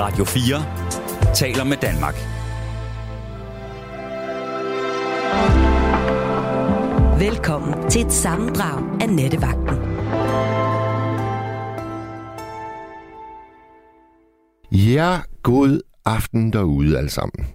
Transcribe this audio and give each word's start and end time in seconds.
Radio 0.00 0.24
4 0.24 1.34
taler 1.34 1.64
med 1.64 1.76
Danmark. 1.76 2.14
Velkommen 7.20 7.90
til 7.90 8.06
et 8.06 8.12
sammendrag 8.12 9.02
af 9.02 9.08
Nettevagten. 9.08 9.76
Ja, 14.72 15.18
god 15.42 15.80
aften 16.04 16.52
derude 16.52 16.98
alle 16.98 17.10
sammen. 17.10 17.46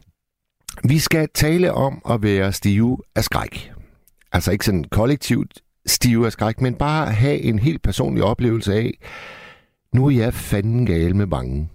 Vi 0.84 1.00
skal 1.00 1.30
tale 1.34 1.74
om 1.74 2.02
at 2.10 2.24
være 2.24 2.54
stive 2.54 2.98
af 3.16 3.24
skræk. 3.24 3.72
Altså 4.32 4.52
ikke 4.52 4.66
sådan 4.66 4.84
kollektivt 4.84 5.62
stive 5.86 6.26
af 6.26 6.32
skræk, 6.32 6.62
men 6.62 6.76
bare 6.76 7.12
have 7.12 7.42
en 7.42 7.60
helt 7.60 7.82
personlig 7.82 8.24
oplevelse 8.24 8.74
af, 8.74 8.92
nu 9.94 10.06
er 10.06 10.12
jeg 10.12 10.34
fanden 10.34 10.86
gal 10.86 11.16
med 11.16 11.28
bange. 11.28 11.70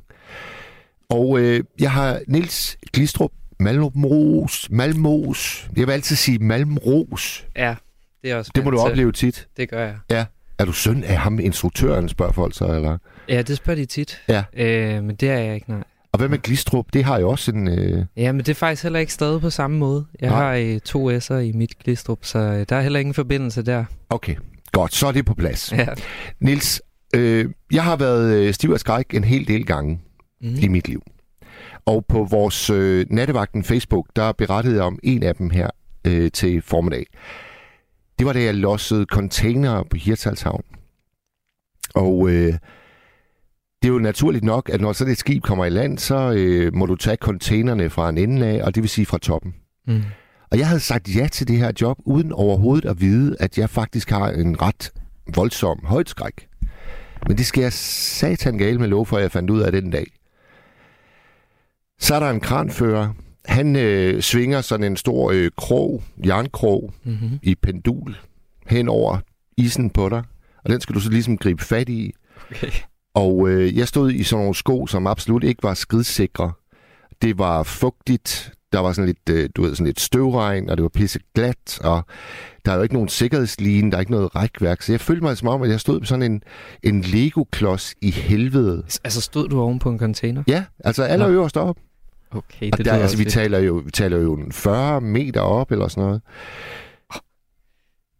Og 1.10 1.40
øh, 1.40 1.64
jeg 1.80 1.90
har 1.92 2.20
Nils 2.28 2.76
Glistrup 2.92 3.30
Malmros, 3.60 4.68
Malmos. 4.70 5.68
Jeg 5.76 5.86
vil 5.86 5.92
altid 5.92 6.16
sige 6.16 6.38
Malmros. 6.38 7.46
Ja, 7.56 7.74
det 8.22 8.30
er 8.30 8.36
også 8.36 8.50
Det 8.54 8.64
må 8.64 8.70
du 8.70 8.76
til. 8.76 8.90
opleve 8.90 9.12
tit. 9.12 9.48
Det 9.56 9.70
gør 9.70 9.84
jeg. 9.84 9.96
Ja. 10.10 10.24
Er 10.58 10.64
du 10.64 10.72
søn 10.72 11.04
af 11.04 11.16
ham, 11.16 11.40
instruktøren, 11.40 12.08
spørger 12.08 12.32
folk 12.32 12.54
så, 12.56 12.66
eller? 12.66 12.98
Ja, 13.28 13.42
det 13.42 13.56
spørger 13.56 13.80
de 13.80 13.86
tit. 13.86 14.22
Ja. 14.28 14.44
Øh, 14.56 15.04
men 15.04 15.16
det 15.16 15.30
er 15.30 15.38
jeg 15.38 15.54
ikke, 15.54 15.70
nej. 15.70 15.84
Og 16.12 16.18
hvad 16.18 16.28
med 16.28 16.38
Glistrup? 16.38 16.86
Det 16.92 17.04
har 17.04 17.18
jo 17.20 17.28
også 17.30 17.50
en... 17.50 17.68
Øh... 17.68 18.04
Ja, 18.16 18.32
men 18.32 18.38
det 18.38 18.48
er 18.48 18.54
faktisk 18.54 18.82
heller 18.82 18.98
ikke 18.98 19.12
stadig 19.12 19.40
på 19.40 19.50
samme 19.50 19.78
måde. 19.78 20.06
Jeg 20.20 20.30
Nej. 20.30 20.38
har 20.38 20.74
øh, 20.74 20.80
to 20.80 21.10
S'er 21.18 21.34
i 21.34 21.52
mit 21.52 21.78
glistrup, 21.84 22.18
så 22.24 22.38
øh, 22.38 22.66
der 22.68 22.76
er 22.76 22.80
heller 22.80 23.00
ingen 23.00 23.14
forbindelse 23.14 23.62
der. 23.62 23.84
Okay, 24.10 24.34
godt. 24.72 24.94
Så 24.94 25.06
er 25.06 25.12
det 25.12 25.26
på 25.26 25.34
plads. 25.34 25.72
Ja. 25.72 25.86
Nils, 26.40 26.82
øh, 27.14 27.46
jeg 27.72 27.84
har 27.84 27.96
været 27.96 28.34
øh, 28.34 28.54
stiv 28.54 28.70
af 28.70 28.80
skræk 28.80 29.14
en 29.14 29.24
hel 29.24 29.48
del 29.48 29.66
gange 29.66 30.00
Mm. 30.40 30.54
i 30.62 30.68
mit 30.68 30.88
liv. 30.88 31.02
Og 31.84 32.04
på 32.06 32.24
vores 32.24 32.70
øh, 32.70 33.06
nattevagten 33.10 33.64
Facebook, 33.64 34.06
der 34.16 34.32
berettede 34.32 34.74
jeg 34.76 34.84
om 34.84 34.98
en 35.02 35.22
af 35.22 35.34
dem 35.34 35.50
her 35.50 35.70
øh, 36.06 36.30
til 36.30 36.62
formiddag. 36.62 37.06
Det 38.18 38.26
var 38.26 38.32
da 38.32 38.42
jeg 38.42 38.54
lossede 38.54 39.04
container 39.04 39.82
på 39.82 39.96
Hirtshalshavn. 39.96 40.62
Og 41.94 42.28
øh, 42.30 42.52
det 43.82 43.88
er 43.88 43.92
jo 43.92 43.98
naturligt 43.98 44.44
nok, 44.44 44.70
at 44.72 44.80
når 44.80 44.92
sådan 44.92 45.12
et 45.12 45.18
skib 45.18 45.42
kommer 45.42 45.64
i 45.64 45.70
land, 45.70 45.98
så 45.98 46.32
øh, 46.36 46.74
må 46.74 46.86
du 46.86 46.96
tage 46.96 47.16
containerne 47.16 47.90
fra 47.90 48.08
en 48.08 48.18
ende 48.18 48.46
af, 48.46 48.62
og 48.64 48.74
det 48.74 48.82
vil 48.82 48.90
sige 48.90 49.06
fra 49.06 49.18
toppen. 49.18 49.54
Mm. 49.86 50.02
Og 50.50 50.58
jeg 50.58 50.68
havde 50.68 50.80
sagt 50.80 51.16
ja 51.16 51.28
til 51.28 51.48
det 51.48 51.58
her 51.58 51.72
job, 51.80 51.98
uden 52.04 52.32
overhovedet 52.32 52.88
at 52.88 53.00
vide, 53.00 53.36
at 53.40 53.58
jeg 53.58 53.70
faktisk 53.70 54.10
har 54.10 54.28
en 54.28 54.62
ret 54.62 54.92
voldsom 55.34 55.80
højdskræk. 55.84 56.48
Men 57.28 57.38
det 57.38 57.46
skal 57.46 57.62
jeg 57.62 57.72
satan 57.72 58.58
gale 58.58 58.78
med 58.78 58.88
lov 58.88 59.06
for, 59.06 59.16
at 59.16 59.22
jeg 59.22 59.30
fandt 59.30 59.50
ud 59.50 59.60
af 59.60 59.72
den 59.72 59.90
dag. 59.90 60.06
Så 62.00 62.14
er 62.14 62.20
der 62.20 62.30
en 62.30 62.40
kranfører. 62.40 63.08
Han 63.44 63.76
øh, 63.76 64.22
svinger 64.22 64.60
sådan 64.60 64.86
en 64.86 64.96
stor 64.96 65.30
øh, 65.30 65.50
krog, 65.56 66.02
jernkrog 66.26 66.92
Mm-hmm. 67.04 67.38
i 67.42 67.54
pendul 67.54 68.16
hen 68.66 68.88
over 68.88 69.18
isen 69.56 69.90
på 69.90 70.08
dig. 70.08 70.22
Og 70.64 70.70
den 70.70 70.80
skal 70.80 70.94
du 70.94 71.00
så 71.00 71.10
ligesom 71.10 71.38
gribe 71.38 71.64
fat 71.64 71.88
i. 71.88 72.12
Okay. 72.50 72.70
Og 73.14 73.48
øh, 73.48 73.78
jeg 73.78 73.88
stod 73.88 74.12
i 74.12 74.22
sådan 74.22 74.40
nogle 74.42 74.54
sko, 74.54 74.86
som 74.86 75.06
absolut 75.06 75.44
ikke 75.44 75.62
var 75.62 75.74
skridsikre. 75.74 76.52
Det 77.22 77.38
var 77.38 77.62
fugtigt, 77.62 78.52
der 78.72 78.78
var 78.80 78.92
sådan 78.92 79.06
lidt, 79.06 79.36
øh, 79.38 79.50
du 79.56 79.62
ved, 79.62 79.74
sådan 79.74 79.86
lidt 79.86 80.00
støvregn, 80.00 80.70
og 80.70 80.76
det 80.76 80.82
var 80.82 80.88
pisse 80.88 81.18
glat, 81.34 81.80
og 81.84 82.04
der 82.64 82.72
er 82.72 82.76
jo 82.76 82.82
ikke 82.82 82.94
nogen 82.94 83.08
sikkerhedsline, 83.08 83.90
der 83.90 83.96
er 83.96 84.00
ikke 84.00 84.12
noget 84.12 84.36
rækværk. 84.36 84.82
Så 84.82 84.92
jeg 84.92 85.00
følte 85.00 85.22
mig 85.22 85.36
som 85.36 85.48
om, 85.48 85.62
at 85.62 85.70
jeg 85.70 85.80
stod 85.80 86.00
på 86.00 86.06
sådan 86.06 86.32
en, 86.32 86.42
en 86.82 87.00
Lego-klods 87.00 87.94
i 88.02 88.10
helvede. 88.10 88.82
Altså, 89.04 89.20
stod 89.20 89.48
du 89.48 89.60
oven 89.60 89.78
på 89.78 89.90
en 89.90 89.98
container? 89.98 90.42
Ja, 90.48 90.64
altså 90.84 91.02
allerøverst 91.02 91.56
op. 91.56 91.76
Okay, 92.32 92.70
Og 92.72 92.78
det 92.78 92.86
der, 92.86 92.92
lyder 92.92 93.02
altså, 93.02 93.16
vi 93.16 93.24
også 93.26 93.34
taler, 93.38 93.58
jo, 93.58 93.74
vi 93.84 93.90
taler 93.90 94.18
jo 94.18 94.34
en 94.34 94.52
40 94.52 95.00
meter 95.00 95.40
op 95.40 95.72
eller 95.72 95.88
sådan 95.88 96.04
noget. 96.04 96.22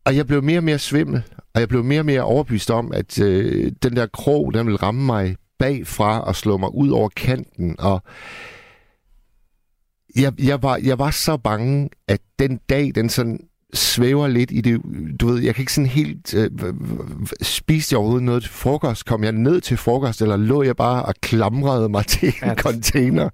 Og 0.05 0.17
jeg 0.17 0.27
blev 0.27 0.43
mere 0.43 0.59
og 0.59 0.65
mere 0.65 0.79
svimmel, 0.79 1.23
og 1.55 1.61
jeg 1.61 1.69
blev 1.69 1.85
mere 1.85 2.01
og 2.01 2.07
mere 2.07 2.23
overbevist 2.23 2.71
om, 2.71 2.93
at 2.93 3.21
øh, 3.21 3.73
den 3.83 3.97
der 3.97 4.07
krog, 4.07 4.55
den 4.55 4.67
ville 4.67 4.77
ramme 4.83 5.05
mig 5.07 5.37
bagfra 5.59 6.21
og 6.21 6.37
slå 6.37 6.57
mig 6.57 6.75
ud 6.75 6.89
over 6.91 7.09
kanten. 7.09 7.77
Og 7.79 8.03
jeg, 10.17 10.33
jeg, 10.41 10.63
var, 10.63 10.77
jeg 10.77 10.99
var 10.99 11.11
så 11.11 11.37
bange, 11.37 11.91
at 12.09 12.21
den 12.39 12.61
dag, 12.69 12.93
den 12.95 13.09
sådan 13.09 13.41
svæver 13.75 14.29
lidt 14.29 14.51
i 14.51 14.61
det, 14.61 14.81
du 15.21 15.27
ved, 15.27 15.43
jeg 15.43 15.55
kan 15.55 15.63
ikke 15.63 15.73
sådan 15.73 15.91
helt, 15.91 16.35
øh, 16.35 16.51
spiste 17.43 17.93
jeg 17.93 17.99
overhovedet 17.99 18.25
noget 18.27 18.43
til 18.43 18.53
frokost? 18.53 19.07
Kom 19.07 19.25
jeg 19.25 19.33
ned 19.33 19.61
til 19.61 19.77
frokost, 19.77 20.23
eller 20.23 20.37
lå 20.37 20.63
jeg 20.63 20.77
bare 20.77 21.05
og 21.05 21.15
klamrede 21.23 21.89
mig 21.89 22.07
til 22.07 22.29
en 22.29 22.35
Ja. 22.43 22.55
container? 22.55 23.29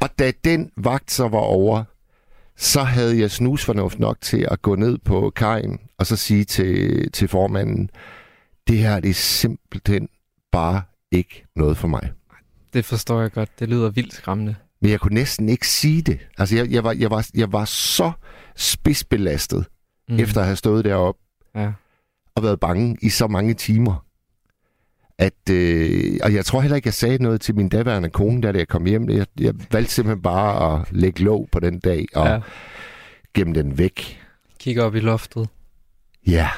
Og 0.00 0.18
da 0.18 0.32
den 0.44 0.70
vagt 0.76 1.10
så 1.10 1.28
var 1.28 1.38
over, 1.38 1.84
så 2.56 2.82
havde 2.82 3.18
jeg 3.20 3.30
snusfornuft 3.30 3.98
nok 3.98 4.16
til 4.20 4.48
at 4.50 4.62
gå 4.62 4.74
ned 4.74 4.98
på 4.98 5.32
kajen 5.36 5.78
og 5.98 6.06
så 6.06 6.16
sige 6.16 6.44
til, 6.44 7.10
til 7.12 7.28
formanden, 7.28 7.90
det 8.68 8.78
her 8.78 9.00
det 9.00 9.10
er 9.10 9.14
simpelthen 9.14 10.08
bare 10.52 10.82
ikke 11.12 11.44
noget 11.56 11.76
for 11.76 11.88
mig. 11.88 12.12
Det 12.72 12.84
forstår 12.84 13.20
jeg 13.20 13.32
godt. 13.32 13.58
Det 13.60 13.68
lyder 13.68 13.90
vildt 13.90 14.14
skræmmende. 14.14 14.54
Men 14.80 14.90
jeg 14.90 15.00
kunne 15.00 15.14
næsten 15.14 15.48
ikke 15.48 15.68
sige 15.68 16.02
det. 16.02 16.18
Altså, 16.38 16.56
jeg, 16.56 16.70
jeg, 16.70 16.84
var, 16.84 16.92
jeg, 16.92 17.10
var, 17.10 17.28
jeg 17.34 17.52
var 17.52 17.64
så 17.64 18.12
spidsbelastet, 18.56 19.66
Mm. 20.10 20.18
efter 20.18 20.40
at 20.40 20.46
have 20.46 20.56
stået 20.56 20.84
deroppe 20.84 21.20
Ja. 21.54 21.72
og 22.34 22.42
været 22.42 22.60
bange 22.60 22.96
i 23.02 23.08
så 23.08 23.26
mange 23.26 23.54
timer. 23.54 24.04
At, 25.18 25.50
øh, 25.50 26.18
og 26.22 26.34
jeg 26.34 26.44
tror 26.44 26.60
heller 26.60 26.76
ikke, 26.76 26.86
jeg 26.86 26.94
sagde 26.94 27.22
noget 27.22 27.40
til 27.40 27.54
min 27.56 27.68
daværende 27.68 28.10
kone, 28.10 28.40
da 28.40 28.52
jeg 28.58 28.68
kom 28.68 28.84
hjem. 28.86 29.10
Jeg, 29.10 29.26
jeg 29.40 29.54
valgte 29.72 29.92
simpelthen 29.92 30.22
bare 30.22 30.74
at 30.80 30.86
lægge 30.90 31.22
låg 31.22 31.48
på 31.52 31.60
den 31.60 31.78
dag 31.78 32.06
og 32.14 32.26
ja. 32.26 32.40
gemme 33.34 33.54
den 33.54 33.78
væk. 33.78 34.20
Kigger 34.60 34.82
op 34.84 34.94
i 34.94 35.00
loftet. 35.00 35.48
Ja. 36.26 36.48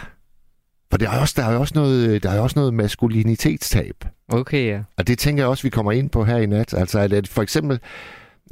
For 0.91 0.97
der 0.97 1.11
er 1.11 1.21
også, 1.21 1.35
der 1.37 1.45
er 1.45 1.57
også 1.57 1.73
noget, 1.77 2.23
der 2.23 2.31
er 2.31 2.41
også 2.41 2.59
noget 2.59 2.75
maskulinitetstab. 2.75 4.05
Okay, 4.29 4.67
ja. 4.67 4.81
Og 4.99 5.07
det 5.07 5.19
tænker 5.19 5.43
jeg 5.43 5.49
også, 5.49 5.63
vi 5.63 5.69
kommer 5.71 5.93
ind 5.93 6.11
på 6.11 6.25
her 6.25 6.37
i 6.37 6.47
nat. 6.47 6.75
Altså, 6.75 6.99
at, 6.99 7.13
at 7.13 7.29
for 7.29 7.43
eksempel, 7.43 7.81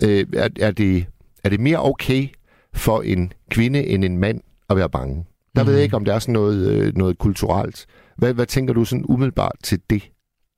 øh, 0.03 0.27
er, 0.35 0.49
er, 0.61 0.71
det, 0.71 1.07
er 1.45 1.49
det 1.49 1.61
mere 1.61 1.83
okay 1.85 2.29
for 2.75 3.03
en 3.03 3.33
kvinde 3.51 3.87
end 3.87 4.05
en 4.05 4.19
mand 4.19 4.41
at 4.71 4.77
være 4.77 4.91
bange? 4.91 5.25
Der 5.57 5.63
mm. 5.63 5.67
ved 5.67 5.73
Mhm. 5.73 5.77
jeg 5.77 5.83
ikke, 5.83 5.97
om 5.97 6.05
der 6.05 6.15
er 6.15 6.19
sådan 6.19 6.33
noget, 6.33 6.69
øh, 6.69 6.97
noget 6.97 7.19
kulturelt. 7.19 7.87
Hvad, 8.19 8.34
hvad 8.34 8.47
tænker 8.47 8.75
du 8.75 8.84
sådan 8.84 9.05
umiddelbart 9.09 9.56
til 9.62 9.81
det? 9.91 10.11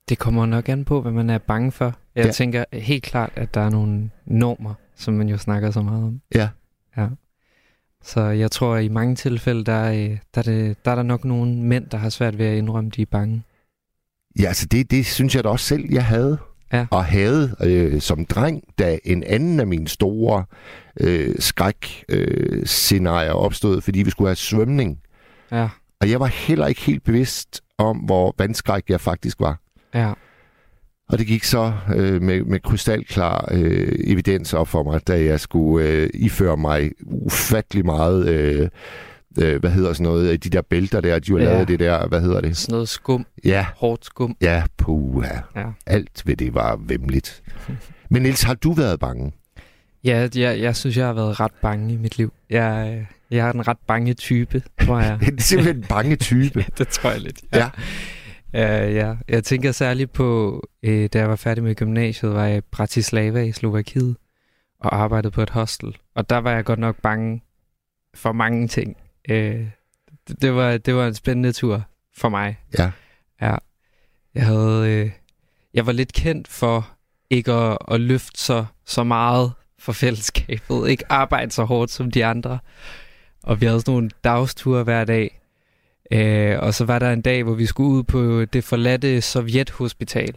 Det 0.09 0.19
kommer 0.19 0.47
nok 0.47 0.69
an 0.69 0.85
på, 0.85 1.01
hvad 1.03 1.13
man 1.13 1.31
er 1.31 1.39
bange 1.39 1.73
for. 1.73 1.95
Jeg 2.15 2.25
Ja. 2.27 2.31
tænker 2.33 2.65
helt 2.73 3.03
klart, 3.03 3.33
at 3.37 3.55
der 3.55 3.61
er 3.61 3.71
nogle 3.71 4.11
normer, 4.27 4.75
som 4.97 5.15
man 5.15 5.29
jo 5.29 5.39
snakker 5.39 5.71
så 5.71 5.83
meget 5.83 6.05
om. 6.05 6.21
Ja. 6.35 6.49
Ja. 6.97 7.07
Så 8.03 8.21
jeg 8.21 8.51
tror, 8.51 8.75
at 8.75 8.85
i 8.85 8.89
mange 8.89 9.15
tilfælde, 9.17 9.65
der 9.65 9.73
er, 9.73 9.93
øh, 9.93 10.19
der, 10.35 10.39
er 10.39 10.43
det, 10.43 10.85
der 10.85 10.91
er 10.91 10.95
der 10.95 11.03
nok 11.03 11.25
nogle 11.25 11.55
mænd, 11.57 11.87
der 11.87 11.99
har 11.99 12.09
svært 12.09 12.39
ved 12.39 12.47
at 12.47 12.59
indrømme, 12.59 12.91
de 12.91 13.03
er 13.03 13.07
bange. 13.07 13.43
Ja, 14.41 14.47
altså 14.47 14.67
det, 14.67 14.91
det 14.91 15.07
synes 15.07 15.35
jeg 15.35 15.45
da 15.45 15.49
også 15.49 15.67
selv, 15.67 15.85
jeg 15.93 16.05
havde. 16.05 16.39
Ja. 16.73 16.87
Og 16.91 17.05
havde 17.05 17.57
øh, 17.65 18.01
som 18.01 18.25
dreng, 18.27 18.63
da 18.79 18.99
en 19.05 19.23
anden 19.25 19.61
af 19.61 19.67
mine 19.67 19.89
store 19.89 20.45
øh, 21.01 21.35
skræk-scenarier 21.39 22.59
øh, 22.61 22.67
scenarier 22.67 23.33
opstod, 23.33 23.81
fordi 23.81 24.03
vi 24.03 24.11
skulle 24.11 24.29
have 24.29 24.37
svømning. 24.37 24.99
Ja, 25.53 25.69
Og 26.01 26.11
jeg 26.11 26.21
var 26.21 26.27
heller 26.27 26.67
ikke 26.67 26.81
helt 26.81 27.05
bevidst 27.05 27.61
om, 27.79 27.97
hvor 27.97 28.35
vandskræk 28.39 28.85
jeg 28.89 29.01
faktisk 29.01 29.41
var. 29.41 29.59
ja. 29.95 30.13
Og 31.09 31.19
det 31.19 31.27
gik 31.27 31.45
så 31.45 31.73
øh, 31.95 32.23
med, 32.23 32.43
med 32.45 32.61
krystalklar 32.61 33.49
øh, 33.53 33.93
evidens 34.05 34.55
op 34.55 34.69
for 34.69 34.83
mig, 34.83 35.07
da 35.09 35.25
jeg 35.25 35.41
skulle 35.41 35.89
øh, 35.89 36.11
iføre 36.15 36.57
mig 36.57 36.91
ufattelig 37.07 37.85
meget, 37.87 38.29
øh, 38.29 38.69
øh, 39.43 39.61
hvad 39.61 39.71
hedder 39.71 39.93
sådan 39.93 40.05
noget, 40.05 40.45
de 40.45 40.51
der 40.51 40.63
bælter 40.63 41.01
der, 41.01 41.19
de 41.19 41.33
har 41.33 41.39
Ja. 41.39 41.45
lavet 41.45 41.69
det 41.69 41.79
der, 41.81 42.07
hvad 42.09 42.21
hedder 42.21 42.41
det? 42.41 42.57
Sådan 42.57 42.73
noget 42.73 42.89
skum, 42.89 43.27
Ja, 43.45 43.67
hårdt 43.77 44.05
skum. 44.05 44.37
ja, 44.41 44.63
puha. 44.79 45.35
Ja. 45.57 45.65
Alt 45.87 46.23
ved 46.27 46.37
det 46.37 46.55
var 46.55 46.77
vemmeligt. 46.87 47.43
Men 48.11 48.23
Niels, 48.23 48.43
har 48.43 48.55
du 48.55 48.73
været 48.73 49.01
bange? 49.01 49.33
Ja, 50.05 50.29
jeg, 50.35 50.61
jeg 50.61 50.77
synes, 50.77 50.97
jeg 50.97 51.07
har 51.07 51.13
været 51.13 51.41
ret 51.41 51.53
bange 51.63 51.95
i 51.95 51.97
mit 51.97 52.19
liv. 52.19 52.33
Jeg, 52.51 52.95
øh, 52.99 53.07
jeg 53.31 53.49
er 53.49 53.53
en 53.53 53.69
ret 53.69 53.79
bange 53.87 54.15
type, 54.15 54.63
tror 54.81 55.01
jeg. 55.01 55.19
Det 55.27 55.39
er 55.39 55.43
simpelthen 55.43 55.77
en 55.77 55.85
bange 55.89 56.17
type. 56.17 56.67
det 56.79 56.89
tror 56.89 57.11
jeg 57.11 57.21
lidt. 57.21 57.41
Ja. 57.55 57.71
Ja, 58.53 58.91
ja. 58.91 59.15
Jeg 59.29 59.45
tænker 59.45 59.73
særligt 59.73 60.13
på, 60.13 60.61
øh, 60.83 61.09
da 61.13 61.19
jeg 61.19 61.29
var 61.29 61.37
færdig 61.37 61.65
med 61.65 61.75
gymnasiet, 61.75 62.35
var 62.35 62.45
jeg 62.45 62.59
i 62.59 62.61
Bratislava 62.61 63.43
i 63.43 63.53
Slovakiet 63.53 64.17
og 64.81 64.95
arbejdede 64.95 65.31
på 65.31 65.43
et 65.43 65.51
hostel. 65.51 65.97
Og 66.15 66.31
der 66.31 66.39
var 66.39 66.53
jeg 66.53 66.65
godt 66.65 66.79
nok 66.79 66.97
bange 67.03 67.43
for 68.15 68.33
mange 68.33 68.69
ting. 68.69 68.97
Øh, 69.29 69.67
det, 70.29 70.43
det, 70.43 70.55
var, 70.55 70.77
det 70.77 70.95
var 70.95 71.07
en 71.07 71.15
spændende 71.15 71.53
tur 71.53 71.83
for 72.17 72.29
mig. 72.29 72.59
Ja. 72.79 72.91
Ja. 73.43 73.57
Jeg 74.35 74.47
havde... 74.47 74.91
Øh, 74.91 75.11
jeg 75.75 75.87
var 75.87 75.93
lidt 75.93 76.13
kendt 76.13 76.49
for 76.49 76.91
ikke 77.31 77.53
at, 77.53 77.79
at 77.91 78.01
løfte 78.01 78.41
så, 78.41 78.65
så 78.87 79.05
meget 79.05 79.53
for 79.79 79.93
fællesskabet. 79.93 80.89
Ikke 80.89 81.05
arbejde 81.09 81.51
så 81.51 81.65
hårdt 81.65 81.91
som 81.91 82.11
de 82.11 82.25
andre. 82.25 82.59
Og 83.43 83.61
vi 83.61 83.67
havde 83.67 83.81
sådan 83.81 83.93
nogle 83.93 84.11
dagsture 84.25 84.83
hver 84.83 85.05
dag. 85.05 85.41
Øh, 86.13 86.59
og 86.59 86.75
så 86.75 86.85
var 86.85 86.99
der 86.99 87.13
en 87.13 87.23
dag, 87.23 87.43
hvor 87.43 87.55
vi 87.55 87.67
skulle 87.67 87.91
ud 87.91 88.03
på 88.03 88.45
det 88.45 88.65
forladte 88.65 89.21
Sovjethospital. 89.21 90.35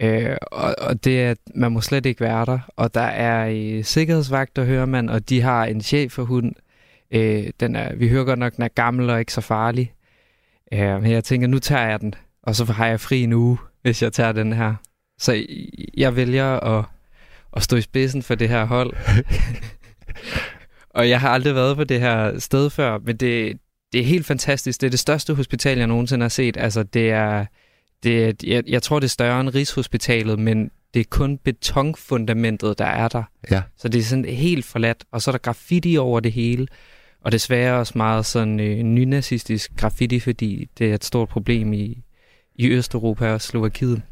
Øh, 0.00 0.36
og, 0.42 0.74
og 0.78 1.04
det 1.04 1.22
er, 1.22 1.34
man 1.54 1.72
må 1.72 1.80
slet 1.80 2.06
ikke 2.06 2.20
være 2.20 2.46
der. 2.46 2.58
Og 2.76 2.94
der 2.94 3.00
er 3.00 3.48
øh, 3.54 3.84
sikkerhedsvagter, 3.84 4.64
hører 4.64 4.86
man, 4.86 5.08
og 5.08 5.28
de 5.28 5.40
har 5.40 5.64
en 5.64 5.80
chef 5.80 6.12
for 6.12 6.22
hund. 6.22 6.52
Øh, 7.10 7.50
den 7.60 7.76
er, 7.76 7.96
vi 7.96 8.08
hører 8.08 8.24
godt 8.24 8.38
nok, 8.38 8.56
den 8.56 8.64
er 8.64 8.68
gammel 8.68 9.10
og 9.10 9.20
ikke 9.20 9.32
så 9.32 9.40
farlig. 9.40 9.92
Øh, 10.72 11.02
men 11.02 11.10
jeg 11.10 11.24
tænker, 11.24 11.46
nu 11.46 11.58
tager 11.58 11.88
jeg 11.88 12.00
den, 12.00 12.14
og 12.42 12.56
så 12.56 12.64
har 12.64 12.86
jeg 12.86 13.00
fri 13.00 13.22
en 13.22 13.32
uge, 13.32 13.58
hvis 13.82 14.02
jeg 14.02 14.12
tager 14.12 14.32
den 14.32 14.52
her. 14.52 14.74
Så 15.18 15.46
jeg 15.96 16.16
vælger 16.16 16.60
at, 16.60 16.84
at 17.56 17.62
stå 17.62 17.76
i 17.76 17.80
spidsen 17.80 18.22
for 18.22 18.34
det 18.34 18.48
her 18.48 18.64
hold. 18.64 18.96
og 20.98 21.08
jeg 21.08 21.20
har 21.20 21.28
aldrig 21.28 21.54
været 21.54 21.76
på 21.76 21.84
det 21.84 22.00
her 22.00 22.38
sted 22.38 22.70
før, 22.70 22.98
men 22.98 23.16
det, 23.16 23.58
det 23.92 24.00
er 24.00 24.04
helt 24.04 24.26
fantastisk. 24.26 24.80
Det 24.80 24.86
er 24.86 24.90
det 24.90 24.98
største 24.98 25.34
hospital, 25.34 25.78
jeg 25.78 25.86
nogensinde 25.86 26.24
har 26.24 26.28
set. 26.28 26.56
Altså, 26.56 26.82
det 26.82 27.10
er, 27.10 27.46
det 28.02 28.44
jeg, 28.44 28.62
jeg 28.66 28.82
tror, 28.82 28.98
det 28.98 29.06
er 29.06 29.10
større 29.10 29.40
end 29.40 29.54
Rigshospitalet, 29.54 30.38
men 30.38 30.70
det 30.94 31.00
er 31.00 31.04
kun 31.10 31.38
betonfundamentet, 31.38 32.78
der 32.78 32.84
er 32.84 33.08
der. 33.08 33.22
Ja. 33.50 33.62
Så 33.76 33.88
det 33.88 33.98
er 33.98 34.02
sådan 34.02 34.24
helt 34.24 34.64
forladt, 34.64 35.04
og 35.12 35.22
så 35.22 35.30
er 35.30 35.32
der 35.32 35.38
graffiti 35.38 35.96
over 35.96 36.20
det 36.20 36.32
hele. 36.32 36.66
Og 37.20 37.32
desværre 37.32 37.78
også 37.78 37.92
meget 37.96 38.26
sådan 38.26 38.60
øh, 38.60 38.78
nynazistisk 38.78 39.76
graffiti, 39.76 40.20
fordi 40.20 40.68
det 40.78 40.90
er 40.90 40.94
et 40.94 41.04
stort 41.04 41.28
problem 41.28 41.72
i, 41.72 42.02
i 42.54 42.68
Østeuropa 42.68 43.32
og 43.32 43.40
Slovakiet. 43.40 44.02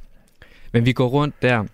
Men 0.73 0.87
vi 0.87 0.93
går 0.93 1.09
rundt 1.09 1.43
der 1.43 1.65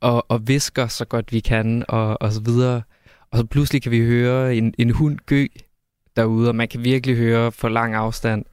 og, 0.00 0.30
og 0.30 0.48
visker 0.48 0.86
så 0.86 1.04
godt 1.04 1.32
vi 1.32 1.40
kan, 1.40 1.84
og, 1.88 2.22
og 2.22 2.32
så 2.32 2.40
videre. 2.40 2.82
Og 3.32 3.38
så 3.38 3.44
pludselig 3.44 3.82
kan 3.82 3.92
vi 3.92 4.00
høre 4.00 4.56
en, 4.56 4.74
en 4.78 4.90
hund 4.90 5.18
gø 5.26 5.46
derude, 6.16 6.48
og 6.48 6.54
man 6.54 6.68
kan 6.68 6.84
virkelig 6.84 7.16
høre 7.16 7.52
for 7.52 7.68
lang 7.68 7.94
afstand. 7.94 8.44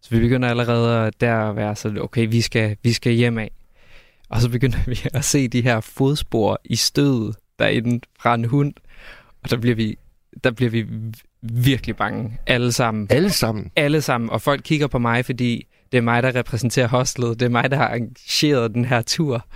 Så 0.00 0.10
vi 0.10 0.20
begynder 0.20 0.48
allerede 0.48 1.12
der 1.20 1.36
at 1.36 1.56
være 1.56 1.76
sådan, 1.76 1.98
okay, 1.98 2.28
vi 2.30 2.40
skal, 2.40 2.76
vi 2.82 2.92
skal 2.92 3.12
hjem 3.12 3.38
af. 3.38 3.50
Og 4.28 4.40
så 4.40 4.50
begynder 4.50 4.78
vi 4.90 5.00
at 5.14 5.24
se 5.24 5.48
de 5.48 5.62
her 5.62 5.80
fodspor 5.80 6.60
i 6.64 6.76
stødet 6.76 7.36
derinde 7.58 8.00
fra 8.20 8.34
en 8.34 8.44
hund. 8.44 8.74
Og 9.42 9.50
der 9.50 9.56
bliver 9.56 9.76
vi, 9.76 9.98
der 10.44 10.50
bliver 10.50 10.70
vi 10.70 10.86
virkelig 11.42 11.96
bange. 11.96 12.38
Alle 12.46 12.72
sammen. 12.72 13.06
Alle 13.10 13.30
sammen? 13.30 13.70
Alle 13.76 14.02
sammen. 14.02 14.30
Og 14.30 14.42
folk 14.42 14.60
kigger 14.64 14.86
på 14.86 14.98
mig, 14.98 15.24
fordi 15.24 15.66
det 15.92 15.98
er 15.98 16.02
mig, 16.02 16.22
der 16.22 16.34
repræsenterer 16.34 16.88
hostlet. 16.88 17.40
Det 17.40 17.46
er 17.46 17.50
mig, 17.50 17.70
der 17.70 17.76
har 17.76 17.88
arrangeret 17.88 18.74
den 18.74 18.84
her 18.84 19.02
tur. 19.02 19.46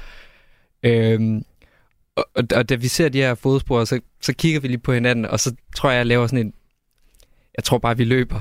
Øhm, 0.83 1.43
og, 2.19 2.29
og, 2.35 2.45
og 2.55 2.69
da 2.69 2.75
vi 2.75 2.89
ser 2.89 3.09
de 3.09 3.19
her 3.19 3.35
fodspor, 3.35 3.85
så, 3.85 4.01
så 4.21 4.33
kigger 4.33 4.61
vi 4.61 4.69
lige 4.69 4.79
på 4.79 4.93
hinanden, 4.93 5.25
og 5.25 5.41
så 5.41 5.55
tror 5.77 5.91
jeg, 5.91 5.99
jeg 5.99 6.07
laver 6.07 6.27
sådan 6.27 6.47
en... 6.47 6.53
Jeg 7.57 7.65
tror 7.65 7.79
bare, 7.79 7.97
vi 7.97 8.05
løber. 8.05 8.41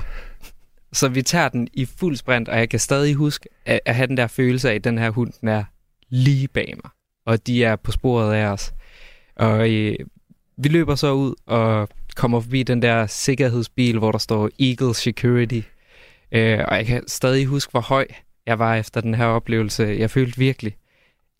Så 0.92 1.08
vi 1.08 1.22
tager 1.22 1.48
den 1.48 1.68
i 1.72 1.84
fuld 1.84 2.16
sprint, 2.16 2.48
og 2.48 2.58
jeg 2.58 2.68
kan 2.68 2.80
stadig 2.80 3.14
huske 3.14 3.48
at, 3.66 3.80
at 3.84 3.94
have 3.94 4.06
den 4.06 4.16
der 4.16 4.26
følelse 4.26 4.70
af, 4.70 4.74
at 4.74 4.84
den 4.84 4.98
her 4.98 5.10
hund 5.10 5.32
den 5.40 5.48
er 5.48 5.64
lige 6.08 6.48
bag 6.48 6.74
mig. 6.84 6.90
Og 7.26 7.46
de 7.46 7.64
er 7.64 7.76
på 7.76 7.92
sporet 7.92 8.34
af 8.34 8.44
os. 8.46 8.72
Og 9.36 9.70
øh, 9.70 9.96
vi 10.56 10.68
løber 10.68 10.94
så 10.94 11.12
ud 11.12 11.34
og 11.46 11.88
kommer 12.16 12.40
forbi 12.40 12.62
den 12.62 12.82
der 12.82 13.06
sikkerhedsbil, 13.06 13.98
hvor 13.98 14.12
der 14.12 14.18
står 14.18 14.50
Eagle 14.60 14.94
Security. 14.94 15.60
Øh, 16.32 16.58
og 16.68 16.76
jeg 16.76 16.86
kan 16.86 17.08
stadig 17.08 17.46
huske, 17.46 17.70
hvor 17.70 17.80
høj 17.80 18.06
jeg 18.46 18.58
var 18.58 18.74
efter 18.74 19.00
den 19.00 19.14
her 19.14 19.26
oplevelse. 19.26 19.96
Jeg 19.98 20.10
følte 20.10 20.38
virkelig, 20.38 20.76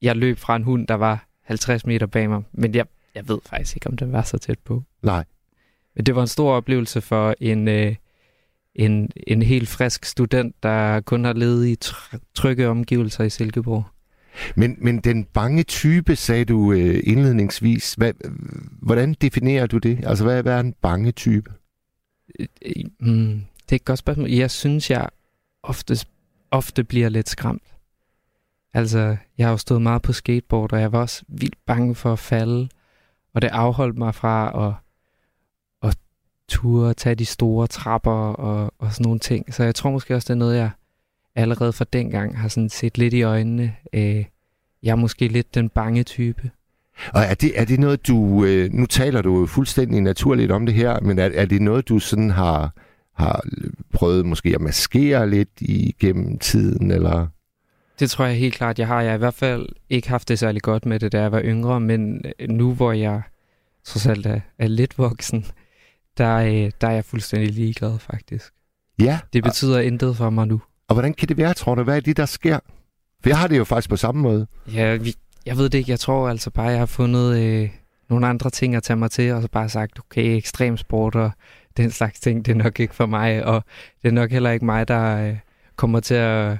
jeg 0.03 0.17
løb 0.17 0.39
fra 0.39 0.57
en 0.57 0.63
hund, 0.63 0.87
der 0.87 0.95
var 0.95 1.28
50 1.49 1.87
meter 1.87 2.07
bag 2.07 2.29
mig. 2.29 2.43
Men 2.53 2.75
jeg, 2.75 2.87
jeg 3.15 3.29
ved 3.29 3.39
faktisk 3.47 3.77
ikke, 3.77 3.87
om 3.87 3.97
den 3.97 4.13
var 4.13 4.23
så 4.23 4.39
tæt 4.39 4.59
på. 4.59 4.83
Nej. 5.03 5.25
Men 5.97 6.07
det 6.07 6.15
var 6.15 6.21
en 6.21 6.29
stor 6.29 6.53
oplevelse 6.53 7.01
for 7.01 7.35
en, 7.41 7.69
øh, 7.69 7.95
en, 8.75 9.11
en 9.27 9.43
helt 9.43 9.69
frisk 9.69 10.05
student, 10.05 10.63
der 10.63 11.01
kun 11.01 11.25
har 11.25 11.33
levet 11.33 11.67
i 11.67 11.77
trygge 12.35 12.69
omgivelser 12.69 13.25
i 13.25 13.31
Silkeborg. 13.31 13.85
Men, 14.57 14.77
men 14.79 14.99
den 14.99 15.25
bange 15.25 15.63
type, 15.63 16.17
sagde 16.17 16.45
du 16.45 16.73
øh, 16.73 17.01
indledningsvis. 17.05 17.95
Hvad, 17.95 18.13
hvordan 18.83 19.15
definerer 19.15 19.67
du 19.67 19.79
det? 19.79 20.01
Altså, 20.07 20.25
hvad, 20.25 20.43
hvad 20.43 20.55
er 20.55 20.61
en 20.61 20.75
bange 20.83 21.13
type? 21.13 21.53
Mm, 23.01 23.43
det 23.63 23.73
er 23.73 23.77
et 23.77 23.85
godt 23.85 23.99
spørgsmål. 23.99 24.31
Jeg 24.31 24.51
synes, 24.51 24.91
jeg 24.91 25.09
ofte, 25.63 25.97
ofte 26.51 26.85
bliver 26.85 27.09
lidt 27.09 27.29
skræmt. 27.29 27.63
Altså, 28.75 29.17
jeg 29.39 29.47
har 29.47 29.51
jo 29.51 29.57
stået 29.57 29.83
meget 29.83 30.03
på 30.03 30.13
skateboard, 30.13 30.73
og 30.73 30.81
jeg 30.81 30.93
var 30.93 31.01
også 31.01 31.23
vildt 31.29 31.59
bange 31.67 31.95
for 31.95 32.13
at 32.13 32.19
falde. 32.19 32.69
Og 33.35 33.43
det 33.43 33.49
afholdt 33.49 33.99
mig 33.99 34.15
fra 34.15 34.67
at, 34.69 34.75
at 35.89 35.97
ture, 36.49 36.95
tage 36.95 37.15
de 37.15 37.27
store 37.27 37.67
trapper 37.67 38.33
og, 38.33 38.73
og 38.79 38.93
sådan 38.93 39.05
nogle 39.05 39.19
ting. 39.19 39.55
Så 39.55 39.65
jeg 39.65 39.75
tror 39.75 39.91
måske 39.91 40.15
også, 40.15 40.27
det 40.27 40.31
er 40.35 40.39
noget, 40.39 40.57
jeg 40.57 40.71
allerede 41.35 41.73
fra 41.73 41.85
dengang 41.93 42.39
har 42.39 42.49
sådan 42.49 42.69
set 42.69 42.99
lidt 42.99 43.15
i 43.15 43.23
øjnene. 43.23 43.75
Øh, 43.93 44.25
jeg 44.83 44.91
er 44.91 44.97
måske 44.97 45.29
lidt 45.29 45.55
den 45.55 45.69
bange 45.69 46.03
type. 46.03 46.51
Og 47.15 47.21
er 47.21 47.35
det, 47.35 47.61
er 47.61 47.65
det 47.65 47.81
noget, 47.81 48.09
du... 48.09 48.45
Øh, 48.45 48.73
nu 48.73 48.87
taler 48.87 49.23
du 49.23 49.47
fuldstændig 49.47 50.01
naturligt 50.01 50.53
om 50.53 50.67
det 50.67 50.75
her, 50.75 51.01
men 51.01 51.19
er, 51.19 51.31
er 51.35 51.47
det 51.47 51.63
noget, 51.63 51.89
du 51.89 51.99
sådan 51.99 52.31
har, 52.31 52.73
har 53.15 53.45
prøvet 53.93 54.27
måske 54.27 54.55
at 54.55 54.61
maskere 54.61 55.31
lidt 55.31 55.61
igennem 55.61 56.39
tiden, 56.39 56.91
eller... 56.91 57.27
Det 58.01 58.11
tror 58.11 58.25
jeg 58.25 58.37
helt 58.37 58.55
klart, 58.55 58.79
jeg 58.79 58.87
har. 58.87 59.01
Jeg 59.01 59.11
har 59.11 59.15
i 59.15 59.19
hvert 59.19 59.35
fald 59.35 59.69
ikke 59.91 60.09
haft 60.09 60.29
det 60.29 60.39
særlig 60.39 60.63
godt 60.63 60.87
med 60.87 61.01
det, 61.01 61.13
da 61.13 61.21
jeg 61.21 61.33
var 61.33 61.43
yngre, 61.45 61.81
men 61.81 62.23
nu 62.49 62.75
hvor 62.75 62.93
jeg 62.93 63.23
trods 63.85 64.07
alt 64.07 64.27
er, 64.27 64.41
er 64.59 64.67
lidt 64.67 64.99
voksen, 64.99 65.47
der, 66.19 66.37
øh, 66.37 66.71
der 66.81 66.89
er 66.89 66.93
jeg 66.93 67.05
fuldstændig 67.05 67.51
ligeglad 67.51 67.99
faktisk. 67.99 68.53
Ja. 68.99 69.19
Det 69.33 69.45
betyder 69.45 69.77
og, 69.77 69.85
intet 69.85 70.17
for 70.17 70.31
mig 70.31 70.47
nu. 70.47 70.61
Og 70.89 70.95
hvordan 70.95 71.15
kan 71.15 71.29
det 71.29 71.37
være, 71.37 71.55
tror 71.55 71.75
du? 71.75 71.83
Hvad 71.83 71.97
er 71.97 72.01
det, 72.01 72.17
der 72.17 72.27
sker? 72.27 72.59
For 73.23 73.29
jeg 73.29 73.39
har 73.39 73.49
det 73.49 73.59
jo 73.59 73.65
faktisk 73.65 73.91
på 73.91 73.97
samme 73.97 74.23
måde. 74.23 74.47
Ja, 74.73 74.97
vi, 74.97 75.15
jeg 75.47 75.57
ved 75.57 75.69
det 75.69 75.79
ikke. 75.79 75.91
Jeg 75.91 76.01
tror 76.01 76.29
altså 76.29 76.51
bare, 76.51 76.67
jeg 76.67 76.79
har 76.79 76.87
fundet 76.87 77.39
øh, 77.39 77.71
nogle 78.11 78.27
andre 78.27 78.51
ting 78.51 78.75
at 78.75 78.83
tage 78.83 78.97
mig 78.97 79.11
til, 79.11 79.33
og 79.33 79.43
så 79.43 79.49
bare 79.49 79.69
sagt, 79.69 79.99
okay, 79.99 80.37
ekstremsport 80.37 81.15
og 81.15 81.31
den 81.77 81.91
slags 81.91 82.21
ting, 82.21 82.47
det 82.47 82.53
er 82.53 82.57
nok 82.57 82.81
ikke 82.81 82.95
for 82.95 83.07
mig, 83.07 83.45
og 83.45 83.65
det 84.03 84.09
er 84.09 84.13
nok 84.13 84.31
heller 84.31 84.51
ikke 84.51 84.65
mig, 84.65 84.89
der 84.89 85.29
øh, 85.29 85.37
kommer 85.77 86.01
til 86.01 86.15
at 86.15 86.57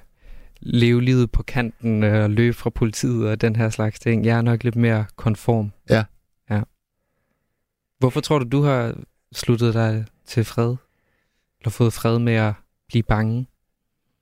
leve 0.61 1.03
livet 1.03 1.31
på 1.31 1.43
kanten 1.43 2.03
øh, 2.03 2.23
og 2.25 2.31
løbe 2.31 2.55
fra 2.55 2.71
politiet 2.71 3.29
og 3.29 3.41
den 3.41 3.57
her 3.57 3.71
slags 3.71 4.01
ting. 4.01 4.25
Jeg 4.25 4.39
er 4.39 4.43
nok 4.43 4.65
lidt 4.65 4.77
mere 4.77 5.05
konform. 5.17 5.73
Ja. 5.91 6.05
Ja. 6.51 6.61
Hvorfor 7.99 8.21
tror 8.21 8.39
du, 8.39 8.45
du 8.49 8.63
har 8.63 8.95
sluttet 9.33 9.75
dig 9.75 10.05
til 10.27 10.45
fred? 10.45 10.77
Eller 11.61 11.71
fået 11.71 11.93
fred 11.93 12.19
med 12.19 12.35
at 12.35 12.53
blive 12.89 13.03
bange? 13.03 13.47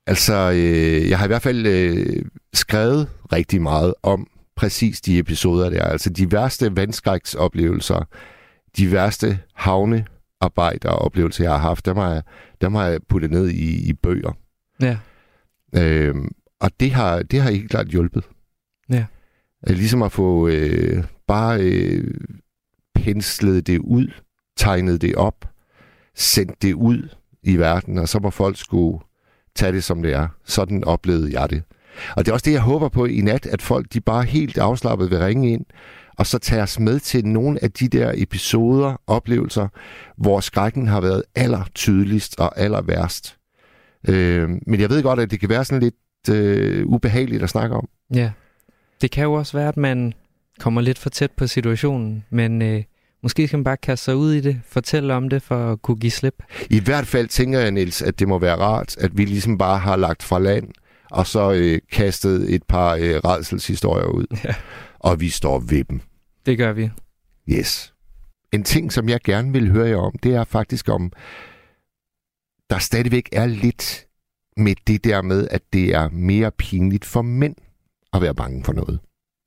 Altså, 0.07 0.51
øh, 0.51 1.09
jeg 1.09 1.17
har 1.17 1.25
i 1.25 1.27
hvert 1.27 1.41
fald 1.41 1.65
øh, 1.65 2.25
skrevet 2.53 3.09
rigtig 3.31 3.61
meget 3.61 3.93
om 4.03 4.27
præcis 4.55 5.01
de 5.01 5.19
episoder 5.19 5.69
der. 5.69 5.83
Altså 5.83 6.09
de 6.09 6.31
værste 6.31 6.75
vandskræksoplevelser, 6.75 8.07
de 8.77 8.91
værste 8.91 9.39
havnearbejderoplevelser, 9.55 11.43
jeg 11.43 11.51
har 11.51 11.59
haft, 11.59 11.85
dem 11.85 11.97
har 11.97 12.11
jeg, 12.11 12.23
dem 12.61 12.75
har 12.75 12.85
jeg 12.85 12.99
puttet 13.09 13.31
ned 13.31 13.49
i, 13.49 13.89
i 13.89 13.93
bøger. 13.93 14.31
Ja. 14.81 14.97
Øhm, 15.77 16.31
og 16.59 16.71
det 16.79 16.91
har, 16.91 17.23
det 17.23 17.41
har 17.41 17.51
helt 17.51 17.69
klart 17.69 17.87
hjulpet. 17.87 18.23
Ja. 18.89 19.05
Ligesom 19.67 20.01
at 20.01 20.11
få 20.11 20.47
øh, 20.47 21.03
bare 21.27 21.61
øh, 21.61 22.13
penslet 22.95 23.67
det 23.67 23.79
ud, 23.79 24.07
tegnet 24.57 25.01
det 25.01 25.15
op, 25.15 25.45
sendt 26.15 26.61
det 26.61 26.73
ud 26.73 27.09
i 27.43 27.57
verden, 27.57 27.97
og 27.97 28.09
så 28.09 28.19
må 28.19 28.29
folk 28.29 28.57
skulle 28.57 28.99
tage 29.55 29.71
det 29.71 29.83
som 29.83 30.01
det 30.01 30.13
er. 30.13 30.27
Sådan 30.45 30.83
oplevede 30.83 31.39
jeg 31.39 31.49
det. 31.49 31.63
Og 32.15 32.25
det 32.25 32.31
er 32.31 32.33
også 32.33 32.45
det, 32.45 32.51
jeg 32.51 32.61
håber 32.61 32.89
på 32.89 33.05
i 33.05 33.21
nat, 33.21 33.45
at 33.45 33.61
folk 33.61 33.93
de 33.93 34.01
bare 34.01 34.23
helt 34.23 34.57
afslappet 34.57 35.11
vil 35.11 35.19
ringe 35.19 35.51
ind, 35.51 35.65
og 36.17 36.27
så 36.27 36.37
tager 36.37 36.63
os 36.63 36.79
med 36.79 36.99
til 36.99 37.25
nogle 37.25 37.63
af 37.63 37.71
de 37.71 37.87
der 37.87 38.11
episoder, 38.15 39.01
oplevelser, 39.07 39.67
hvor 40.17 40.39
skrækken 40.39 40.87
har 40.87 41.01
været 41.01 41.23
aller 41.35 41.63
tydeligst 41.75 42.39
og 42.39 42.59
aller 42.59 42.81
værst. 42.81 43.36
Øh, 44.07 44.49
men 44.67 44.79
jeg 44.79 44.89
ved 44.89 45.03
godt, 45.03 45.19
at 45.19 45.31
det 45.31 45.39
kan 45.39 45.49
være 45.49 45.65
sådan 45.65 45.83
lidt 45.83 45.95
øh, 46.35 46.85
ubehageligt 46.85 47.43
at 47.43 47.49
snakke 47.49 47.75
om. 47.75 47.89
Ja, 48.13 48.31
det 49.01 49.11
kan 49.11 49.23
jo 49.23 49.33
også 49.33 49.57
være, 49.57 49.67
at 49.67 49.77
man 49.77 50.13
kommer 50.59 50.81
lidt 50.81 50.97
for 50.97 51.09
tæt 51.09 51.31
på 51.31 51.47
situationen, 51.47 52.25
men 52.29 52.61
øh, 52.61 52.83
måske 53.23 53.47
skal 53.47 53.57
man 53.57 53.63
bare 53.63 53.77
kaste 53.77 54.05
sig 54.05 54.15
ud 54.15 54.33
i 54.33 54.41
det, 54.41 54.61
fortælle 54.65 55.13
om 55.13 55.29
det 55.29 55.41
for 55.41 55.71
at 55.71 55.81
kunne 55.81 55.97
give 55.97 56.11
slip. 56.11 56.43
I 56.69 56.79
hvert 56.79 57.07
fald 57.07 57.27
tænker 57.27 57.59
jeg, 57.59 57.71
Niels, 57.71 58.01
at 58.01 58.19
det 58.19 58.27
må 58.27 58.39
være 58.39 58.55
rart, 58.55 58.97
at 58.97 59.17
vi 59.17 59.25
ligesom 59.25 59.57
bare 59.57 59.77
har 59.77 59.95
lagt 59.95 60.23
fra 60.23 60.39
land, 60.39 60.67
og 61.11 61.27
så 61.27 61.51
øh, 61.51 61.79
kastet 61.91 62.53
et 62.53 62.63
par 62.63 62.95
øh, 62.95 63.15
redselshistorier 63.15 64.05
ud. 64.05 64.25
Ja. 64.43 64.53
Og 64.99 65.19
vi 65.19 65.29
står 65.29 65.59
ved 65.59 65.83
dem. 65.83 66.01
Det 66.45 66.57
gør 66.57 66.73
vi. 66.73 66.89
Yes. 67.49 67.93
En 68.51 68.63
ting, 68.63 68.93
som 68.93 69.09
jeg 69.09 69.19
gerne 69.23 69.51
vil 69.51 69.71
høre 69.71 69.87
jer 69.87 69.97
om, 69.97 70.13
det 70.23 70.35
er 70.35 70.43
faktisk 70.43 70.89
om, 70.89 71.11
der 72.69 72.77
stadigvæk 72.79 73.29
er 73.33 73.45
lidt 73.45 74.05
med 74.57 74.75
det 74.87 75.03
der 75.03 75.21
med, 75.21 75.47
at 75.51 75.61
det 75.73 75.95
er 75.95 76.09
mere 76.09 76.51
pinligt 76.51 77.05
for 77.05 77.21
mænd 77.21 77.55
at 78.13 78.21
være 78.21 78.35
bange 78.35 78.63
for 78.63 78.73
noget. 78.73 78.99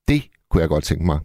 Det 0.09 0.23
kunne 0.51 0.61
jeg 0.61 0.69
godt 0.69 0.85
tænke 0.85 1.05
mig 1.05 1.19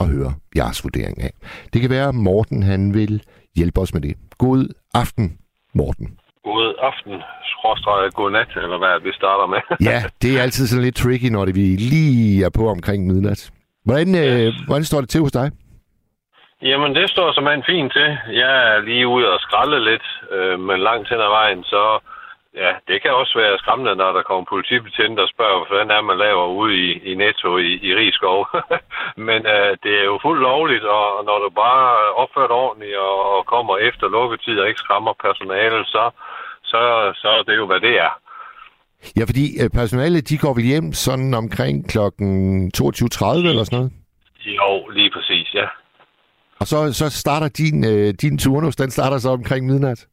at 0.00 0.06
høre 0.08 0.34
jeres 0.56 0.84
vurdering 0.84 1.22
af. 1.22 1.30
Det 1.72 1.80
kan 1.80 1.90
være, 1.90 2.08
at 2.08 2.14
Morten 2.14 2.62
han 2.62 2.94
vil 2.94 3.22
hjælpe 3.56 3.80
os 3.80 3.94
med 3.94 4.00
det. 4.02 4.14
God 4.38 4.68
aften, 4.94 5.38
Morten. 5.74 6.18
god 6.44 6.74
aften, 6.82 7.12
skråstrej, 7.52 8.10
god 8.10 8.30
nat, 8.30 8.48
eller 8.56 8.78
hvad 8.78 9.02
vi 9.02 9.12
starter 9.12 9.46
med. 9.46 9.58
Ja, 9.90 10.02
det 10.22 10.38
er 10.38 10.42
altid 10.42 10.66
sådan 10.66 10.84
lidt 10.84 10.96
tricky, 10.96 11.24
når 11.30 11.44
det 11.44 11.54
vi 11.54 11.60
lige 11.76 12.44
er 12.44 12.50
på 12.50 12.68
omkring 12.68 13.06
midnat. 13.06 13.50
Hvordan, 13.84 14.14
øh, 14.14 14.52
hvordan 14.66 14.84
står 14.84 15.00
det 15.00 15.08
til 15.08 15.20
hos 15.20 15.32
dig? 15.32 15.50
Jamen, 16.62 16.94
det 16.94 17.10
står 17.10 17.32
som 17.32 17.48
en 17.48 17.64
fint 17.66 17.92
til. 17.92 18.18
Jeg 18.42 18.52
er 18.72 18.80
lige 18.80 19.08
ude 19.08 19.32
og 19.34 19.40
skralde 19.40 19.80
lidt, 19.90 20.06
øh, 20.30 20.60
men 20.60 20.80
langt 20.80 21.08
hen 21.08 21.20
ad 21.20 21.32
vejen, 21.38 21.64
så 21.64 21.82
ja, 22.62 22.70
det 22.88 23.02
kan 23.02 23.12
også 23.20 23.34
være 23.42 23.58
skræmmende, 23.58 23.94
når 23.96 24.12
der 24.12 24.22
kommer 24.22 24.44
politibetjente 24.54 25.20
og 25.20 25.32
spørger, 25.34 25.58
hvordan 25.68 25.90
er 25.90 26.00
man 26.00 26.18
laver 26.18 26.46
ude 26.60 26.74
i, 26.84 26.88
i 27.10 27.14
Netto 27.14 27.50
i, 27.58 27.70
i 27.88 27.90
Rigskov. 28.00 28.38
men 29.28 29.40
øh, 29.54 29.70
det 29.84 29.92
er 30.00 30.06
jo 30.12 30.18
fuldt 30.22 30.42
lovligt, 30.50 30.84
og 30.84 31.24
når 31.28 31.38
du 31.44 31.48
bare 31.64 31.84
opfører 32.22 32.60
ordentligt 32.64 32.96
og, 32.96 33.18
og 33.34 33.46
kommer 33.46 33.74
efter 33.88 34.06
lukketid 34.08 34.60
og 34.60 34.68
ikke 34.68 34.84
skræmmer 34.84 35.12
personale, 35.26 35.84
så, 35.84 36.04
så, 36.70 36.80
så 37.22 37.28
er 37.38 37.42
det 37.48 37.56
jo, 37.56 37.66
hvad 37.66 37.80
det 37.80 37.94
er. 38.06 38.12
Ja, 39.18 39.24
fordi 39.30 39.46
øh, 39.62 39.70
personalet, 39.80 40.28
de 40.28 40.38
går 40.38 40.54
vel 40.54 40.64
hjem 40.72 40.92
sådan 40.92 41.34
omkring 41.34 41.88
klokken 41.92 42.30
22.30 42.76 43.48
eller 43.52 43.64
sådan 43.64 43.78
noget? 43.78 43.92
Jo, 44.46 44.88
lige 44.98 45.10
præcis. 45.10 45.35
Og 46.60 46.66
så, 46.66 46.92
så 46.92 47.06
starter 47.22 47.48
din, 47.48 47.78
øh, 47.92 48.14
din 48.22 48.38
turnus, 48.38 48.76
den 48.76 48.90
starter 48.90 49.18
så 49.18 49.30
omkring 49.30 49.66
midnat? 49.66 50.06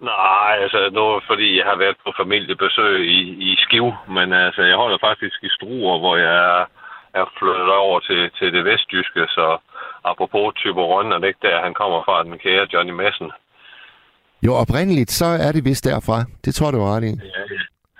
Nej, 0.00 0.52
altså 0.64 0.80
nu 0.92 1.04
fordi 1.30 1.48
jeg 1.58 1.66
har 1.70 1.76
været 1.76 1.96
på 2.04 2.10
familiebesøg 2.20 2.96
i, 3.18 3.20
i 3.48 3.56
Skiv, 3.64 3.86
men 4.16 4.32
altså 4.32 4.62
jeg 4.62 4.76
holder 4.76 4.98
faktisk 5.08 5.38
i 5.42 5.50
Struer, 5.56 5.98
hvor 5.98 6.16
jeg 6.16 6.36
er, 6.56 6.64
er 7.20 7.24
flyttet 7.38 7.70
over 7.84 8.00
til, 8.00 8.30
til 8.38 8.52
det 8.52 8.64
vestjyske, 8.64 9.22
så 9.36 9.58
apropos 10.04 10.54
Tyborøn, 10.56 11.12
er 11.12 11.18
det 11.18 11.28
ikke 11.28 11.46
der, 11.48 11.64
han 11.66 11.74
kommer 11.74 12.00
fra, 12.06 12.24
den 12.24 12.38
kære 12.38 12.66
Johnny 12.72 12.92
Messen. 13.00 13.30
Jo, 14.46 14.52
oprindeligt, 14.54 15.10
så 15.10 15.26
er 15.26 15.52
det 15.52 15.64
vist 15.64 15.84
derfra. 15.84 16.18
Det 16.44 16.54
tror 16.54 16.70
du 16.70 16.78
ret 16.80 17.04
i. 17.04 17.14
Ja. 17.24 17.42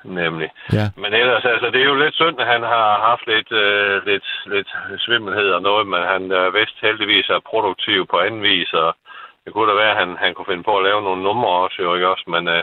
Nemlig. 0.06 0.50
Ja. 0.72 0.86
Men 0.96 1.14
ellers, 1.14 1.44
altså, 1.44 1.66
det 1.70 1.80
er 1.80 1.84
jo 1.84 1.94
lidt 1.94 2.14
synd, 2.14 2.40
at 2.40 2.46
han 2.46 2.62
har 2.62 2.88
haft 3.08 3.26
lidt, 3.26 3.52
øh, 3.52 4.06
lidt, 4.06 4.28
lidt 4.46 4.70
svimmelhed 4.98 5.50
og 5.50 5.62
noget, 5.62 5.86
men 5.86 6.02
han 6.02 6.22
er 6.32 6.50
vist 6.50 6.78
heldigvis 6.82 7.28
er 7.28 7.48
produktiv 7.50 8.06
på 8.06 8.16
anden 8.18 8.42
vis, 8.42 8.72
og 8.72 8.96
det 9.44 9.52
kunne 9.52 9.70
da 9.70 9.76
være, 9.76 9.90
at 9.90 10.00
han, 10.02 10.16
han 10.24 10.34
kunne 10.34 10.50
finde 10.50 10.62
på 10.62 10.76
at 10.78 10.84
lave 10.84 11.02
nogle 11.02 11.22
numre 11.22 11.50
også, 11.64 11.76
jo 11.82 11.94
ikke 11.94 12.08
også? 12.08 12.24
Men 12.34 12.48
øh, 12.48 12.62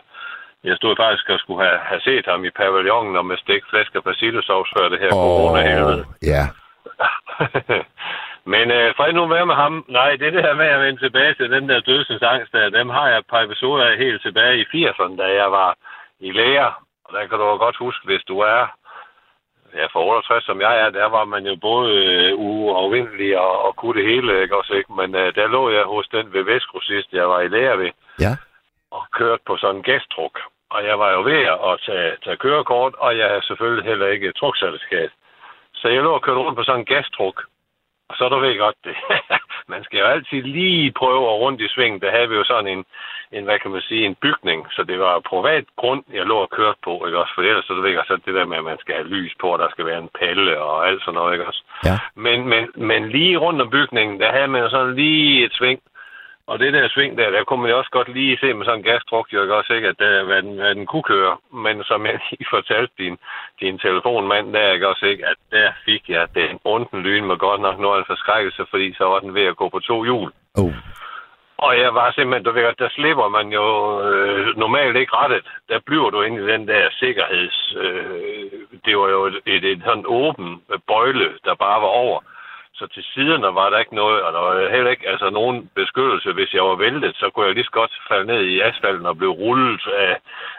jeg 0.63 0.75
stod 0.77 0.95
faktisk 0.95 1.29
og 1.29 1.39
skulle 1.39 1.63
have, 1.67 1.79
have 1.91 2.01
set 2.01 2.25
ham 2.25 2.45
i 2.45 2.49
pavillonen 2.49 3.15
og 3.15 3.25
med 3.25 3.37
stik, 3.37 3.63
flæsk 3.69 3.95
og 3.95 4.03
persillesovs 4.03 4.69
før 4.77 4.89
det 4.89 4.99
her 4.99 5.11
oh, 5.13 5.23
corona-helvede. 5.23 6.05
Ja. 6.33 6.43
Men 8.53 8.71
øh, 8.71 8.95
fred 8.97 9.13
nu 9.13 9.27
være 9.27 9.45
med 9.45 9.55
ham. 9.55 9.85
Nej, 9.89 10.11
det 10.15 10.33
der 10.33 10.55
med 10.55 10.65
at 10.65 10.81
vende 10.81 10.99
tilbage 10.99 11.33
til 11.33 11.51
den 11.51 11.69
der 11.69 11.79
dødsens 11.79 12.21
angst, 12.21 12.51
der, 12.51 12.69
dem 12.69 12.89
har 12.89 13.07
jeg 13.07 13.17
et 13.17 13.29
par 13.29 13.41
episoder 13.41 13.85
af 13.85 13.97
helt 13.97 14.21
tilbage 14.21 14.57
i 14.59 14.65
80'erne, 14.73 15.17
da 15.21 15.27
jeg 15.41 15.51
var 15.51 15.75
i 16.19 16.31
læger. 16.31 16.83
Og 17.05 17.13
der 17.13 17.27
kan 17.27 17.37
du 17.39 17.57
godt 17.57 17.77
huske, 17.77 18.05
hvis 18.05 18.23
du 18.27 18.39
er 18.39 18.67
ja, 19.75 19.85
for 19.85 19.99
68, 19.99 20.43
som 20.45 20.61
jeg 20.61 20.79
er, 20.81 20.89
der 20.89 21.05
var 21.05 21.25
man 21.25 21.45
jo 21.45 21.55
både 21.61 21.89
øh, 22.05 22.33
uafvindelig 22.39 23.39
og, 23.39 23.61
og 23.65 23.75
kunne 23.75 24.01
det 24.01 24.09
hele, 24.11 24.41
ikke 24.41 24.57
også, 24.57 24.73
ikke? 24.73 24.93
Men 24.93 25.15
øh, 25.15 25.35
der 25.35 25.47
lå 25.47 25.69
jeg 25.69 25.83
hos 25.83 26.07
den 26.07 26.33
ved 26.33 26.43
Vestgrossist, 26.43 27.13
jeg 27.13 27.29
var 27.29 27.39
i 27.41 27.47
lære 27.47 27.77
ved, 27.79 27.91
Ja. 28.19 28.33
og 28.91 29.03
kørte 29.11 29.43
på 29.45 29.57
sådan 29.57 29.75
en 29.75 29.83
gæsttruk. 29.83 30.39
Og 30.69 30.85
jeg 30.85 30.99
var 30.99 31.11
jo 31.11 31.21
ved 31.23 31.41
at 31.69 31.79
tage, 31.85 32.17
tage 32.23 32.37
kørekort, 32.37 32.93
og 32.95 33.17
jeg 33.17 33.27
havde 33.29 33.45
selvfølgelig 33.45 33.85
heller 33.85 34.07
ikke 34.07 34.31
trukcertifikat. 34.31 35.09
Så 35.73 35.87
jeg 35.87 36.03
lå 36.03 36.11
og 36.13 36.21
kørte 36.21 36.39
rundt 36.39 36.57
på 36.57 36.63
sådan 36.63 36.79
en 36.79 36.85
gastruk. 36.85 37.43
Og 38.09 38.15
så 38.17 38.29
du 38.29 38.37
ved 38.39 38.57
godt 38.57 38.75
det. 38.83 38.95
man 39.67 39.83
skal 39.83 39.99
jo 39.99 40.05
altid 40.05 40.41
lige 40.41 40.91
prøve 40.91 41.23
at 41.31 41.39
rundt 41.43 41.61
i 41.61 41.67
svingen. 41.67 42.01
Der 42.01 42.11
havde 42.11 42.29
vi 42.29 42.35
jo 42.35 42.43
sådan 42.43 42.67
en, 42.67 42.85
en, 43.31 43.43
hvad 43.43 43.59
kan 43.59 43.71
man 43.71 43.81
sige, 43.81 44.05
en 44.05 44.15
bygning. 44.15 44.67
Så 44.71 44.83
det 44.83 44.99
var 44.99 45.19
privat 45.19 45.65
grund, 45.77 46.03
jeg 46.13 46.25
lå 46.25 46.37
og 46.37 46.49
kørte 46.49 46.79
på, 46.83 47.05
ikke 47.05 47.17
også? 47.17 47.33
For 47.35 47.41
ellers 47.41 47.65
så 47.65 47.73
du 47.73 47.81
ved 47.81 47.95
godt, 47.95 48.07
så 48.07 48.17
det 48.25 48.35
der 48.35 48.45
med, 48.45 48.57
at 48.57 48.63
man 48.63 48.77
skal 48.79 48.95
have 48.95 49.07
lys 49.07 49.33
på, 49.41 49.47
og 49.53 49.59
der 49.59 49.69
skal 49.71 49.85
være 49.85 49.99
en 49.99 50.13
palle 50.19 50.61
og 50.61 50.87
alt 50.87 51.01
sådan 51.01 51.13
noget, 51.13 51.33
ikke 51.33 51.47
også? 51.47 51.63
Ja. 51.85 51.97
Men, 52.15 52.47
men, 52.47 52.63
men 52.75 53.09
lige 53.09 53.37
rundt 53.37 53.61
om 53.61 53.69
bygningen, 53.69 54.19
der 54.19 54.31
havde 54.31 54.47
man 54.47 54.61
jo 54.61 54.69
sådan 54.69 54.95
lige 54.95 55.45
et 55.45 55.53
sving. 55.53 55.79
Og 56.47 56.59
det 56.59 56.73
der 56.73 56.89
sving 56.89 57.17
der, 57.17 57.29
der 57.29 57.43
kunne 57.43 57.61
man 57.61 57.71
jo 57.71 57.77
også 57.77 57.91
godt 57.91 58.13
lige 58.13 58.37
se 58.37 58.53
med 58.53 58.65
sådan 58.65 58.79
en 58.79 58.83
gastruk, 58.83 59.33
jo 59.33 59.41
ikke 59.41 59.55
også 59.55 59.73
ikke, 59.73 59.87
at 59.87 59.99
der, 59.99 60.23
hvad, 60.23 60.41
den, 60.41 60.55
hvad 60.55 60.75
den 60.75 60.85
kunne 60.85 61.03
køre. 61.03 61.37
Men 61.53 61.83
som 61.83 62.05
jeg 62.05 62.19
lige 62.31 62.47
fortalte 62.49 62.93
din, 62.97 63.17
din 63.59 63.79
telefonmand 63.79 64.53
der, 64.53 64.71
ikke 64.71 64.87
også 64.87 65.05
ikke, 65.05 65.27
at 65.27 65.37
der 65.51 65.71
fik 65.85 66.09
jeg 66.09 66.27
den 66.35 66.59
onden 66.63 67.01
lyn 67.01 67.25
med 67.25 67.37
godt 67.37 67.61
nok 67.61 67.79
noget 67.79 67.95
af 67.95 67.99
en 67.99 68.05
forskrækkelse, 68.07 68.65
fordi 68.69 68.93
så 68.93 69.03
var 69.03 69.19
den 69.19 69.33
ved 69.33 69.45
at 69.45 69.57
gå 69.57 69.69
på 69.69 69.79
to 69.79 70.03
hjul. 70.03 70.31
Oh. 70.57 70.73
Og 71.57 71.79
jeg 71.79 71.95
var 71.95 72.11
simpelthen, 72.11 72.45
du 72.45 72.51
ved 72.51 72.73
der 72.79 72.89
slipper 72.89 73.27
man 73.27 73.47
jo 73.59 73.65
øh, 74.07 74.57
normalt 74.57 74.97
ikke 74.97 75.15
rettet. 75.15 75.47
Der 75.69 75.79
bliver 75.85 76.09
du 76.09 76.21
inde 76.21 76.43
i 76.43 76.47
den 76.53 76.67
der 76.67 76.89
sikkerheds... 76.91 77.75
Øh, 77.77 78.51
det 78.85 78.97
var 78.97 79.09
jo 79.09 79.25
et, 79.25 79.37
et, 79.45 79.63
et 79.63 79.81
sådan 79.85 80.03
åben 80.07 80.61
bøjle, 80.87 81.29
der 81.45 81.55
bare 81.55 81.81
var 81.81 81.93
over. 82.05 82.19
Så 82.79 82.87
til 82.93 83.03
siderne 83.13 83.55
var 83.59 83.69
der 83.69 83.79
ikke 83.79 83.95
noget, 83.95 84.21
og 84.25 84.33
der 84.33 84.39
var 84.39 84.69
heller 84.75 84.91
ikke 84.91 85.09
altså, 85.09 85.29
nogen 85.29 85.69
beskyttelse. 85.75 86.33
Hvis 86.33 86.53
jeg 86.53 86.63
var 86.63 86.75
væltet, 86.75 87.15
så 87.15 87.29
kunne 87.29 87.45
jeg 87.45 87.55
lige 87.55 87.69
så 87.71 87.75
godt 87.81 87.93
falde 88.09 88.27
ned 88.31 88.41
i 88.53 88.59
asfalten 88.59 89.05
og 89.05 89.17
blive 89.17 89.37
rullet 89.41 89.81
af, 90.05 90.13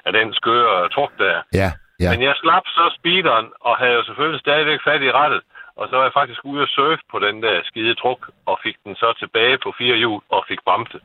af 0.06 0.12
den 0.12 0.34
skøre 0.34 0.88
truk 0.88 1.12
der. 1.18 1.36
Ja, 1.60 1.70
ja. 2.00 2.10
Men 2.12 2.22
jeg 2.22 2.34
slap 2.42 2.66
så 2.66 2.84
speederen, 2.98 3.46
og 3.60 3.76
havde 3.76 3.94
jo 3.98 4.04
selvfølgelig 4.04 4.40
stadigvæk 4.40 4.80
fat 4.84 5.02
i 5.02 5.12
rettet. 5.12 5.42
Og 5.76 5.88
så 5.88 5.96
var 5.96 6.04
jeg 6.04 6.18
faktisk 6.20 6.40
ude 6.44 6.62
at 6.62 6.68
surfe 6.68 7.02
på 7.12 7.18
den 7.18 7.42
der 7.42 7.60
skide 7.64 7.94
truk, 7.94 8.20
og 8.46 8.58
fik 8.62 8.76
den 8.84 8.94
så 8.94 9.08
tilbage 9.18 9.58
på 9.64 9.74
fire 9.78 9.96
hjul, 9.96 10.20
og 10.28 10.44
fik 10.48 10.60
bremset. 10.66 11.02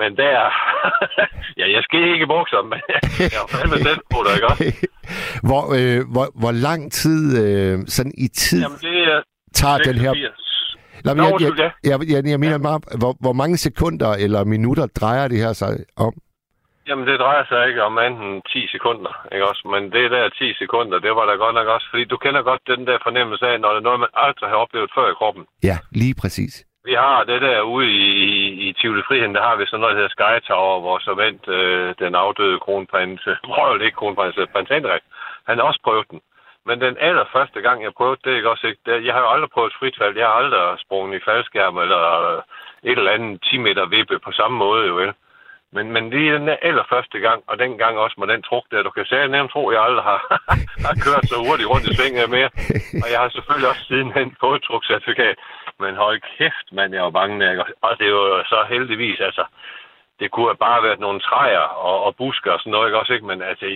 Men 0.00 0.16
der... 0.16 0.34
ja, 1.60 1.66
jeg 1.76 1.82
skal 1.82 2.00
ikke 2.12 2.24
i 2.26 2.32
bukser, 2.34 2.62
men 2.62 2.80
jeg 3.34 3.40
var 3.42 3.50
fandme 3.54 3.76
tæt 3.86 4.00
på 4.12 4.18
det, 4.24 4.34
ikke 4.36 4.46
også? 4.46 4.64
hvor, 5.48 5.64
øh, 5.78 6.00
hvor, 6.14 6.26
hvor 6.40 6.52
lang 6.66 6.92
tid 6.92 7.20
øh, 7.42 7.78
sådan 7.86 8.14
i 8.24 8.28
tid 8.28 8.60
Jamen, 8.62 8.78
det 8.78 8.98
er 9.12 9.20
tager 9.60 9.78
den 9.88 9.96
her... 10.04 10.12
86. 10.12 10.44
Nå, 11.04 11.10
men 11.14 11.24
jeg, 11.24 11.32
ja. 11.40 11.70
jeg, 11.90 11.96
jeg, 12.00 12.08
jeg, 12.14 12.20
jeg 12.32 12.40
mener 12.44 12.58
bare, 12.68 12.80
hvor, 13.02 13.12
hvor 13.24 13.34
mange 13.40 13.56
sekunder 13.56 14.10
eller 14.24 14.40
minutter 14.44 14.86
drejer 15.00 15.28
det 15.28 15.38
her 15.44 15.52
sig 15.52 15.72
om? 15.96 16.14
Jamen, 16.88 17.06
det 17.08 17.20
drejer 17.24 17.44
sig 17.50 17.68
ikke 17.68 17.82
om 17.82 17.98
anden 17.98 18.42
10 18.52 18.68
sekunder, 18.74 19.12
ikke 19.32 19.48
også? 19.50 19.64
Men 19.74 19.82
det 19.96 20.10
der 20.10 20.28
10 20.28 20.54
sekunder, 20.62 20.98
det 20.98 21.12
var 21.18 21.24
da 21.26 21.32
godt 21.44 21.54
nok 21.54 21.68
også, 21.76 21.86
fordi 21.90 22.04
du 22.04 22.16
kender 22.16 22.42
godt 22.42 22.62
den 22.72 22.86
der 22.86 22.98
fornemmelse 23.06 23.44
af, 23.46 23.60
når 23.60 23.70
det 23.70 23.80
er 23.80 23.88
noget, 23.88 24.00
man 24.00 24.16
aldrig 24.26 24.48
har 24.50 24.56
oplevet 24.56 24.90
før 24.96 25.06
i 25.10 25.18
kroppen. 25.20 25.44
Ja, 25.62 25.76
lige 25.92 26.14
præcis. 26.22 26.54
Vi 26.84 26.94
har 27.04 27.24
det 27.24 27.40
der 27.42 27.60
ude 27.60 27.86
i, 27.90 28.06
i, 28.34 28.34
i 28.66 28.72
Tivoli 28.78 29.02
Friheden, 29.08 29.34
der 29.34 29.42
har 29.48 29.56
vi 29.56 29.66
sådan 29.66 29.80
noget, 29.80 29.94
der 29.94 30.00
hedder 30.00 30.16
Sky 30.16 30.34
Tower, 30.48 30.80
hvor 30.80 30.98
så 30.98 31.12
vandt 31.14 31.48
øh, 31.48 31.94
den 32.02 32.14
afdøde 32.14 32.58
kronprins, 32.64 33.22
prøv 33.54 33.82
ikke 33.82 34.00
kronprins, 34.00 34.36
prins 34.52 34.68
Henrik. 34.68 35.02
Han 35.48 35.58
har 35.58 35.64
også 35.64 35.80
prøvet 35.84 36.06
den. 36.10 36.20
Men 36.66 36.80
den 36.80 36.96
allerførste 37.00 37.60
gang, 37.60 37.82
jeg 37.82 37.92
prøvede 37.96 38.20
det, 38.24 38.36
ikke 38.36 38.50
også 38.50 38.66
ikke, 38.66 38.80
det, 38.86 39.04
jeg 39.04 39.14
har 39.14 39.20
jo 39.20 39.30
aldrig 39.30 39.50
prøvet 39.50 39.74
fritfald. 39.78 40.16
Jeg 40.16 40.26
har 40.26 40.34
aldrig 40.34 40.78
sprunget 40.80 41.20
i 41.20 41.24
faldskærm 41.24 41.78
eller 41.78 42.02
øh, 42.30 42.42
et 42.82 42.98
eller 42.98 43.12
andet 43.12 43.42
10 43.42 43.56
meter 43.56 43.86
vippe 43.86 44.18
på 44.18 44.32
samme 44.32 44.56
måde, 44.58 44.86
jo 44.86 44.94
vel. 44.94 45.12
Men, 45.76 45.92
men 45.92 46.10
lige 46.10 46.34
den 46.34 46.46
der 46.48 46.56
allerførste 46.62 47.18
gang, 47.18 47.42
og 47.46 47.58
den 47.58 47.78
gang 47.78 47.98
også 47.98 48.16
med 48.18 48.28
den 48.28 48.42
truk 48.42 48.64
der, 48.70 48.82
du 48.82 48.90
kan 48.90 49.04
sige, 49.06 49.28
nemt 49.28 49.50
tro, 49.50 49.70
jeg 49.70 49.82
aldrig 49.82 50.04
har, 50.04 50.20
har 50.86 50.94
kørt 51.04 51.24
så 51.28 51.36
hurtigt 51.46 51.70
rundt 51.72 51.88
i 51.88 51.94
svinget 51.96 52.30
mere. 52.36 52.50
Og 53.02 53.08
jeg 53.12 53.20
har 53.20 53.28
selvfølgelig 53.28 53.68
også 53.68 53.84
sidenhen 53.88 54.36
fået 54.40 54.56
et 54.56 54.66
trukcertifikat. 54.68 55.36
Men 55.82 55.96
hold 55.96 56.20
kæft, 56.36 56.66
mand, 56.72 56.94
jeg 56.94 57.02
var 57.02 57.10
bange. 57.20 57.40
Der, 57.40 57.50
ikke? 57.50 57.64
og 57.82 57.98
det 58.00 58.08
var 58.14 58.26
jo 58.32 58.44
så 58.52 58.58
heldigvis, 58.68 59.20
altså, 59.20 59.44
det 60.20 60.30
kunne 60.30 60.48
have 60.52 60.64
bare 60.68 60.82
været 60.82 61.00
nogle 61.00 61.20
træer 61.20 61.66
og, 61.88 62.04
og 62.06 62.16
busker 62.16 62.52
og 62.52 62.60
sådan 62.60 62.70
noget, 62.70 62.88
ikke 62.88 62.98
også, 62.98 63.12
ikke? 63.12 63.26
Men 63.26 63.42
altså, 63.42 63.66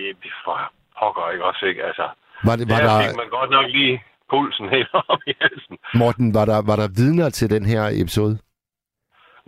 for 0.44 0.56
pokker, 0.98 1.30
ikke 1.30 1.44
også, 1.44 1.66
ikke? 1.66 1.84
Altså, 1.84 2.06
var, 2.44 2.56
det, 2.56 2.68
var 2.68 2.80
der 2.80 2.88
der, 2.88 3.02
fik 3.02 3.16
man 3.16 3.30
godt 3.38 3.50
nok 3.50 3.66
lige 3.78 4.02
pulsen 4.30 4.68
helt 4.76 4.88
op 4.92 5.20
i 5.26 5.34
halsen. 5.40 5.76
Morten, 5.94 6.34
var 6.34 6.44
der, 6.44 6.58
var 6.70 6.76
der 6.76 6.88
vidner 7.00 7.28
til 7.30 7.50
den 7.50 7.64
her 7.66 7.82
episode? 8.02 8.38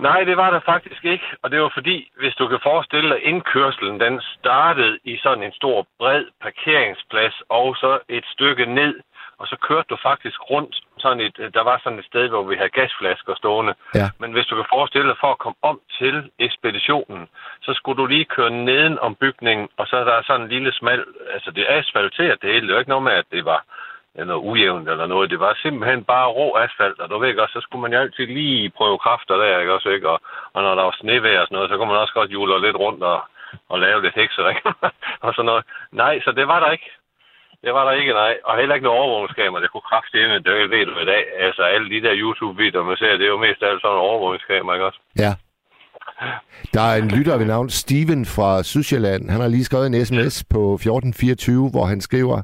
Nej, 0.08 0.20
det 0.24 0.36
var 0.36 0.50
der 0.50 0.60
faktisk 0.72 1.04
ikke. 1.04 1.28
Og 1.42 1.50
det 1.50 1.60
var 1.60 1.70
fordi, 1.74 1.96
hvis 2.20 2.34
du 2.34 2.48
kan 2.48 2.60
forestille 2.62 3.08
dig, 3.12 3.20
indkørselen 3.30 4.00
den 4.00 4.20
startede 4.38 4.98
i 5.04 5.16
sådan 5.22 5.44
en 5.44 5.52
stor, 5.52 5.86
bred 5.98 6.24
parkeringsplads, 6.42 7.36
og 7.48 7.76
så 7.76 7.98
et 8.08 8.24
stykke 8.34 8.66
ned, 8.66 8.94
og 9.40 9.46
så 9.46 9.56
kørte 9.68 9.88
du 9.90 9.96
faktisk 10.02 10.50
rundt. 10.50 10.74
Sådan 10.98 11.20
et, 11.20 11.36
der 11.54 11.62
var 11.70 11.80
sådan 11.82 11.98
et 11.98 12.04
sted, 12.04 12.28
hvor 12.28 12.42
vi 12.42 12.56
havde 12.56 12.76
gasflasker 12.78 13.34
stående. 13.34 13.74
Ja. 13.94 14.06
Men 14.20 14.32
hvis 14.32 14.46
du 14.46 14.54
kan 14.56 14.72
forestille 14.76 15.08
dig, 15.08 15.16
for 15.20 15.30
at 15.32 15.38
komme 15.38 15.58
om 15.62 15.80
til 15.98 16.30
ekspeditionen, 16.38 17.28
så 17.62 17.70
skulle 17.74 17.98
du 18.02 18.06
lige 18.06 18.32
køre 18.36 18.50
neden 18.50 18.98
om 18.98 19.14
bygningen, 19.14 19.68
og 19.76 19.86
så 19.86 19.96
er 19.96 20.04
der 20.04 20.22
sådan 20.22 20.42
en 20.42 20.48
lille 20.48 20.72
smal, 20.72 21.04
altså 21.34 21.50
det 21.50 21.62
er 21.62 21.78
asfalteret 21.78 22.42
det 22.42 22.52
hele. 22.52 22.66
Det 22.66 22.70
er 22.70 22.76
jo 22.76 22.78
ikke 22.84 22.94
noget 22.94 23.08
med, 23.08 23.12
at 23.12 23.30
det 23.30 23.44
var 23.44 23.64
eller 24.14 24.34
ujævnt 24.34 24.88
eller 24.88 25.06
noget. 25.06 25.30
Det 25.30 25.40
var 25.40 25.58
simpelthen 25.62 26.04
bare 26.04 26.28
rå 26.28 26.56
asfalt, 26.56 27.00
og 27.00 27.10
du 27.10 27.18
ved 27.18 27.28
ikke 27.28 27.42
også, 27.42 27.52
så 27.52 27.60
skulle 27.60 27.82
man 27.82 27.92
jo 27.92 27.98
altid 27.98 28.26
lige 28.26 28.70
prøve 28.70 28.98
kræfter 28.98 29.36
der, 29.36 29.58
ikke 29.58 29.72
også, 29.72 29.88
ikke? 29.88 30.08
Og, 30.08 30.20
og 30.52 30.62
når 30.62 30.74
der 30.74 30.82
var 30.82 30.96
snevejr 31.00 31.40
og 31.40 31.46
sådan 31.46 31.54
noget, 31.56 31.70
så 31.70 31.76
kunne 31.76 31.88
man 31.92 32.02
også 32.02 32.14
godt 32.14 32.30
jule 32.30 32.66
lidt 32.66 32.76
rundt 32.76 33.02
og, 33.02 33.20
og 33.68 33.80
lave 33.80 34.02
lidt 34.02 34.14
heksering 34.14 34.58
og 35.24 35.34
sådan 35.34 35.46
noget. 35.46 35.64
Nej, 35.92 36.20
så 36.24 36.32
det 36.32 36.48
var 36.48 36.60
der 36.60 36.70
ikke. 36.70 36.90
Det 37.64 37.72
var 37.76 37.84
der 37.84 37.92
ikke, 38.00 38.12
nej. 38.12 38.34
Og 38.48 38.58
heller 38.60 38.74
ikke 38.74 38.84
noget 38.88 39.00
overvågningskamera. 39.00 39.62
Det 39.62 39.70
kunne 39.72 39.88
kraftedeme, 39.90 40.34
det 40.46 40.70
ved 40.74 40.86
du 40.90 40.94
i 41.04 41.08
dag. 41.12 41.22
Altså 41.46 41.62
alle 41.74 41.88
de 41.94 42.00
der 42.06 42.14
YouTube-videoer, 42.22 42.84
man 42.90 42.96
ser, 42.96 43.16
det 43.18 43.26
er 43.26 43.34
jo 43.36 43.44
mest 43.46 43.62
alt 43.62 43.80
sådan 43.82 44.04
overvågningskamera, 44.08 44.74
ikke 44.76 44.86
også? 44.90 45.00
Ja. 45.24 45.32
Der 46.74 46.80
er 46.80 46.96
en 47.02 47.08
lytter 47.08 47.36
ved 47.36 47.46
navn 47.46 47.70
Steven 47.70 48.26
fra 48.26 48.62
Sydsjælland. 48.62 49.30
Han 49.30 49.40
har 49.40 49.48
lige 49.48 49.64
skrevet 49.64 49.86
en 49.86 50.06
sms 50.06 50.44
på 50.44 50.60
1424, 50.74 51.70
hvor 51.70 51.84
han 51.84 52.00
skriver, 52.00 52.42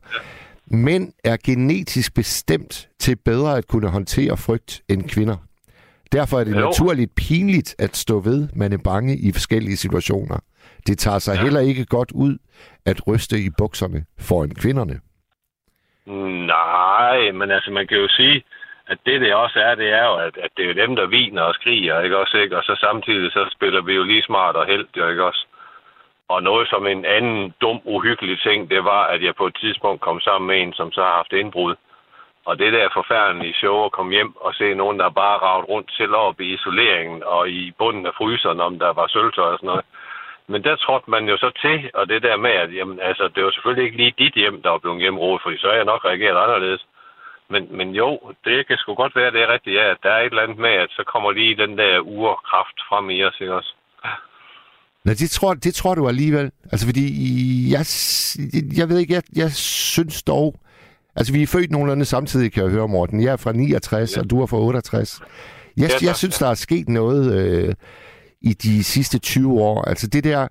Mænd 0.70 1.12
er 1.24 1.36
genetisk 1.44 2.14
bestemt 2.14 2.88
til 2.98 3.16
bedre 3.24 3.56
at 3.56 3.66
kunne 3.66 3.88
håndtere 3.90 4.36
frygt 4.36 4.80
end 4.88 5.08
kvinder. 5.08 5.36
Derfor 6.12 6.40
er 6.40 6.44
det 6.44 6.54
Jo. 6.54 6.60
naturligt 6.60 7.14
pinligt 7.14 7.74
at 7.78 7.96
stå 7.96 8.20
ved, 8.20 8.48
man 8.54 8.72
er 8.72 8.78
bange 8.84 9.16
i 9.16 9.32
forskellige 9.32 9.76
situationer. 9.76 10.38
Det 10.86 10.98
tager 10.98 11.18
sig 11.18 11.36
ja. 11.36 11.42
heller 11.42 11.60
ikke 11.60 11.84
godt 11.84 12.12
ud 12.12 12.38
at 12.86 13.06
ryste 13.06 13.38
i 13.40 13.50
bukserne 13.58 14.04
foran 14.18 14.50
kvinderne. 14.50 15.00
Nej, 16.06 17.30
men 17.30 17.50
altså 17.50 17.70
man 17.70 17.86
kan 17.86 17.98
jo 17.98 18.08
sige, 18.08 18.44
at 18.86 18.98
det 19.06 19.20
det 19.20 19.34
også 19.34 19.60
er, 19.60 19.74
det 19.74 19.92
er 19.92 20.04
jo, 20.04 20.14
at, 20.14 20.36
at 20.36 20.50
det 20.56 20.62
er 20.62 20.68
jo 20.68 20.86
dem, 20.86 20.96
der 20.96 21.06
viner 21.06 21.42
og 21.42 21.54
skriger, 21.54 22.00
ikke 22.00 22.18
også, 22.18 22.36
ikke? 22.38 22.56
Og 22.56 22.62
så 22.64 22.76
samtidig 22.80 23.32
så 23.32 23.48
spiller 23.52 23.82
vi 23.82 23.94
jo 23.94 24.02
lige 24.02 24.22
smart 24.22 24.56
og 24.56 24.66
held, 24.66 24.86
jo, 24.96 25.08
ikke 25.08 25.24
også? 25.24 25.46
Og 26.28 26.42
noget 26.42 26.68
som 26.68 26.86
en 26.86 27.04
anden 27.04 27.54
dum, 27.60 27.80
uhyggelig 27.84 28.40
ting, 28.40 28.70
det 28.70 28.84
var, 28.84 29.02
at 29.04 29.22
jeg 29.22 29.34
på 29.34 29.46
et 29.46 29.56
tidspunkt 29.60 30.00
kom 30.00 30.20
sammen 30.20 30.46
med 30.46 30.62
en, 30.62 30.72
som 30.72 30.92
så 30.92 31.02
har 31.02 31.16
haft 31.16 31.32
indbrud. 31.32 31.74
Og 32.44 32.58
det 32.58 32.72
der 32.72 32.88
forfærdelige 32.94 33.54
show 33.54 33.84
at 33.84 33.92
komme 33.92 34.12
hjem 34.12 34.36
og 34.36 34.54
se 34.54 34.74
nogen, 34.74 34.98
der 34.98 35.08
bare 35.10 35.38
ravet 35.38 35.68
rundt 35.68 35.90
til 35.96 36.14
op 36.14 36.40
i 36.40 36.54
isoleringen 36.54 37.22
og 37.22 37.48
i 37.48 37.72
bunden 37.78 38.06
af 38.06 38.14
fryseren, 38.18 38.60
om 38.60 38.78
der 38.78 38.92
var 38.92 39.06
sølvtøj 39.06 39.52
og 39.52 39.58
sådan 39.58 39.66
noget. 39.66 39.84
Men 40.52 40.60
der 40.66 40.76
trådte 40.76 41.10
man 41.10 41.24
jo 41.30 41.36
så 41.36 41.50
til, 41.64 41.90
og 41.94 42.08
det 42.08 42.22
der 42.22 42.36
med, 42.36 42.50
at 42.64 42.70
jamen, 42.78 42.98
altså, 43.00 43.24
det 43.34 43.44
var 43.44 43.50
selvfølgelig 43.50 43.84
ikke 43.86 44.00
lige 44.02 44.18
dit 44.22 44.34
hjem, 44.34 44.62
der 44.62 44.70
var 44.70 44.78
blevet 44.78 45.00
hjemmerådet, 45.00 45.42
fordi 45.42 45.56
så 45.58 45.68
er 45.68 45.76
jeg 45.80 45.90
nok 45.92 46.04
reageret 46.04 46.42
anderledes. 46.44 46.82
Men, 47.52 47.62
men 47.78 47.88
jo, 48.00 48.08
det 48.44 48.66
kan 48.66 48.76
sgu 48.78 48.94
godt 48.94 49.16
være, 49.16 49.30
det 49.30 49.42
er 49.42 49.52
rigtigt, 49.52 49.76
ja, 49.76 49.90
at 49.90 50.00
der 50.02 50.10
er 50.10 50.20
et 50.20 50.32
eller 50.32 50.42
andet 50.42 50.58
med, 50.58 50.74
at 50.84 50.90
så 50.90 51.02
kommer 51.12 51.30
lige 51.32 51.56
den 51.56 51.78
der 51.78 52.00
urkraft 52.00 52.78
frem 52.88 53.10
i 53.10 53.24
os, 53.24 53.36
ikke 53.40 53.54
også? 53.54 53.72
Nå, 55.04 55.12
det 55.12 55.30
tror, 55.30 55.54
det 55.54 55.74
tror 55.74 55.94
du 55.94 56.08
alligevel. 56.08 56.50
Altså, 56.72 56.86
fordi 56.86 57.04
jeg, 57.74 57.82
jeg 58.78 58.88
ved 58.88 58.98
ikke, 58.98 59.14
jeg, 59.14 59.22
jeg 59.36 59.50
synes 59.50 60.22
dog... 60.22 60.54
Altså, 61.16 61.32
vi 61.32 61.42
er 61.42 61.46
født 61.46 61.70
nogenlunde 61.70 62.04
samtidig, 62.04 62.52
kan 62.52 62.62
jeg 62.62 62.70
høre, 62.70 62.88
Morten. 62.88 63.22
Jeg 63.22 63.32
er 63.32 63.36
fra 63.36 63.52
69, 63.52 64.16
ja. 64.16 64.22
og 64.22 64.30
du 64.30 64.42
er 64.42 64.46
fra 64.46 64.56
68. 64.56 65.20
Jeg, 65.76 65.82
Ja, 65.82 65.88
tak. 65.88 66.02
jeg 66.02 66.16
synes, 66.16 66.38
der 66.38 66.48
er 66.48 66.54
sket 66.54 66.88
noget 66.88 67.22
øh, 67.38 67.74
i 68.42 68.52
de 68.52 68.84
sidste 68.84 69.18
20 69.18 69.52
år. 69.60 69.82
Altså, 69.88 70.06
det 70.12 70.24
der, 70.24 70.48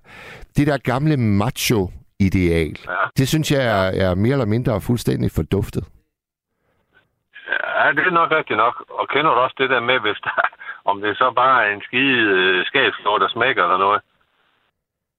det 0.56 0.66
der 0.66 0.78
gamle 0.78 1.16
macho-ideal, 1.16 2.76
Ja. 2.88 2.94
det 3.18 3.28
synes 3.28 3.52
jeg 3.52 3.62
er, 3.64 4.08
er 4.10 4.14
mere 4.14 4.32
eller 4.32 4.46
mindre 4.46 4.80
fuldstændig 4.80 5.30
forduftet. 5.36 5.84
Ja, 7.78 7.92
det 7.96 8.06
er 8.06 8.10
nok 8.20 8.30
rigtigt 8.30 8.56
nok. 8.56 8.84
Og 8.88 9.08
kender 9.08 9.30
du 9.34 9.38
også 9.40 9.54
det 9.58 9.70
der 9.70 9.80
med, 9.80 9.98
hvis 10.00 10.18
der, 10.24 10.40
om 10.90 11.00
det 11.00 11.16
så 11.16 11.32
bare 11.36 11.66
er 11.66 11.72
en 11.74 11.82
skide 11.88 12.20
øh, 12.38 12.66
skabslår, 12.66 13.18
der 13.18 13.28
smækker 13.28 13.62
eller 13.64 13.78
noget? 13.78 14.00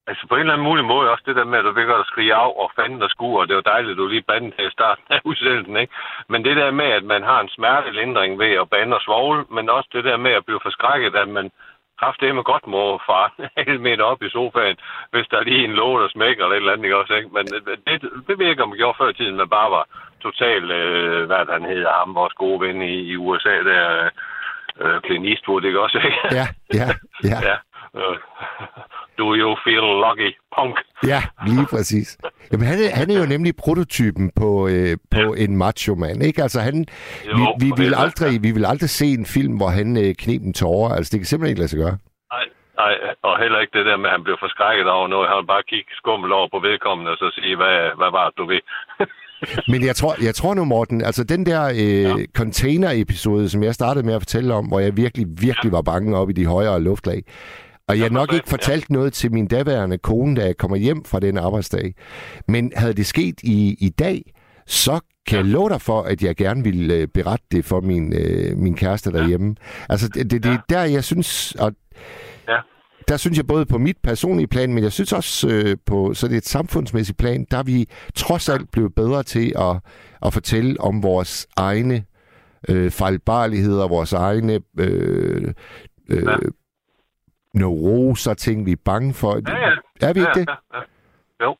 Altså 0.09 0.23
på 0.27 0.35
en 0.35 0.39
eller 0.41 0.53
anden 0.53 0.67
mulig 0.69 0.85
måde 0.85 1.11
også 1.11 1.23
det 1.27 1.35
der 1.35 1.43
med, 1.51 1.57
at 1.59 1.65
du 1.65 1.71
vil 1.71 1.85
godt 1.85 1.99
at 2.05 2.11
skrige 2.13 2.33
af 2.35 2.49
og 2.63 2.71
fanden 2.75 3.01
og 3.01 3.09
skue, 3.09 3.39
og 3.39 3.47
det 3.47 3.55
var 3.55 3.61
dejligt, 3.61 3.91
at 3.91 3.97
du 3.97 4.07
lige 4.07 4.21
bandede 4.31 4.53
her 4.57 4.67
i 4.67 4.71
starten 4.77 5.03
af 5.09 5.19
udsendelsen, 5.29 5.77
ikke? 5.77 5.93
Men 6.29 6.45
det 6.45 6.55
der 6.57 6.71
med, 6.71 6.85
at 6.99 7.03
man 7.03 7.23
har 7.23 7.39
en 7.41 7.49
smertelindring 7.49 8.39
ved 8.39 8.51
at 8.61 8.69
bande 8.69 8.95
og 8.97 9.01
svogle, 9.01 9.45
men 9.55 9.69
også 9.69 9.89
det 9.93 10.03
der 10.03 10.17
med 10.17 10.31
at 10.31 10.45
blive 10.45 10.59
forskrækket, 10.63 11.15
at 11.15 11.29
man 11.29 11.51
kraftedeme 11.99 12.43
godt 12.43 12.67
må 12.67 12.83
fare 13.09 13.29
hele 13.57 13.79
meter 13.87 14.03
op 14.03 14.21
i 14.23 14.29
sofaen, 14.29 14.77
hvis 15.11 15.27
der 15.31 15.37
er 15.39 15.43
lige 15.43 15.63
en 15.63 15.77
låg, 15.81 15.99
der 16.01 16.09
smækker 16.09 16.43
eller 16.43 16.55
et 16.55 16.61
eller 16.61 16.73
andet, 16.73 16.85
ikke 16.85 16.97
også, 16.97 17.13
ikke? 17.13 17.29
Men 17.37 17.45
øh, 17.55 17.77
det, 17.87 17.95
det 18.27 18.61
om 18.61 18.69
man 18.69 18.77
gjorde 18.77 18.97
før 18.97 19.09
i 19.09 19.13
tiden, 19.13 19.35
man 19.35 19.49
bare 19.49 19.71
var 19.71 19.85
total, 20.21 20.71
øh, 20.71 21.25
hvad 21.25 21.53
han 21.57 21.65
hedder, 21.65 21.91
ham, 21.99 22.15
vores 22.15 22.33
gode 22.33 22.59
ven 22.61 22.81
i, 22.81 22.95
i 23.11 23.15
USA, 23.15 23.55
der, 23.69 24.09
øh, 24.81 25.01
Clint 25.05 25.27
Eastwood, 25.27 25.63
ikke 25.63 25.81
også, 25.81 25.97
ikke? 25.97 26.19
Ja, 26.39 26.45
ja, 26.79 26.87
ja. 27.31 27.39
ja. 27.49 27.57
Øh, 27.99 28.17
Do 29.19 29.35
you 29.35 29.55
feel 29.63 29.87
lucky, 30.05 30.29
punk? 30.55 30.75
Ja, 31.03 31.21
lige 31.47 31.67
præcis. 31.69 32.17
Jamen, 32.51 32.67
han 32.67 32.79
er, 32.85 32.89
han 33.01 33.11
er 33.11 33.19
jo 33.19 33.25
nemlig 33.25 33.53
prototypen 33.55 34.31
på, 34.41 34.67
øh, 34.67 34.97
på 35.15 35.23
ja. 35.35 35.43
en 35.43 35.57
macho-mand, 35.57 36.23
ikke? 36.23 36.41
Altså, 36.41 36.59
han, 36.59 36.85
Jo, 37.25 37.55
vi, 37.59 37.65
vi, 37.65 37.71
vil 37.77 37.93
aldrig, 38.03 38.43
vi 38.43 38.51
vil 38.51 38.65
aldrig 38.65 38.89
se 38.89 39.05
en 39.05 39.25
film, 39.25 39.53
hvor 39.59 39.69
han 39.79 39.97
øh, 40.03 40.15
knep 40.23 40.41
en 40.41 40.53
tårer. 40.53 40.95
Altså, 40.95 41.09
det 41.11 41.19
kan 41.19 41.25
simpelthen 41.25 41.51
ikke 41.51 41.61
lade 41.63 41.73
sig 41.73 41.79
gøre. 41.85 41.97
Nej, 42.33 42.45
nej, 42.81 42.93
og 43.27 43.33
heller 43.43 43.59
ikke 43.59 43.77
det 43.77 43.85
der 43.85 43.97
med, 43.97 44.09
at 44.09 44.15
han 44.17 44.23
blev 44.23 44.37
forskrækket 44.39 44.87
over 44.97 45.07
noget. 45.07 45.29
Han 45.29 45.51
bare 45.53 45.63
kigge 45.71 45.91
skummel 46.01 46.29
over 46.37 46.47
på 46.53 46.59
vedkommende 46.67 47.11
og 47.11 47.17
så 47.17 47.27
sige, 47.37 47.55
hvad, 47.61 47.77
hvad 47.99 48.11
var 48.17 48.25
det, 48.29 48.37
du 48.37 48.45
ved? 48.53 48.63
Men 49.71 49.85
jeg 49.85 49.95
tror, 49.95 50.13
jeg 50.27 50.35
tror 50.35 50.53
nu, 50.53 50.65
Morten, 50.65 51.01
altså 51.01 51.23
den 51.23 51.45
der 51.45 51.61
øh, 51.65 52.03
ja. 52.03 52.25
container-episode, 52.37 53.49
som 53.49 53.63
jeg 53.63 53.73
startede 53.73 54.05
med 54.05 54.13
at 54.13 54.21
fortælle 54.21 54.53
om, 54.53 54.65
hvor 54.67 54.79
jeg 54.79 54.97
virkelig, 54.97 55.25
virkelig 55.41 55.71
var 55.71 55.81
bange 55.81 56.17
op 56.17 56.29
i 56.29 56.33
de 56.33 56.45
højere 56.45 56.81
luftlag, 56.81 57.21
og 57.87 57.97
jeg 57.97 58.05
har 58.05 58.09
nok 58.09 58.33
ikke 58.33 58.49
fortalt 58.49 58.89
noget 58.89 59.13
til 59.13 59.33
min 59.33 59.47
daværende 59.47 59.97
kone, 59.97 60.35
da 60.35 60.45
jeg 60.45 60.57
kommer 60.57 60.77
hjem 60.77 61.05
fra 61.05 61.19
den 61.19 61.37
arbejdsdag. 61.37 61.95
Men 62.47 62.71
havde 62.75 62.93
det 62.93 63.05
sket 63.05 63.35
i, 63.43 63.75
i 63.79 63.89
dag, 63.89 64.33
så 64.67 64.99
kan 65.27 65.37
jeg 65.37 65.45
love 65.45 65.69
dig 65.69 65.81
for, 65.81 66.01
at 66.01 66.23
jeg 66.23 66.35
gerne 66.35 66.63
ville 66.63 66.93
øh, 66.93 67.07
berette 67.07 67.45
det 67.51 67.65
for 67.65 67.81
min, 67.81 68.13
øh, 68.13 68.57
min 68.57 68.75
kæreste 68.75 69.11
derhjemme. 69.11 69.55
Altså, 69.89 70.07
det, 70.07 70.31
det, 70.31 70.43
det 70.43 70.51
er 70.51 70.57
der, 70.69 70.83
jeg 70.83 71.03
synes... 71.03 71.55
Og 71.59 71.71
Ja. 72.49 72.57
der 73.07 73.17
synes 73.17 73.37
jeg 73.37 73.47
både 73.47 73.65
på 73.65 73.77
mit 73.77 73.97
personlige 74.03 74.47
plan, 74.47 74.73
men 74.73 74.83
jeg 74.83 74.91
synes 74.91 75.13
også 75.13 75.47
øh, 75.49 75.77
på 75.85 76.13
sådan 76.13 76.37
et 76.37 76.45
samfundsmæssigt 76.45 77.17
plan, 77.17 77.45
der 77.51 77.57
er 77.57 77.63
vi 77.63 77.89
trods 78.15 78.49
alt 78.49 78.71
blevet 78.71 78.95
bedre 78.95 79.23
til 79.23 79.53
at, 79.59 79.79
at 80.25 80.33
fortælle 80.33 80.81
om 80.81 81.03
vores 81.03 81.47
egne 81.57 82.03
øh, 82.69 82.91
fejlbarligheder, 82.91 83.87
vores 83.87 84.13
egne 84.13 84.59
øh, 84.79 85.53
øh, 86.09 86.23
Ja. 86.25 86.35
Neuroser, 87.53 88.33
ting 88.33 88.65
vi 88.65 88.71
er 88.71 88.81
bange 88.85 89.13
for. 89.13 89.31
Ja, 89.47 89.67
ja. 89.67 89.73
Er 90.01 90.13
vi 90.13 90.19
ikke 90.19 90.31
ja, 90.35 90.39
det? 90.39 90.49
Ja, 90.49 90.77
ja. 90.77 90.83
Jo, 91.43 91.57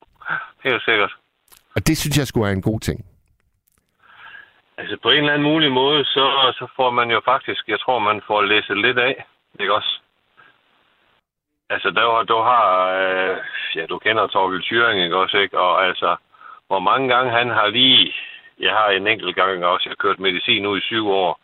helt 0.64 0.82
sikkert. 0.84 1.12
Og 1.74 1.86
det 1.86 1.98
synes 1.98 2.18
jeg 2.18 2.26
skulle 2.26 2.44
være 2.44 2.56
en 2.56 2.62
god 2.62 2.80
ting. 2.80 3.04
Altså 4.78 4.96
på 5.02 5.10
en 5.10 5.18
eller 5.18 5.32
anden 5.32 5.52
mulig 5.52 5.72
måde, 5.72 6.04
så, 6.04 6.54
så 6.58 6.66
får 6.76 6.90
man 6.90 7.10
jo 7.10 7.20
faktisk, 7.24 7.68
jeg 7.68 7.80
tror, 7.80 7.98
man 7.98 8.20
får 8.26 8.42
læst 8.42 8.68
lidt 8.68 8.98
af, 8.98 9.24
ikke 9.60 9.74
også? 9.74 10.00
Altså, 11.70 11.90
der, 11.90 12.22
du 12.22 12.38
har, 12.50 12.66
øh, 13.00 13.36
ja, 13.76 13.86
du 13.86 13.98
kender 13.98 14.26
Torgild 14.26 14.62
Thyring, 14.62 15.00
ikke 15.00 15.16
også, 15.16 15.36
ikke? 15.38 15.58
Og 15.58 15.86
altså, 15.86 16.16
hvor 16.66 16.78
mange 16.78 17.08
gange 17.14 17.30
han 17.30 17.48
har 17.48 17.66
lige, 17.66 18.14
jeg 18.58 18.72
har 18.72 18.88
en 18.88 19.06
enkelt 19.06 19.36
gang 19.36 19.64
også, 19.64 19.84
jeg 19.88 19.90
har 19.90 20.02
kørt 20.08 20.20
medicin 20.20 20.66
ud 20.66 20.78
i 20.78 20.88
syv 20.90 21.08
år, 21.08 21.40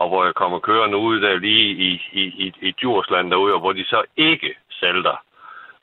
og 0.00 0.08
hvor 0.08 0.24
jeg 0.24 0.34
kommer 0.34 0.58
kørende 0.58 0.96
ud 0.96 1.20
der 1.20 1.38
lige 1.38 1.66
i, 1.88 1.90
i, 2.12 2.22
i, 2.44 2.46
i 2.68 2.70
Djursland 2.70 3.30
derude, 3.30 3.54
og 3.54 3.60
hvor 3.60 3.72
de 3.72 3.84
så 3.84 4.02
ikke 4.16 4.54
salter. 4.70 5.16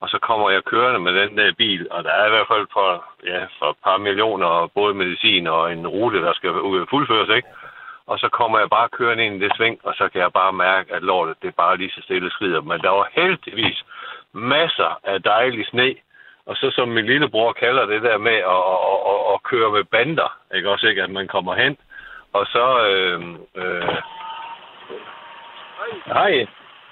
Og 0.02 0.10
så 0.10 0.18
kommer 0.20 0.50
jeg 0.50 0.64
kørende 0.64 1.00
med 1.00 1.14
den 1.22 1.38
der 1.38 1.54
bil, 1.58 1.88
og 1.92 2.04
der 2.04 2.12
er 2.12 2.26
i 2.28 2.30
hvert 2.30 2.48
fald 2.48 2.68
for, 2.74 3.06
ja, 3.26 3.46
for 3.60 3.70
et 3.70 3.76
par 3.84 3.98
millioner 3.98 4.68
både 4.76 4.94
medicin 4.94 5.48
og 5.48 5.72
en 5.74 5.88
rute, 5.88 6.22
der 6.22 6.34
skal 6.34 6.50
fuldføres, 6.90 7.30
ikke? 7.36 7.48
Og 8.08 8.20
så 8.20 8.30
kommer 8.30 8.60
jeg 8.60 8.70
bare 8.70 8.90
kørende 8.90 9.26
ind 9.26 9.36
i 9.36 9.46
det 9.46 9.56
sving, 9.58 9.80
og 9.84 9.94
så 9.98 10.10
kan 10.10 10.22
jeg 10.22 10.34
bare 10.34 10.54
mærke, 10.54 10.94
at 10.94 11.04
lortet, 11.04 11.36
det 11.42 11.56
bare 11.56 11.78
lige 11.78 11.92
så 11.92 12.02
stille 12.02 12.32
skrider. 12.32 12.62
Men 12.62 12.80
der 12.82 12.90
var 12.90 13.08
heldigvis 13.12 13.86
masser 14.34 15.00
af 15.04 15.24
dejlig 15.24 15.66
sne, 15.68 15.96
og 16.46 16.56
så 16.56 16.72
som 16.72 16.88
min 16.88 17.06
lillebror 17.06 17.54
kalder 17.54 17.86
det 17.86 18.02
der 18.02 18.18
med 18.18 18.38
at, 18.56 18.62
at, 18.74 19.00
at, 19.12 19.20
at 19.34 19.44
køre 19.44 19.72
med 19.72 19.84
bander, 19.84 20.38
ikke 20.56 20.70
også 20.70 20.88
ikke, 20.88 21.04
at 21.04 21.10
man 21.10 21.28
kommer 21.28 21.56
hen, 21.56 21.78
og 22.34 22.46
så... 22.46 22.86
Øh, 22.88 23.22
øh, 23.56 23.98
hej. 26.06 26.34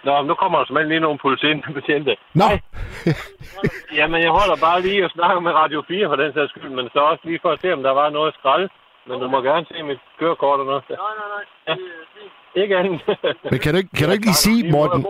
Nå, 0.08 0.14
nu 0.30 0.34
kommer 0.42 0.58
der 0.58 0.66
simpelthen 0.66 0.92
lige 0.94 1.06
nogle 1.08 1.20
politibetjente. 1.26 2.14
Nå, 2.42 2.50
Jamen, 4.00 4.20
jeg 4.26 4.32
holder 4.40 4.58
bare 4.68 4.80
lige 4.88 5.06
og 5.06 5.12
snakker 5.18 5.40
med 5.40 5.52
Radio 5.62 5.84
4 5.88 6.08
for 6.12 6.16
den 6.16 6.34
sags 6.34 6.52
skyld, 6.52 6.74
men 6.78 6.86
så 6.94 7.00
også 7.00 7.24
lige 7.30 7.40
for 7.42 7.52
at 7.52 7.60
se, 7.62 7.74
om 7.74 7.84
der 7.88 7.94
var 8.02 8.10
noget 8.10 8.34
skrald. 8.40 8.70
Men 9.08 9.16
du 9.22 9.28
må 9.34 9.38
gerne 9.42 9.66
se 9.72 9.84
mit 9.84 10.02
kørekort 10.20 10.60
og 10.60 10.66
noget. 10.66 10.84
Nej, 10.90 10.98
nej, 11.22 11.28
nej. 11.36 11.44
Ja. 11.68 11.76
Ikke 12.62 12.78
andet. 12.78 13.02
men 13.52 13.60
kan 13.64 13.72
du 13.74 13.78
ikke, 13.78 13.94
kan 13.98 14.06
du 14.08 14.14
ikke 14.14 14.26
lige 14.26 14.44
sige, 14.48 14.72
Morten? 14.72 15.06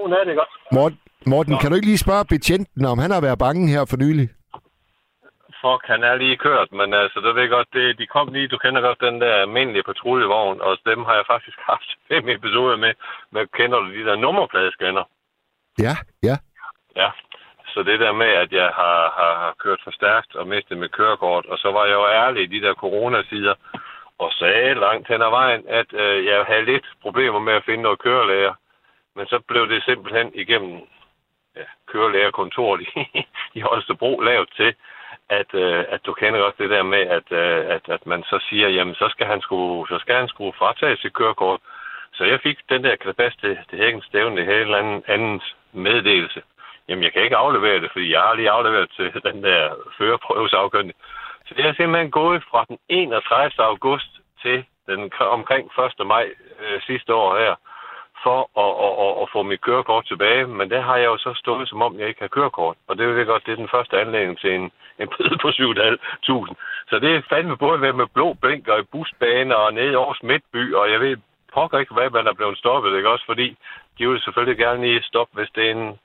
Morten, 0.71 0.99
Morten, 1.25 1.57
kan 1.57 1.69
du 1.69 1.75
ikke 1.75 1.88
lige 1.91 2.05
spørge 2.05 2.25
betjenten, 2.25 2.85
om 2.85 2.97
han 2.97 3.11
har 3.11 3.21
været 3.21 3.39
bange 3.39 3.67
her 3.73 3.85
for 3.89 3.97
nylig? 3.97 4.29
Fuck, 5.65 5.84
han 5.93 6.04
er 6.04 6.15
lige 6.15 6.38
kørt, 6.38 6.71
men 6.71 6.93
altså, 6.93 7.19
du 7.19 7.32
ved 7.34 7.49
godt, 7.49 7.67
det, 7.73 7.97
de 7.99 8.08
kom 8.08 8.34
lige, 8.34 8.47
du 8.47 8.58
kender 8.58 8.82
godt 8.82 9.01
den 9.01 9.21
der 9.21 9.34
almindelige 9.36 9.84
patruljevogn, 9.84 10.62
og 10.62 10.78
dem 10.86 11.06
har 11.06 11.15
jeg 11.15 11.25
faktisk 11.28 11.58
haft 11.71 11.89
fem 12.08 12.30
episoder 12.30 12.78
med, 12.78 12.93
med 13.32 13.47
kender 13.47 13.80
du 13.80 13.89
de 13.97 14.06
der 14.06 14.15
nummerpladescanner? 14.15 15.04
Ja, 15.80 15.95
ja. 16.23 16.36
Ja, 16.95 17.10
så 17.73 17.84
det 17.84 17.99
der 17.99 18.12
med, 18.12 18.32
at 18.43 18.51
jeg 18.51 18.69
har, 18.80 18.99
har, 19.17 19.34
har 19.43 19.54
kørt 19.63 19.82
for 19.84 19.91
stærkt 19.91 20.36
og 20.36 20.47
mistet 20.47 20.78
mit 20.78 20.91
kørekort, 20.91 21.45
og 21.45 21.58
så 21.58 21.71
var 21.71 21.86
jeg 21.86 21.93
jo 21.93 22.08
ærlig 22.08 22.43
i 22.43 22.60
de 22.60 22.65
der 22.65 22.73
coronasider, 22.73 23.56
og 24.17 24.32
sagde 24.32 24.73
langt 24.73 25.08
hen 25.08 25.21
ad 25.21 25.30
vejen, 25.30 25.63
at 25.67 25.93
øh, 25.93 26.25
jeg 26.25 26.45
havde 26.47 26.65
lidt 26.65 26.86
problemer 27.01 27.39
med 27.39 27.54
at 27.54 27.65
finde 27.65 27.84
noget 27.84 27.99
kørelærer. 27.99 28.54
Men 29.15 29.25
så 29.28 29.39
blev 29.47 29.69
det 29.69 29.84
simpelthen 29.84 30.32
igennem 30.34 30.82
ja, 31.56 31.67
kørelægerkontoret 31.88 32.82
i, 32.82 32.88
i 33.58 33.60
Holstebro 33.60 34.19
lavet 34.19 34.49
til, 34.56 34.75
at, 35.29 35.53
øh, 35.53 35.85
at 35.89 36.05
du 36.05 36.13
kender 36.13 36.41
også 36.41 36.57
det 36.63 36.69
der 36.69 36.83
med, 36.83 36.99
at, 36.99 37.31
øh, 37.31 37.65
at, 37.75 37.89
at 37.89 38.07
man 38.07 38.23
så 38.23 38.39
siger, 38.49 38.69
jamen 38.69 38.95
så 38.95 39.07
skal 39.09 39.27
han 39.27 39.41
sgu, 39.41 39.85
så 39.85 39.97
skal 39.99 40.15
han 40.15 40.27
sgu 40.27 40.51
fratage 40.51 40.97
sit 40.97 41.13
kørekort. 41.13 41.59
Så 42.13 42.23
jeg 42.23 42.39
fik 42.43 42.57
den 42.69 42.83
der 42.83 42.95
klapas 42.95 43.35
til, 43.35 43.57
til 43.69 43.77
hækken 43.77 44.01
stævne, 44.01 44.38
det 44.38 44.45
hele 44.45 44.77
anden, 44.77 45.03
andens 45.07 45.55
meddelelse. 45.71 46.41
jamen 46.88 47.03
jeg 47.03 47.13
kan 47.13 47.23
ikke 47.23 47.35
aflevere 47.35 47.81
det, 47.81 47.91
fordi 47.91 48.11
jeg 48.11 48.21
har 48.21 48.33
lige 48.35 48.49
afleveret 48.49 48.89
til 48.95 49.13
den 49.31 49.43
der 49.43 49.69
førerprøvesafkyndige. 49.97 50.97
Så 51.45 51.53
det 51.57 51.65
er 51.65 51.73
simpelthen 51.73 52.11
gået 52.11 52.43
fra 52.51 52.65
den 52.69 52.77
31. 52.89 53.51
august 53.57 54.11
til 54.41 54.65
den 54.88 55.11
omkring 55.19 55.71
1. 55.99 56.07
maj 56.07 56.29
øh, 56.59 56.81
sidste 56.81 57.13
år 57.13 57.38
her, 57.38 57.55
for 58.25 58.39
at, 58.63 58.71
at, 58.85 58.93
at, 59.05 59.13
at 59.21 59.27
få 59.33 59.39
mit 59.51 59.61
kørekort 59.67 60.05
tilbage, 60.05 60.47
men 60.47 60.69
der 60.73 60.81
har 60.81 60.97
jeg 60.97 61.05
jo 61.13 61.17
så 61.17 61.31
stået, 61.43 61.69
som 61.69 61.81
om 61.81 61.99
jeg 61.99 62.07
ikke 62.07 62.23
har 62.25 62.35
kørekort. 62.38 62.77
Og 62.88 62.97
det 62.97 63.03
er 63.03 63.09
jo 63.09 63.31
godt, 63.31 63.45
det 63.45 63.51
er 63.51 63.63
den 63.63 63.73
første 63.75 63.95
anledning 64.01 64.38
til 64.39 64.51
en, 64.59 64.65
en 65.01 65.07
bøde 65.13 65.38
på 65.43 65.49
7.500. 65.49 66.55
Så 66.89 66.95
det 67.03 67.09
er 67.15 67.27
fandme 67.29 67.57
både 67.57 67.77
med, 67.77 67.93
med 67.93 68.07
blå 68.15 68.27
blinker 68.41 68.77
i 68.77 68.89
busbaner 68.91 69.55
og 69.55 69.73
nede 69.73 69.91
i 69.91 69.95
Aarhus 69.95 70.23
Midtby, 70.23 70.73
og 70.73 70.91
jeg 70.91 70.99
ved 70.99 71.17
pokker 71.55 71.79
ikke, 71.79 71.93
hvad 71.93 72.09
man 72.09 72.27
er 72.27 72.33
blevet 72.39 72.57
stoppet, 72.57 72.97
ikke 72.97 73.09
også? 73.13 73.25
Fordi 73.31 73.47
de 73.97 74.09
vil 74.09 74.21
selvfølgelig 74.21 74.57
gerne 74.57 74.81
lige 74.85 75.09
stoppe, 75.11 75.33
hvis 75.38 75.51
det 75.55 75.63
er 75.65 75.71
en, 75.71 75.99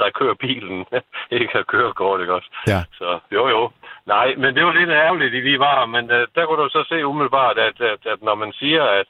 der 0.00 0.16
kører 0.18 0.34
bilen, 0.34 0.78
ikke 1.38 1.52
har 1.52 1.62
kørekort, 1.62 2.20
ikke 2.20 2.34
også? 2.38 2.50
Ja. 2.66 2.80
Så 2.98 3.18
jo, 3.36 3.48
jo. 3.48 3.70
Nej, 4.06 4.34
men 4.42 4.54
det 4.54 4.64
var 4.64 4.72
lidt 4.72 4.90
ærgerligt, 4.90 5.34
at 5.34 5.44
vi 5.44 5.58
var, 5.58 5.86
men 5.86 6.04
uh, 6.04 6.22
der 6.34 6.46
kunne 6.46 6.62
du 6.62 6.68
så 6.68 6.84
se 6.88 7.06
umiddelbart, 7.06 7.58
at, 7.58 7.80
at, 7.80 8.02
at 8.12 8.22
når 8.22 8.34
man 8.34 8.52
siger, 8.52 8.84
at 8.84 9.06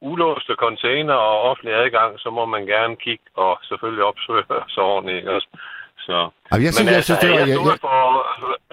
ulåste 0.00 0.54
container 0.64 1.14
og 1.14 1.36
offentlig 1.50 1.74
adgang, 1.74 2.10
så 2.18 2.28
må 2.30 2.44
man 2.54 2.66
gerne 2.66 2.96
kigge 2.96 3.24
og 3.36 3.58
selvfølgelig 3.62 4.04
opsøge 4.04 4.44
så 4.74 4.80
ordentligt, 4.80 5.18
ikke 5.18 5.32
også? 5.36 5.48
Så, 6.06 6.16
Jamen, 6.52 6.64
jeg 6.66 6.72
synes, 6.74 6.86
men 6.88 6.94
jeg 6.98 7.04
synes, 7.04 7.20
det 7.20 7.28
havde 7.28 7.40
var... 7.40 7.46
jeg, 7.46 7.48
Jeg, 7.48 7.58
stået 7.58 7.72
jeg, 7.72 7.80
for, 7.86 7.96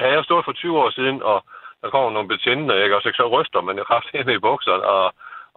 havde 0.02 0.16
jeg 0.18 0.24
stået 0.30 0.46
for 0.46 0.52
20 0.52 0.80
år 0.84 0.90
siden, 1.00 1.18
og 1.32 1.38
der 1.82 1.90
kommer 1.94 2.10
nogle 2.12 2.28
betjente, 2.34 2.84
ikke? 2.84 2.96
også, 2.96 3.12
så 3.22 3.26
ryster 3.36 3.62
man 3.68 3.78
jo 3.78 3.84
kraftigt 3.92 4.30
i 4.38 4.46
bukserne, 4.48 4.84
og, 4.96 5.06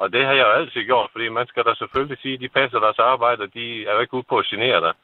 og 0.00 0.06
det 0.12 0.22
har 0.26 0.34
jeg 0.38 0.46
jo 0.48 0.52
altid 0.60 0.82
gjort, 0.90 1.08
fordi 1.12 1.26
man 1.28 1.46
skal 1.50 1.62
da 1.68 1.72
selvfølgelig 1.74 2.18
sige, 2.22 2.34
at 2.34 2.40
de 2.44 2.48
passer 2.58 2.78
deres 2.84 2.98
arbejde, 3.12 3.40
og 3.46 3.50
de 3.58 3.66
er 3.88 3.92
jo 3.94 4.00
ikke 4.04 4.14
ude 4.18 4.28
på 4.28 4.36
at 4.38 4.46
genere 4.52 4.80
dig. 4.86 4.94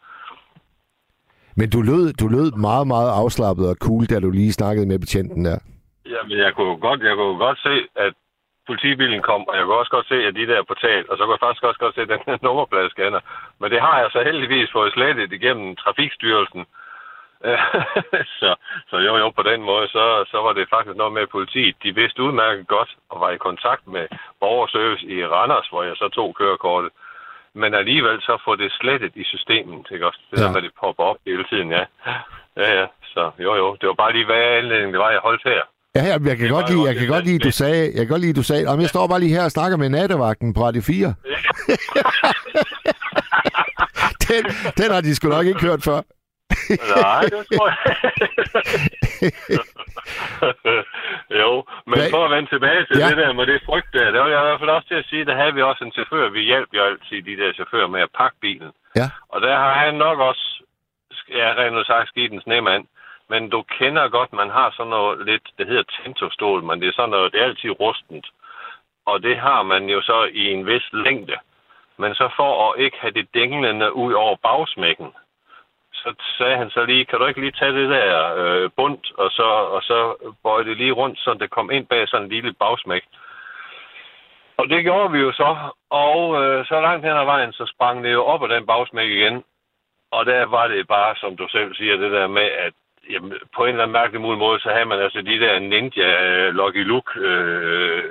men 1.58 1.70
du 1.70 1.80
lød, 1.90 2.12
du 2.20 2.26
lød 2.36 2.48
meget, 2.68 2.86
meget 2.86 3.10
afslappet 3.22 3.64
og 3.72 3.76
cool, 3.86 4.04
da 4.06 4.20
du 4.20 4.30
lige 4.30 4.52
snakkede 4.60 4.86
med 4.86 4.98
betjenten 4.98 5.44
der. 5.44 5.58
Jamen, 6.12 6.38
jeg 6.44 6.54
kunne 6.54 6.76
godt, 6.86 7.00
jeg 7.08 7.16
kunne 7.16 7.38
godt 7.46 7.58
se, 7.68 7.74
at 8.06 8.14
politibilen 8.66 9.22
kom, 9.22 9.48
og 9.48 9.56
jeg 9.56 9.64
kunne 9.64 9.76
også 9.82 9.90
godt 9.90 10.08
se, 10.08 10.14
at 10.26 10.34
de 10.34 10.46
der 10.46 10.62
portal, 10.62 11.04
og 11.10 11.16
så 11.16 11.22
kunne 11.24 11.36
jeg 11.36 11.46
faktisk 11.46 11.64
også 11.64 11.78
godt 11.80 11.94
se 11.94 12.06
den 12.06 12.20
her 12.26 12.38
nummerpladescanner. 12.46 13.20
Men 13.60 13.70
det 13.70 13.80
har 13.80 13.98
jeg 14.00 14.08
så 14.12 14.22
heldigvis 14.22 14.72
fået 14.72 14.92
slettet 14.92 15.32
igennem 15.32 15.76
Trafikstyrelsen. 15.76 16.66
så, 18.40 18.54
så 18.90 18.96
jo, 18.96 19.16
jo, 19.16 19.30
på 19.30 19.42
den 19.42 19.62
måde, 19.62 19.88
så, 19.88 20.24
så 20.30 20.38
var 20.42 20.52
det 20.52 20.68
faktisk 20.70 20.96
noget 20.96 21.12
med 21.12 21.26
politiet. 21.26 21.76
De 21.82 21.94
vidste 21.94 22.22
udmærket 22.22 22.66
godt 22.68 22.90
og 23.10 23.20
var 23.20 23.30
i 23.30 23.36
kontakt 23.36 23.86
med 23.86 24.06
borgerservice 24.40 25.06
i 25.06 25.26
Randers, 25.26 25.68
hvor 25.68 25.82
jeg 25.82 25.96
så 25.96 26.08
tog 26.08 26.34
kørekortet. 26.36 26.90
Men 27.54 27.74
alligevel 27.74 28.20
så 28.22 28.38
får 28.44 28.54
det 28.54 28.72
slettet 28.72 29.12
i 29.16 29.24
systemet, 29.24 29.86
ikke 29.90 30.06
også? 30.06 30.20
Det 30.30 30.40
Ja. 30.40 30.44
der 30.44 30.52
med, 30.52 30.62
det 30.62 30.72
popper 30.80 31.04
op 31.04 31.16
hele 31.26 31.44
tiden, 31.44 31.70
ja. 31.70 31.84
Ja, 32.56 32.80
ja, 32.80 32.86
så 33.14 33.30
jo, 33.38 33.54
jo. 33.54 33.76
Det 33.80 33.86
var 33.88 33.94
bare 33.94 34.12
lige, 34.12 34.24
hvad 34.26 34.36
anledning 34.60 34.92
det 34.92 35.00
var, 35.00 35.10
jeg 35.10 35.20
holdt 35.20 35.42
her. 35.44 35.62
Ja, 36.04 36.18
men 36.18 36.28
jeg 36.28 36.36
kan 36.38 36.48
godt 36.50 36.62
var 36.64 36.70
lide, 36.70 36.84
jeg 36.88 36.96
kan 36.96 37.08
godt 37.08 37.24
lide, 37.24 37.38
du 37.38 37.50
sagde, 37.50 37.82
jeg 37.84 38.00
kan 38.02 38.08
godt 38.08 38.20
lide, 38.20 38.32
du 38.32 38.42
sagde, 38.42 38.66
om 38.66 38.80
jeg 38.80 38.88
står 38.88 39.06
bare 39.06 39.20
lige 39.20 39.34
her 39.36 39.44
og 39.44 39.50
snakker 39.50 39.76
med 39.76 39.88
nattevagten 39.88 40.54
på 40.54 40.60
Radio 40.66 40.82
4. 40.82 40.96
den, 44.28 44.42
den 44.80 44.88
har 44.94 45.00
de 45.00 45.14
sgu 45.14 45.28
nok 45.28 45.46
ikke 45.46 45.60
hørt 45.68 45.82
før. 45.84 46.00
Nej, 47.02 47.22
det 47.22 47.42
tror 47.56 47.66
jeg. 47.68 47.78
jo, 51.42 51.50
men 51.90 51.96
Hvad- 51.98 52.10
for 52.14 52.22
at 52.26 52.30
vende 52.34 52.48
tilbage 52.54 52.82
til 52.86 52.96
Ja. 53.00 53.08
det 53.10 53.16
der 53.22 53.32
med 53.38 53.46
det 53.46 53.60
frygt 53.68 53.90
der, 53.92 54.10
der 54.14 54.20
vil 54.24 54.32
jeg 54.32 54.42
i 54.42 54.46
hvert 54.48 54.60
fald 54.62 54.70
også 54.78 54.88
til 54.88 54.94
at 55.02 55.08
sige, 55.10 55.24
der 55.30 55.36
havde 55.40 55.54
vi 55.54 55.62
også 55.62 55.82
en 55.84 55.92
chauffør. 55.96 56.28
Vi 56.36 56.40
hjalp 56.50 56.70
jo 56.76 56.82
altid 56.88 57.18
de 57.28 57.36
der 57.42 57.52
chauffører 57.58 57.88
med 57.94 58.00
at 58.06 58.14
pakke 58.20 58.36
bilen. 58.44 58.70
Ja. 59.00 59.06
Og 59.32 59.38
der 59.46 59.54
har 59.64 59.74
han 59.84 59.94
nok 59.94 60.18
også, 60.30 60.46
ja, 61.38 61.46
rent 61.58 61.86
sagt, 61.86 62.08
skidt 62.08 62.32
en 62.32 62.40
snemand. 62.46 62.84
Men 63.28 63.50
du 63.50 63.62
kender 63.62 64.08
godt, 64.08 64.32
man 64.32 64.50
har 64.50 64.70
sådan 64.70 64.90
noget 64.90 65.26
lidt, 65.26 65.42
det 65.58 65.66
hedder 65.66 65.82
tentostol, 65.82 66.62
men 66.62 66.80
det 66.80 66.88
er 66.88 66.92
sådan 66.92 67.10
noget, 67.10 67.32
det 67.32 67.40
er 67.40 67.44
altid 67.44 67.70
rustent. 67.80 68.26
Og 69.06 69.22
det 69.22 69.36
har 69.36 69.62
man 69.62 69.88
jo 69.88 70.00
så 70.02 70.24
i 70.32 70.52
en 70.52 70.66
vis 70.66 70.88
længde. 70.92 71.36
Men 71.98 72.14
så 72.14 72.28
for 72.36 72.72
at 72.72 72.80
ikke 72.80 72.96
have 73.00 73.10
det 73.10 73.34
dænglende 73.34 73.92
ud 73.92 74.12
over 74.12 74.36
bagsmækken, 74.36 75.12
så 75.92 76.14
sagde 76.38 76.56
han 76.56 76.70
så 76.70 76.84
lige, 76.84 77.04
kan 77.04 77.18
du 77.18 77.26
ikke 77.26 77.40
lige 77.40 77.58
tage 77.58 77.72
det 77.72 77.90
der 77.90 78.34
øh, 78.36 78.70
bundt, 78.76 79.12
og 79.18 79.30
så, 79.30 79.48
og 79.74 79.82
så 79.82 80.16
bøje 80.42 80.64
det 80.64 80.76
lige 80.76 80.92
rundt, 80.92 81.18
så 81.18 81.34
det 81.34 81.50
kom 81.50 81.70
ind 81.70 81.86
bag 81.86 82.08
sådan 82.08 82.24
en 82.24 82.32
lille 82.32 82.52
bagsmæk. 82.52 83.04
Og 84.56 84.68
det 84.68 84.82
gjorde 84.82 85.12
vi 85.12 85.18
jo 85.18 85.32
så, 85.32 85.56
og 85.90 86.42
øh, 86.42 86.66
så 86.66 86.80
langt 86.80 87.06
hen 87.06 87.16
ad 87.16 87.24
vejen, 87.24 87.52
så 87.52 87.66
sprang 87.66 88.04
det 88.04 88.12
jo 88.12 88.24
op 88.24 88.42
af 88.42 88.48
den 88.48 88.66
bagsmæk 88.66 89.10
igen. 89.10 89.44
Og 90.10 90.26
der 90.26 90.44
var 90.44 90.66
det 90.68 90.88
bare, 90.88 91.16
som 91.16 91.36
du 91.36 91.48
selv 91.48 91.74
siger, 91.74 91.96
det 91.96 92.12
der 92.12 92.26
med, 92.26 92.42
at 92.42 92.72
jamen, 93.12 93.32
på 93.56 93.60
en 93.64 93.68
eller 93.70 93.82
anden 93.84 93.98
mærkelig 94.00 94.20
mulig 94.20 94.38
måde, 94.38 94.60
så 94.60 94.68
havde 94.74 94.88
man 94.92 95.00
altså 95.06 95.20
de 95.30 95.40
der 95.44 95.54
Ninja 95.58 96.08
øh, 96.28 96.54
Lucky 96.60 96.82
Luke 96.90 97.10
øh, 97.28 98.02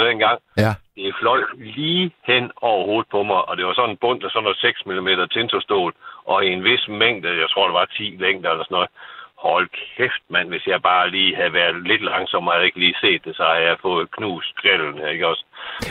dengang. 0.08 0.38
Ja. 0.64 0.72
Det 0.96 1.14
fløj 1.20 1.40
lige 1.76 2.04
hen 2.30 2.44
over 2.68 2.82
hovedet 2.86 3.10
på 3.10 3.22
mig, 3.30 3.40
og 3.48 3.56
det 3.56 3.64
var 3.66 3.74
sådan 3.74 3.90
en 3.90 4.02
bund 4.04 4.24
af 4.24 4.30
sådan 4.30 4.44
noget 4.44 4.58
6 4.58 4.86
mm 4.86 5.08
tintostål, 5.34 5.92
og 6.32 6.38
i 6.46 6.48
en 6.56 6.64
vis 6.64 6.84
mængde, 6.88 7.28
jeg 7.42 7.48
tror 7.50 7.64
det 7.66 7.74
var 7.80 7.84
10 7.84 8.16
længder 8.24 8.50
eller 8.50 8.64
sådan 8.64 8.74
noget. 8.78 8.90
Hold 9.48 9.68
kæft, 9.96 10.22
mand, 10.34 10.48
hvis 10.48 10.66
jeg 10.66 10.82
bare 10.82 11.10
lige 11.10 11.36
havde 11.36 11.52
været 11.52 11.76
lidt 11.90 12.02
langsom, 12.10 12.46
og 12.46 12.52
havde 12.54 12.66
ikke 12.66 12.78
lige 12.84 12.96
set 13.04 13.24
det, 13.24 13.36
så 13.36 13.42
havde 13.52 13.66
jeg 13.70 13.76
fået 13.82 14.10
knust 14.16 14.50
grillen, 14.60 14.96
ikke 15.12 15.26
også? 15.30 15.44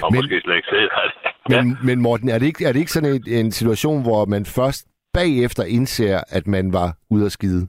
Og 0.03 0.07
Men- 0.11 0.11
men, 0.11 0.17
måske 0.17 0.41
slet 0.45 0.55
ikke 0.55 0.71
set 0.75 0.89
det. 0.97 1.11
Men, 1.51 1.77
men 1.87 2.01
Morten, 2.01 2.29
er 2.29 2.39
det 2.39 2.45
ikke, 2.45 2.65
er 2.65 2.71
det 2.73 2.79
ikke 2.79 2.91
sådan 2.91 3.09
en, 3.15 3.23
en 3.45 3.51
situation, 3.51 4.01
hvor 4.07 4.25
man 4.25 4.45
først 4.45 4.81
bagefter 5.13 5.63
indser, 5.63 6.19
at 6.37 6.47
man 6.47 6.73
var 6.73 6.89
ude 7.09 7.25
at 7.25 7.31
skide? 7.31 7.67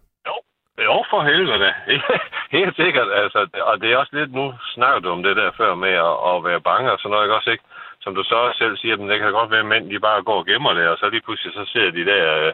For 1.10 1.22
helvede 1.22 1.58
da. 1.64 1.72
Helt 2.58 2.76
sikkert, 2.76 3.08
altså. 3.12 3.38
Og 3.62 3.80
det 3.80 3.92
er 3.92 3.96
også 3.96 4.16
lidt, 4.16 4.32
nu 4.34 4.54
snakker 4.74 5.00
du 5.00 5.08
om 5.10 5.22
det 5.22 5.36
der 5.36 5.50
før 5.56 5.74
med 5.74 5.94
at, 6.10 6.16
at 6.30 6.44
være 6.44 6.60
bange 6.60 6.92
og 6.92 6.98
sådan 6.98 7.10
noget, 7.10 7.24
ikke 7.24 7.34
også, 7.34 7.50
ikke? 7.50 7.64
Som 8.00 8.14
du 8.14 8.22
så 8.24 8.34
også 8.34 8.58
selv 8.58 8.76
siger, 8.76 8.96
men 8.96 9.10
det 9.10 9.18
kan 9.18 9.32
godt 9.32 9.50
være, 9.50 9.60
at 9.60 9.72
mænd, 9.72 9.90
de 9.90 10.00
bare 10.00 10.22
går 10.22 10.38
og 10.38 10.46
gemmer 10.46 10.72
det, 10.72 10.88
og 10.88 10.98
så 10.98 11.08
lige 11.08 11.20
pludselig 11.20 11.52
så 11.54 11.64
ser 11.72 11.90
de 11.90 12.04
der, 12.04 12.46
øh, 12.46 12.52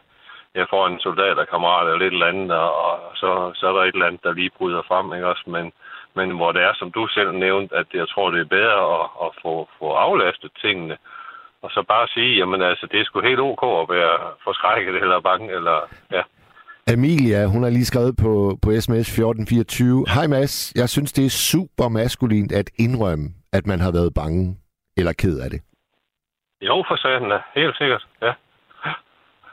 jeg 0.54 0.66
får 0.70 0.86
en 0.86 1.00
soldat 1.00 1.38
og 1.38 1.48
kammerat 1.48 1.92
eller 1.92 2.06
et 2.06 2.12
eller 2.12 2.26
andet, 2.26 2.50
og, 2.50 2.92
og 3.08 3.12
så, 3.14 3.52
så 3.54 3.68
er 3.68 3.72
der 3.72 3.82
et 3.82 3.94
eller 3.94 4.06
andet, 4.06 4.24
der 4.24 4.32
lige 4.32 4.56
bryder 4.58 4.82
frem, 4.88 5.14
ikke 5.14 5.26
også? 5.26 5.44
Men, 5.46 5.72
men 6.14 6.30
hvor 6.30 6.52
det 6.52 6.62
er, 6.62 6.72
som 6.74 6.92
du 6.92 7.06
selv 7.06 7.32
nævnte, 7.32 7.76
at 7.76 7.86
jeg 7.94 8.08
tror, 8.08 8.30
det 8.30 8.40
er 8.40 8.54
bedre 8.58 8.78
at, 8.96 9.06
at 9.24 9.30
få, 9.42 9.68
få 9.78 9.92
aflastet 9.92 10.50
tingene, 10.62 10.96
og 11.62 11.70
så 11.70 11.82
bare 11.82 12.08
sige, 12.08 12.36
jamen 12.36 12.62
altså, 12.62 12.86
det 12.86 13.00
er 13.00 13.04
sgu 13.04 13.20
helt 13.20 13.40
ok 13.40 13.62
at 13.82 13.96
være 13.96 14.18
forskrækket 14.44 14.94
eller 14.94 15.20
bange, 15.20 15.52
eller 15.52 15.78
ja. 16.12 16.22
Amelia, 16.92 17.46
hun 17.46 17.62
har 17.62 17.70
lige 17.70 17.84
skrevet 17.92 18.14
på, 18.24 18.58
på 18.62 18.68
sms 18.80 19.08
1424. 19.08 20.04
Hej 20.14 20.26
Mads, 20.26 20.72
jeg 20.80 20.88
synes, 20.88 21.12
det 21.12 21.24
er 21.26 21.30
super 21.52 21.88
maskulint 21.88 22.52
at 22.52 22.70
indrømme, 22.78 23.26
at 23.52 23.66
man 23.66 23.80
har 23.80 23.92
været 23.92 24.14
bange 24.14 24.56
eller 24.96 25.12
ked 25.12 25.38
af 25.44 25.50
det. 25.50 25.60
Jo, 26.68 26.84
for 26.88 26.96
satan 26.96 27.30
da. 27.30 27.38
Helt 27.54 27.76
sikkert, 27.76 28.06
ja. 28.22 28.32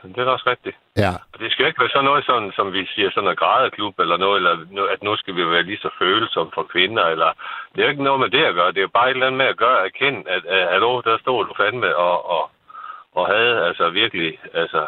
Det 0.04 0.18
er 0.18 0.26
da 0.26 0.32
også 0.38 0.50
rigtigt. 0.54 0.78
Ja, 0.98 1.14
Og 1.34 1.40
det 1.40 1.52
skal 1.52 1.68
ikke 1.68 1.82
være 1.82 1.94
sådan 1.96 2.06
noget, 2.06 2.26
sådan, 2.26 2.52
som 2.58 2.74
vi 2.74 2.82
siger, 2.96 3.10
sådan 3.12 3.30
en 3.30 3.36
grædeklub 3.36 4.00
eller 4.00 4.18
noget, 4.18 4.38
eller 4.38 4.54
at 4.94 5.04
nu 5.04 5.16
skal 5.16 5.36
vi 5.36 5.44
være 5.54 5.64
lige 5.64 5.84
så 5.86 5.90
følsomme 6.00 6.52
for 6.56 6.64
kvinder, 6.74 7.06
eller 7.14 7.30
det 7.72 7.80
er 7.80 7.86
jo 7.86 7.94
ikke 7.94 8.04
noget 8.10 8.20
med 8.20 8.30
det 8.30 8.44
at 8.50 8.56
gøre. 8.56 8.72
Det 8.72 8.78
er 8.78 8.88
jo 8.90 8.98
bare 8.98 9.08
et 9.10 9.14
eller 9.14 9.28
andet 9.28 9.38
med 9.44 9.46
at 9.54 9.58
gøre, 9.64 9.80
at 9.80 9.86
erkende, 9.86 10.30
at, 10.36 10.46
at 10.46 10.72
hallo, 10.74 11.02
der 11.02 11.18
stod 11.18 11.46
du 11.46 11.54
fandme 11.62 11.96
og, 11.96 12.30
og, 12.36 12.44
og 13.18 13.24
havde 13.34 13.66
altså 13.68 13.90
virkelig 13.90 14.40
altså, 14.54 14.82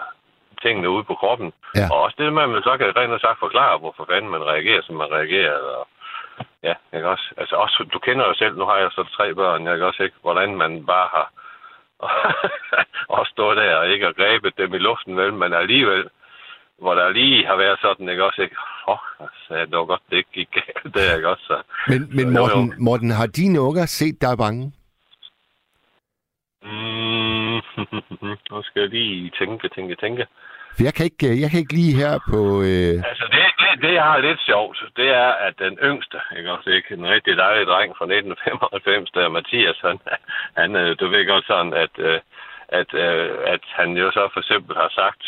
tingene 0.66 0.90
ude 0.96 1.04
på 1.10 1.16
kroppen. 1.22 1.50
Ja. 1.80 1.88
Og 1.92 1.98
også 2.06 2.16
det 2.18 2.34
med, 2.34 2.44
at 2.44 2.50
man 2.50 2.68
så 2.68 2.74
kan 2.78 2.96
rent 2.98 3.18
og 3.18 3.20
sagt 3.20 3.40
forklare, 3.46 3.82
hvorfor 3.82 4.06
fanden 4.10 4.32
man 4.36 4.44
reagerer, 4.52 4.82
som 4.84 4.96
man 5.02 5.12
reagerer. 5.18 5.58
Og, 5.78 5.88
ja, 6.68 6.76
ikke 6.96 7.10
også? 7.14 7.28
Altså 7.38 7.56
også, 7.56 7.78
du 7.94 8.00
kender 8.00 8.26
jo 8.28 8.34
selv, 8.34 8.54
nu 8.58 8.66
har 8.66 8.78
jeg 8.78 8.90
så 8.92 9.04
tre 9.18 9.34
børn, 9.40 9.68
jeg 9.68 9.78
kan 9.78 9.88
også 9.88 10.04
ikke, 10.04 10.20
hvordan 10.22 10.56
man 10.56 10.86
bare 10.86 11.10
har 11.16 11.28
og 13.18 13.28
stå 13.28 13.54
der 13.54 13.76
og 13.76 13.90
ikke 13.90 14.06
har 14.06 14.14
grebet 14.14 14.58
dem 14.58 14.74
i 14.74 14.78
luften, 14.78 15.18
vel, 15.18 15.34
men 15.34 15.54
alligevel, 15.54 16.04
hvor 16.78 16.94
der 16.96 17.10
lige 17.10 17.46
har 17.46 17.56
været 17.56 17.80
sådan, 17.82 18.10
ikke 18.10 18.26
også, 18.26 18.42
ikke? 18.42 18.56
Åh, 18.88 18.98
altså, 19.20 19.66
det 19.70 19.78
var 19.78 19.86
godt, 19.86 20.02
det 20.10 20.18
ikke 20.18 20.30
gik 20.34 20.52
galt 20.52 20.96
der, 20.96 21.16
ikke 21.16 21.30
også? 21.30 21.44
Så, 21.48 21.58
men, 21.88 22.16
men 22.16 22.26
Jo, 22.26 22.32
jo. 22.32 22.40
Morten, 22.40 22.74
Morten, 22.80 23.12
har 23.12 23.28
dine 23.28 23.62
unger 23.62 23.86
set 23.86 24.22
dig 24.22 24.38
bange? 24.38 24.74
mm, 26.64 27.60
nu 28.52 28.62
skal 28.64 28.80
jeg 28.82 28.90
lige 28.90 29.32
tænke, 29.40 29.70
tænke, 29.70 29.96
tænke. 29.96 30.28
For 30.76 30.84
jeg 30.88 30.94
kan 30.94 31.06
ikke, 31.12 31.42
jeg 31.42 31.50
kan 31.50 31.60
ikke 31.60 31.78
lige 31.82 31.96
her 32.04 32.14
på... 32.32 32.42
Øh, 32.70 32.96
Altså, 33.12 33.26
det, 33.36 33.46
det, 33.62 33.72
det, 33.84 33.94
jeg 34.00 34.04
har 34.04 34.18
lidt 34.28 34.42
sjovt, 34.50 34.78
det 34.98 35.10
er, 35.24 35.30
at 35.48 35.54
den 35.60 35.76
yngste, 35.90 36.18
ikke 36.38 36.52
også 36.52 36.70
ikke, 36.70 36.94
en 36.94 37.08
rigtig 37.16 37.38
dejlig 37.38 37.68
dreng 37.68 37.90
fra 37.98 38.06
1995, 38.06 39.12
der 39.12 39.30
Mathias, 39.30 39.80
han, 39.88 39.98
han, 40.60 40.76
øh, 40.76 41.00
du 41.00 41.08
ved 41.08 41.28
godt 41.28 41.46
sådan, 41.48 41.74
at, 41.74 41.94
øh, 41.98 42.20
at, 42.80 42.94
øh, 42.94 43.30
at 43.54 43.64
han 43.80 43.90
jo 43.98 44.12
så 44.12 44.30
for 44.34 44.40
eksempel 44.40 44.76
har 44.76 44.92
sagt, 45.02 45.24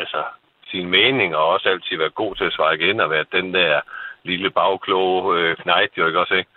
altså, 0.00 0.22
sin 0.70 0.88
mening, 0.88 1.36
og 1.36 1.48
også 1.48 1.68
altid 1.68 1.96
været 1.96 2.14
god 2.14 2.34
til 2.34 2.44
at 2.44 2.52
svare 2.52 2.74
igen, 2.74 3.00
og 3.00 3.10
være 3.10 3.32
den 3.32 3.54
der 3.54 3.80
lille 4.22 4.50
bagkloge 4.50 5.38
øh, 5.38 5.56
knejt, 5.56 5.92
jo 5.98 6.06
ikke 6.06 6.20
også, 6.20 6.34
ikke? 6.34 6.50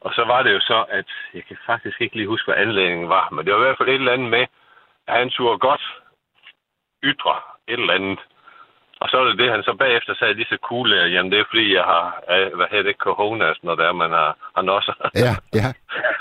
Og 0.00 0.14
så 0.14 0.24
var 0.24 0.42
det 0.42 0.52
jo 0.52 0.60
så, 0.60 0.84
at 0.88 1.08
jeg 1.34 1.44
kan 1.48 1.56
faktisk 1.66 2.00
ikke 2.00 2.16
lige 2.16 2.32
huske, 2.34 2.46
hvad 2.46 2.62
anledningen 2.64 3.08
var, 3.08 3.28
men 3.30 3.44
det 3.44 3.52
var 3.52 3.60
i 3.60 3.66
hvert 3.66 3.78
fald 3.78 3.88
et 3.88 3.94
eller 3.94 4.12
andet 4.12 4.30
med, 4.30 4.46
at 5.08 5.18
han 5.18 5.30
turde 5.30 5.58
godt 5.58 5.84
ytre 7.04 7.36
et 7.72 7.80
eller 7.80 7.94
andet, 7.94 8.20
Og 9.02 9.08
så 9.10 9.16
er 9.20 9.24
det 9.24 9.38
det, 9.38 9.50
han 9.50 9.62
så 9.62 9.74
bagefter 9.74 10.14
sagde 10.14 10.34
lige 10.34 10.52
så 10.52 10.58
cool, 10.68 10.92
at 10.92 11.12
jamen 11.12 11.32
det 11.32 11.38
er 11.38 11.50
fordi, 11.50 11.74
jeg 11.74 11.84
har, 11.84 12.04
hvad 12.56 12.66
hedder 12.70 12.88
det, 12.88 12.96
coronas, 13.06 13.58
når 13.62 13.74
det 13.74 13.84
er, 13.86 13.92
man 13.92 14.10
har, 14.10 14.30
har 14.56 14.62
nosser. 14.62 14.94
Ja, 15.24 15.34
ja. 15.60 15.68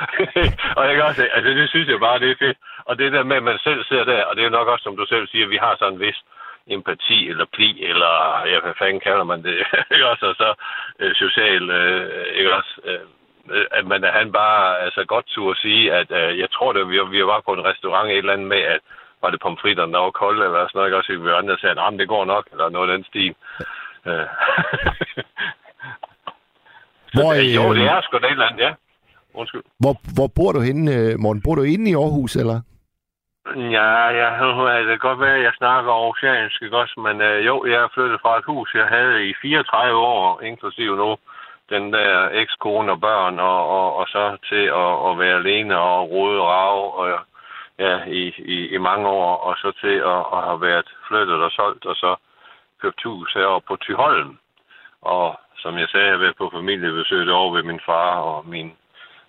og 0.78 0.84
jeg 0.88 0.96
kan 0.96 1.04
også 1.10 1.28
altså 1.34 1.50
det 1.60 1.70
synes 1.70 1.90
jeg 1.90 2.00
bare, 2.00 2.20
det 2.20 2.32
er 2.32 2.42
fedt. 2.46 2.58
Og 2.86 2.98
det 2.98 3.12
der 3.12 3.24
med, 3.24 3.36
at 3.36 3.44
man 3.44 3.60
selv 3.64 3.82
ser 3.84 4.04
der, 4.04 4.24
og 4.24 4.36
det 4.36 4.44
er 4.46 4.50
nok 4.50 4.68
også, 4.68 4.84
som 4.84 4.98
du 4.98 5.06
selv 5.06 5.28
siger, 5.28 5.48
vi 5.48 5.60
har 5.66 5.76
sådan 5.80 5.94
en 5.94 6.00
vis 6.00 6.20
empati 6.68 7.30
eller 7.30 7.46
pli, 7.54 7.86
eller 7.90 8.14
ja, 8.52 8.60
hvad 8.60 8.74
fanden 8.80 9.00
kalder 9.00 9.24
man 9.24 9.44
det, 9.44 9.58
ikke 9.94 10.10
også? 10.12 10.26
Og 10.26 10.36
så 10.36 10.54
øh, 11.00 11.16
social, 11.16 11.70
øh, 11.70 12.26
ikke 12.38 12.56
også? 12.56 12.74
Øh, 12.86 13.06
at 13.72 13.86
man, 13.88 14.04
at 14.04 14.14
han 14.14 14.32
bare 14.32 14.80
altså 14.80 15.06
godt 15.06 15.26
turde 15.28 15.60
sige, 15.60 15.94
at 15.94 16.12
øh, 16.12 16.40
jeg 16.40 16.52
tror, 16.52 16.74
det, 16.74 16.90
vi, 16.90 17.00
vi 17.12 17.26
var 17.26 17.42
på 17.46 17.54
en 17.54 17.66
restaurant 17.66 18.12
et 18.12 18.18
eller 18.18 18.34
andet 18.34 18.48
med, 18.48 18.62
at 18.76 18.82
var 19.22 19.30
det 19.30 19.40
pomfritterne, 19.42 19.94
der 19.94 20.00
var 20.00 20.12
kolde, 20.12 20.46
eller 20.46 20.68
sådan 20.68 20.80
noget, 20.80 20.94
også? 20.94 21.12
Vi 21.12 21.30
andre 21.30 21.58
sagde, 21.58 21.82
at 21.82 22.00
det 22.00 22.08
går 22.08 22.26
nok, 22.26 22.46
eller 22.52 22.70
noget 22.70 22.90
af 22.90 22.98
den 22.98 23.06
stil. 23.06 23.36
Øh. 24.06 24.28
Hvor, 27.16 27.34
det, 27.34 27.56
jo, 27.56 27.64
øh, 27.70 27.76
det 27.76 27.86
er 27.86 28.02
sgu 28.02 28.18
da 28.18 28.28
et 28.28 28.32
eller 28.32 28.46
andet, 28.46 28.64
ja. 28.64 28.74
Undskyld. 29.34 29.64
Hvor, 29.80 29.96
hvor 30.16 30.30
bor 30.36 30.52
du 30.52 30.60
henne, 30.60 30.96
øh, 30.96 31.20
Morten? 31.20 31.42
Bor 31.46 31.56
du 31.56 31.64
inde 31.64 31.92
i 31.92 31.96
Aarhus, 31.96 32.36
eller? 32.36 32.62
Ja, 33.76 34.28
hører, 34.38 34.78
det 34.80 34.88
kan 34.88 35.08
godt 35.10 35.20
være, 35.20 35.38
at 35.38 35.44
jeg 35.44 35.54
snakker 35.58 35.92
aarhusiansk, 35.92 36.62
ikke 36.62 36.78
også? 36.78 37.00
Men 37.00 37.22
øh, 37.22 37.46
jo, 37.46 37.66
jeg 37.66 37.80
er 37.84 37.94
flyttet 37.94 38.22
fra 38.22 38.38
et 38.38 38.46
hus, 38.46 38.74
jeg 38.76 38.86
havde 38.86 39.30
i 39.30 39.34
34 39.42 39.98
år, 39.98 40.42
inklusive 40.42 40.96
nu, 40.98 41.18
den 41.70 41.94
der 41.94 42.30
ekskone 42.32 42.92
og 42.92 43.02
børn, 43.02 43.40
og, 43.40 43.60
og, 43.78 43.96
og 43.96 44.06
så 44.08 44.38
til 44.50 44.66
at, 44.84 44.92
at 45.10 45.20
være 45.20 45.40
alene 45.42 45.78
og 45.78 46.10
rode 46.10 46.42
og 46.42 46.48
rave, 46.48 46.94
og 47.00 47.26
ja, 47.80 48.04
i, 48.08 48.34
i, 48.38 48.68
i 48.76 48.78
mange 48.78 49.08
år, 49.08 49.36
og 49.38 49.56
så 49.58 49.72
til 49.82 49.96
at, 50.14 50.22
at 50.36 50.42
have 50.48 50.62
været 50.62 50.90
flyttet 51.08 51.36
og 51.36 51.52
solgt, 51.52 51.86
og 51.86 51.96
så 51.96 52.16
købt 52.82 53.04
hus 53.04 53.34
herovre 53.34 53.62
på 53.62 53.76
Tyholm. 53.76 54.38
Og 55.02 55.40
som 55.58 55.78
jeg 55.78 55.88
sagde, 55.90 56.06
jeg 56.06 56.14
har 56.14 56.20
været 56.20 56.38
på 56.38 56.50
familiebesøg 56.54 57.32
over 57.32 57.54
ved 57.56 57.64
min 57.64 57.82
far 57.86 58.20
og 58.20 58.48
min 58.48 58.74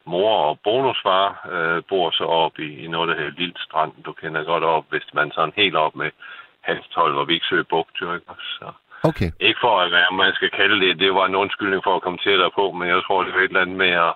mor 0.04 0.36
og 0.36 0.58
bonusfar 0.64 1.48
øh, 1.52 1.82
bor 1.88 2.10
så 2.10 2.24
op 2.24 2.58
i, 2.58 2.84
i 2.84 2.86
noget, 2.88 3.08
der 3.08 3.16
hedder 3.16 3.38
Lille 3.38 3.54
Strand. 3.58 3.92
Du 4.04 4.12
kender 4.12 4.44
godt 4.44 4.64
op, 4.64 4.84
hvis 4.90 5.14
man 5.14 5.30
sådan 5.30 5.52
helt 5.56 5.76
op 5.76 5.96
med 5.96 6.10
Hanstholm 6.60 7.16
og 7.16 7.28
Viksø 7.28 7.62
Bugt? 7.62 7.98
Så, 8.58 8.72
Okay. 9.04 9.30
ikke 9.40 9.60
for 9.60 9.80
at 9.80 9.90
være, 9.90 10.06
man 10.12 10.34
skal 10.34 10.50
kalde 10.50 10.86
det, 10.86 10.98
det 10.98 11.14
var 11.14 11.26
en 11.26 11.34
undskyldning 11.34 11.82
for 11.84 11.96
at 11.96 12.02
komme 12.02 12.18
til 12.18 12.38
dig 12.38 12.50
på, 12.54 12.72
men 12.72 12.88
jeg 12.88 13.02
tror, 13.06 13.22
det 13.22 13.32
var 13.34 13.40
et 13.40 13.44
eller 13.44 13.60
andet 13.60 13.76
med 13.76 13.92
at, 14.08 14.12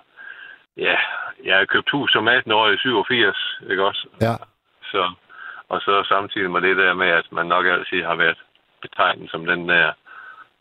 ja, 0.77 0.97
jeg 1.43 1.57
har 1.57 1.65
købt 1.65 1.89
hus 1.91 2.11
som 2.11 2.27
18 2.27 2.51
år 2.51 2.69
i 2.69 2.77
87, 2.77 3.59
ikke 3.69 3.85
også? 3.85 4.07
Ja. 4.21 4.35
Så, 4.91 5.11
og 5.69 5.81
så 5.81 6.03
samtidig 6.07 6.51
med 6.51 6.61
det 6.61 6.77
der 6.77 6.93
med, 6.93 7.07
at 7.07 7.31
man 7.31 7.45
nok 7.45 7.65
altid 7.65 8.03
har 8.03 8.15
været 8.15 8.37
betegnet 8.81 9.31
som 9.31 9.45
den 9.45 9.69
der 9.69 9.91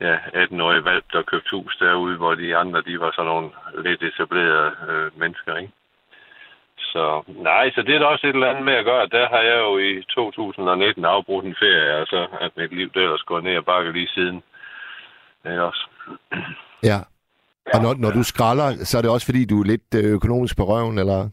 ja, 0.00 0.16
18-årige 0.16 0.85
valg, 0.85 1.05
der 1.12 1.22
købte 1.22 1.50
hus 1.50 1.76
derude, 1.81 2.16
hvor 2.16 2.35
de 2.35 2.57
andre, 2.57 2.81
de 2.81 3.00
var 3.00 3.12
sådan 3.12 3.26
nogle 3.26 3.50
lidt 3.79 4.02
etablerede 4.02 4.72
øh, 4.88 5.20
mennesker, 5.20 5.57
ikke? 5.57 5.72
Så 6.79 7.22
nej, 7.26 7.70
så 7.74 7.83
det 7.83 7.94
er 7.94 7.98
da 7.98 8.05
også 8.05 8.26
et 8.26 8.35
eller 8.35 8.50
andet 8.50 8.64
med 8.64 8.74
at 8.74 8.85
gøre. 8.85 9.07
Der 9.07 9.29
har 9.29 9.40
jeg 9.40 9.59
jo 9.59 9.79
i 9.79 10.02
2019 10.02 11.05
afbrudt 11.05 11.44
en 11.44 11.57
ferie, 11.59 11.92
altså 12.00 12.26
at 12.40 12.57
mit 12.57 12.72
liv 12.72 12.90
der 12.94 13.00
ellers 13.00 13.22
går 13.22 13.40
ned 13.40 13.57
og 13.57 13.64
bakker 13.64 13.92
lige 13.92 14.09
siden. 14.09 14.42
Ikke 15.46 15.62
også? 15.62 15.88
Ja. 16.83 16.98
Og 17.74 17.79
når, 17.85 17.94
når 18.05 18.11
du 18.11 18.22
skralder, 18.22 18.68
så 18.88 18.98
er 18.98 19.02
det 19.02 19.11
også 19.11 19.26
fordi, 19.26 19.44
du 19.44 19.61
er 19.61 19.66
lidt 19.72 19.88
øh, 20.00 20.12
økonomisk 20.18 20.57
på 20.57 20.64
røven, 20.64 20.98
eller? 20.98 21.29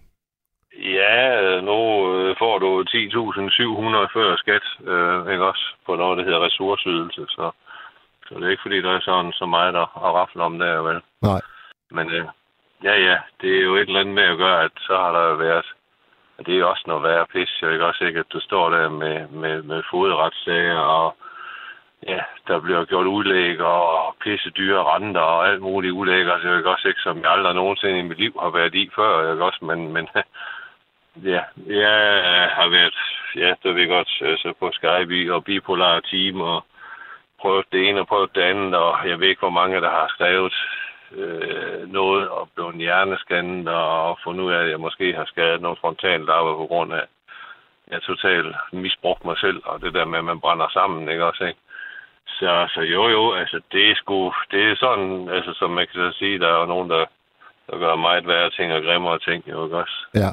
Ja, 1.00 1.62
nu 1.70 1.78
øh, 2.14 2.36
får 2.42 2.60
du 2.60 2.70
10.700 2.82 4.14
før 4.16 4.36
skat, 4.36 4.66
øh, 4.92 5.32
ikke 5.34 5.46
også? 5.52 5.66
På 5.86 5.96
noget, 5.96 6.18
der 6.18 6.24
hedder 6.24 6.46
ressourceydelse, 6.46 7.26
så, 7.30 7.52
så 8.28 8.36
det 8.36 8.44
er 8.44 8.50
ikke 8.50 8.66
fordi, 8.66 8.82
der 8.82 8.92
er 8.92 9.00
sådan 9.00 9.32
så 9.32 9.46
meget 9.46 9.76
at, 9.76 9.88
at 10.06 10.10
rafle 10.18 10.44
om 10.44 10.60
der, 10.60 10.82
vel? 10.82 11.02
Nej. 11.22 11.42
Men 11.92 12.10
øh, 12.10 12.26
ja, 12.84 12.96
ja, 13.08 13.18
det 13.42 13.50
er 13.58 13.64
jo 13.64 13.76
et 13.76 13.88
eller 13.88 14.00
andet 14.00 14.16
med 14.16 14.24
at 14.24 14.38
gøre, 14.38 14.64
at 14.64 14.72
så 14.80 14.94
har 14.98 15.12
der 15.12 15.30
jo 15.30 15.36
været, 15.36 15.66
det 16.46 16.54
er 16.54 16.60
jo 16.60 16.70
også 16.70 16.84
noget 16.88 17.04
værre 17.04 17.26
pis, 17.34 17.62
jeg 17.62 17.72
ikke 17.72 17.86
også 17.86 18.04
ikke, 18.06 18.20
at 18.20 18.34
du 18.34 18.40
står 18.40 18.70
der 18.70 18.90
med, 18.90 19.28
med, 19.28 19.64
med 19.64 19.84
fodretssager, 19.92 20.78
og 20.78 21.16
ja, 22.08 22.20
der 22.48 22.60
bliver 22.60 22.86
gjort 22.86 23.06
udlæg 23.06 23.62
og 23.62 24.16
pisse 24.22 24.50
dyre 24.50 24.84
renter 24.84 25.22
og 25.22 25.48
alt 25.48 25.62
muligt 25.62 25.94
udlæg, 25.94 26.28
altså 26.28 26.48
jeg 26.48 26.58
ikke 26.58 26.70
også 26.70 26.88
ikke, 26.88 27.02
som 27.02 27.22
jeg 27.22 27.32
aldrig 27.32 27.56
nogensinde 27.56 28.00
i 28.00 28.02
mit 28.10 28.18
liv 28.18 28.34
har 28.42 28.50
været 28.50 28.76
i 28.76 28.90
før, 28.96 29.28
jeg 29.28 29.42
også, 29.42 29.66
men, 29.66 29.94
men 29.94 30.10
ja, 31.34 31.42
jeg 31.68 32.50
har 32.58 32.68
været, 32.70 32.98
ja, 33.36 33.54
det 33.64 33.76
ved 33.76 33.88
godt, 33.88 34.12
altså 34.22 34.54
på 34.60 34.72
Skype 34.74 35.34
og 35.34 35.44
bipolar 35.44 36.00
team 36.00 36.42
og 36.42 36.64
prøvet 37.42 37.66
det 37.72 37.90
ene 37.90 38.00
og 38.00 38.08
prøvet 38.08 38.36
det 38.36 38.42
andet, 38.42 38.76
og 38.76 39.10
jeg 39.10 39.20
ved 39.20 39.28
ikke, 39.28 39.46
hvor 39.46 39.60
mange, 39.60 39.82
der 39.82 39.90
har 39.90 40.08
skrevet 40.10 40.54
øh, 41.12 41.92
noget 41.92 42.30
og 42.30 42.50
blevet 42.56 42.76
hjerneskandet 42.76 43.68
og 43.68 44.18
fundet 44.24 44.44
ud 44.44 44.52
af, 44.54 44.64
at 44.64 44.70
jeg 44.70 44.80
måske 44.80 45.14
har 45.14 45.26
skadet 45.26 45.62
nogle 45.62 45.78
frontallarver 45.82 46.58
på 46.58 46.66
grund 46.68 46.94
af, 46.94 47.06
jeg 47.92 48.02
totalt 48.02 48.56
misbrugt 48.72 49.26
mig 49.26 49.38
selv, 49.38 49.62
og 49.66 49.82
det 49.82 49.94
der 49.94 50.06
med, 50.06 50.20
at 50.20 50.26
man 50.26 50.40
brænder 50.40 50.68
sammen, 50.74 51.10
ikke 51.10 51.26
også, 51.26 51.44
ikke? 51.44 51.60
Så, 52.28 52.68
så 52.74 52.82
jo, 52.82 53.08
jo, 53.08 53.34
altså 53.34 53.62
det 53.72 53.92
er 53.92 53.96
sgu, 53.96 54.34
det 54.52 54.62
er 54.72 54.76
sådan, 54.76 55.30
altså 55.30 55.54
som 55.54 55.70
man 55.70 55.88
kan 55.88 55.96
så 56.12 56.18
sige, 56.20 56.40
der 56.40 56.48
er 56.48 56.60
jo 56.60 56.66
nogen, 56.66 56.90
der, 56.90 57.06
der 57.72 57.78
gør 57.78 57.96
meget 57.96 58.28
værre 58.28 58.50
ting 58.50 58.74
og 58.74 58.82
grimmere 58.82 59.20
ting, 59.20 59.44
jo 59.48 59.66
ikke 59.66 59.78
også? 59.78 59.98
Ja. 60.16 60.32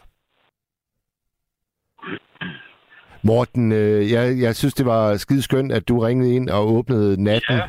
Morten, 3.22 3.72
øh, 3.72 4.10
jeg, 4.12 4.24
jeg 4.40 4.56
synes, 4.56 4.74
det 4.74 4.86
var 4.86 5.16
skide 5.16 5.42
skønt, 5.42 5.72
at 5.72 5.88
du 5.88 5.98
ringede 5.98 6.34
ind 6.36 6.50
og 6.50 6.72
åbnede 6.76 7.24
natten. 7.24 7.56
Ja. 7.56 7.62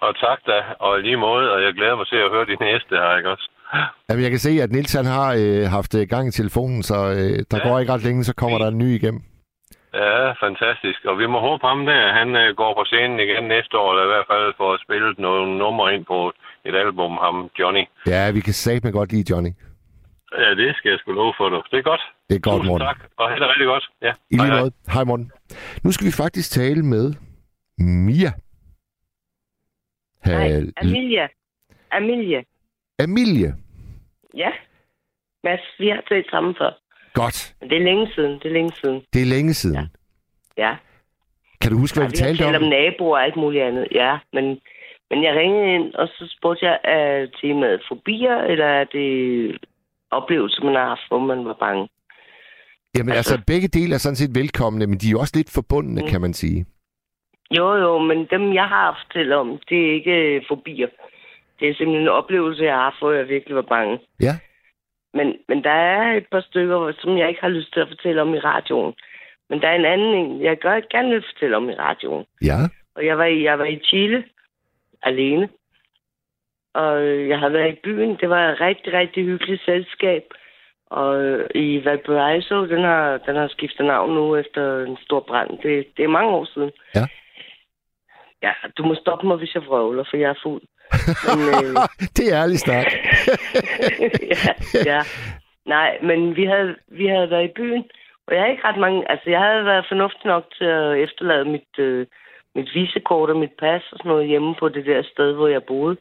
Og 0.00 0.16
tak 0.16 0.38
da, 0.46 0.62
og 0.78 1.00
lige 1.00 1.16
måde, 1.16 1.52
og 1.52 1.62
jeg 1.62 1.72
glæder 1.74 1.96
mig 1.96 2.06
til 2.08 2.16
at 2.16 2.30
høre 2.30 2.46
de 2.46 2.56
næste 2.64 2.96
her, 2.96 3.16
ikke 3.16 3.30
også? 3.30 3.50
Jamen, 4.08 4.22
jeg 4.22 4.30
kan 4.30 4.38
se, 4.38 4.62
at 4.62 4.70
Nils 4.72 4.92
han 4.92 5.04
har 5.04 5.28
øh, 5.38 5.70
haft 5.70 5.94
øh, 5.94 6.06
gang 6.08 6.28
i 6.28 6.30
telefonen, 6.30 6.82
så 6.82 6.94
øh, 6.94 7.38
der 7.50 7.58
Ja. 7.64 7.68
går 7.68 7.78
ikke 7.78 7.92
ret 7.92 8.04
længe, 8.04 8.24
så 8.24 8.34
kommer 8.34 8.58
der 8.58 8.68
en 8.68 8.78
ny 8.78 8.84
igennem. 8.98 9.22
Ja, 9.94 10.32
fantastisk. 10.44 11.04
Og 11.04 11.18
vi 11.18 11.26
må 11.26 11.38
håbe 11.40 11.66
ham 11.66 11.86
der, 11.86 12.12
han 12.12 12.36
øh, 12.36 12.56
går 12.56 12.74
på 12.74 12.84
scenen 12.84 13.20
igen 13.20 13.44
næste 13.44 13.78
år, 13.78 13.90
eller 13.92 14.04
i 14.04 14.12
hvert 14.14 14.26
fald 14.32 14.54
får 14.56 14.78
spillet 14.84 15.18
nogle 15.18 15.58
numre 15.58 15.94
ind 15.94 16.04
på 16.04 16.32
et 16.64 16.74
album, 16.74 17.12
ham 17.24 17.50
Johnny. 17.58 17.84
Ja, 18.06 18.30
vi 18.30 18.40
kan 18.40 18.52
satme 18.52 18.90
godt 18.90 19.12
lide 19.12 19.32
Johnny. 19.34 19.52
Ja, 20.38 20.50
det 20.54 20.76
skal 20.76 20.90
jeg 20.90 20.98
sgu 20.98 21.12
love 21.12 21.34
for 21.36 21.48
dig. 21.50 21.60
Det 21.70 21.78
er 21.78 21.82
godt. 21.82 22.00
Det 22.28 22.36
er 22.36 22.40
godt, 22.40 22.56
Tusind 22.56 22.70
Morten. 22.72 22.86
tak, 22.86 22.98
og 23.16 23.30
det 23.30 23.48
rigtig 23.48 23.66
godt. 23.66 23.84
Ja. 24.02 24.12
I 24.30 24.36
Hej, 24.36 24.44
lige 24.46 24.52
hej. 24.54 24.60
måde. 24.60 24.72
Hej, 24.94 25.04
Morten. 25.04 25.30
Nu 25.84 25.92
skal 25.92 26.06
vi 26.06 26.12
faktisk 26.12 26.50
tale 26.50 26.82
med 26.82 27.14
Mia. 27.78 28.32
Nej, 30.26 30.48
Hal- 30.48 30.72
Amelia. 30.76 31.28
Amelia. 31.90 32.42
Emilie. 32.98 33.54
Ja. 34.36 34.50
Mads, 35.44 35.60
vi 35.78 35.88
har 35.88 36.02
talt 36.08 36.30
sammen 36.30 36.54
før. 36.58 36.70
Godt. 37.14 37.54
Men 37.60 37.70
det 37.70 37.76
er 37.78 37.82
længe 37.82 38.08
siden. 38.14 38.32
Det 38.32 38.44
er 38.44 38.52
længe 38.52 38.72
siden. 38.82 39.02
Det 39.12 39.22
er 39.22 39.26
længe 39.26 39.54
siden. 39.54 39.76
Ja. 39.76 39.86
Ja. 40.68 40.76
Kan 41.60 41.70
du 41.72 41.78
huske, 41.78 41.96
hvad 41.98 42.04
ja 42.06 42.08
vi 42.08 42.12
vi 42.12 42.16
talte 42.16 42.42
talt 42.44 42.56
om? 42.56 42.62
om 42.62 42.68
naboer 42.68 43.16
og 43.18 43.24
alt 43.24 43.36
muligt 43.36 43.64
andet. 43.64 43.88
Ja, 43.92 44.18
men, 44.32 44.44
men 45.10 45.22
jeg 45.24 45.34
ringede 45.34 45.74
ind, 45.74 45.94
og 45.94 46.08
så 46.08 46.34
spurgte 46.38 46.66
jeg, 46.66 46.78
er 46.84 47.26
temaet 47.40 47.82
fobier, 47.88 48.36
eller 48.38 48.66
er 48.66 48.84
det 48.84 49.08
oplevelser, 50.10 50.64
man 50.64 50.74
har 50.74 50.88
haft, 50.88 51.08
hvor 51.08 51.18
man 51.18 51.44
var 51.44 51.56
bange? 51.60 51.88
Jamen 52.96 53.14
altså, 53.14 53.42
begge 53.46 53.68
dele 53.68 53.94
er 53.94 53.98
sådan 53.98 54.16
set 54.16 54.34
velkomne, 54.34 54.86
men 54.86 54.98
de 54.98 55.06
er 55.06 55.10
jo 55.10 55.18
også 55.20 55.32
lidt 55.36 55.50
forbundne, 55.54 56.00
Mm. 56.02 56.08
kan 56.08 56.20
man 56.20 56.32
sige. 56.34 56.66
Jo, 57.58 57.74
jo, 57.74 57.98
men 57.98 58.26
dem, 58.30 58.54
jeg 58.54 58.64
har 58.64 58.82
haft 58.92 59.12
til 59.12 59.32
om, 59.32 59.58
det 59.68 59.78
er 59.88 59.92
ikke 59.94 60.44
fobier. 60.48 60.88
Det 61.60 61.68
er 61.68 61.74
simpelthen 61.74 62.02
en 62.02 62.08
oplevelse, 62.08 62.62
jeg 62.64 62.74
har 62.74 62.82
haft, 62.82 62.98
hvor 63.00 63.12
jeg 63.12 63.28
virkelig 63.28 63.56
var 63.56 63.62
bange. 63.76 63.98
Ja. 64.20 64.34
Men, 65.14 65.36
men 65.48 65.64
der 65.64 65.70
er 65.70 66.16
et 66.16 66.26
par 66.32 66.40
stykker, 66.40 66.92
som 66.98 67.18
jeg 67.18 67.28
ikke 67.28 67.40
har 67.40 67.48
lyst 67.48 67.72
til 67.72 67.80
at 67.80 67.88
fortælle 67.88 68.22
om 68.22 68.34
i 68.34 68.38
radioen. 68.38 68.94
Men 69.48 69.60
der 69.62 69.68
er 69.68 69.74
en 69.74 69.84
anden 69.84 70.14
en, 70.14 70.42
jeg 70.42 70.56
gør 70.56 70.80
gerne 70.90 71.10
vil 71.10 71.24
fortælle 71.32 71.56
om 71.56 71.70
i 71.70 71.74
radioen. 71.74 72.24
Ja. 72.42 72.56
Og 72.94 73.06
jeg 73.06 73.18
var 73.18 73.24
i, 73.24 73.42
jeg 73.42 73.58
var 73.58 73.64
i 73.64 73.80
Chile 73.84 74.24
alene. 75.02 75.48
Og 76.74 77.06
jeg 77.28 77.38
har 77.38 77.48
været 77.48 77.72
i 77.72 77.80
byen. 77.84 78.16
Det 78.16 78.30
var 78.30 78.50
et 78.50 78.60
rigtig, 78.60 78.92
rigtig 78.92 79.24
hyggeligt 79.24 79.64
selskab. 79.64 80.24
Og 80.86 81.38
i 81.54 81.84
Valparaiso, 81.84 82.66
den 82.66 82.82
har, 82.82 83.18
den 83.18 83.36
har 83.36 83.48
skiftet 83.48 83.86
navn 83.86 84.14
nu 84.14 84.36
efter 84.36 84.84
en 84.84 84.96
stor 84.96 85.20
brand. 85.20 85.58
Det, 85.58 85.86
det 85.96 86.04
er 86.04 86.08
mange 86.08 86.30
år 86.30 86.44
siden. 86.44 86.70
Ja. 86.94 87.06
Ja, 88.42 88.52
du 88.76 88.82
må 88.82 88.94
stoppe 88.94 89.26
mig, 89.26 89.36
hvis 89.36 89.54
jeg 89.54 89.66
vrøvler, 89.66 90.04
for 90.10 90.16
jeg 90.16 90.30
er 90.30 90.42
fuld. 90.42 90.62
Men, 91.26 91.38
øh, 91.54 91.76
det 92.16 92.24
er 92.32 92.42
ærlig 92.42 92.58
snak. 92.58 92.86
ja, 94.34 94.52
ja. 94.92 95.00
Nej, 95.66 95.98
men 96.02 96.36
vi 96.36 96.44
havde, 96.44 96.76
vi 96.88 97.06
havde 97.06 97.30
været 97.30 97.44
i 97.44 97.56
byen, 97.56 97.84
og 98.26 98.34
jeg 98.34 98.40
havde 98.42 98.52
ikke 98.52 98.68
ret 98.68 98.80
mange... 98.80 99.10
Altså, 99.10 99.30
jeg 99.30 99.40
havde 99.40 99.64
været 99.64 99.84
fornuftig 99.88 100.26
nok 100.26 100.44
til 100.58 100.64
at 100.64 100.98
efterlade 100.98 101.44
mit, 101.44 101.78
øh, 101.78 102.06
mit 102.54 102.68
visekort 102.74 103.30
og 103.30 103.36
mit 103.36 103.54
pas 103.58 103.82
og 103.92 103.98
sådan 103.98 104.08
noget 104.08 104.28
hjemme 104.28 104.54
på 104.54 104.68
det 104.68 104.86
der 104.86 105.02
sted, 105.02 105.32
hvor 105.32 105.48
jeg 105.48 105.62
boede. 105.64 105.96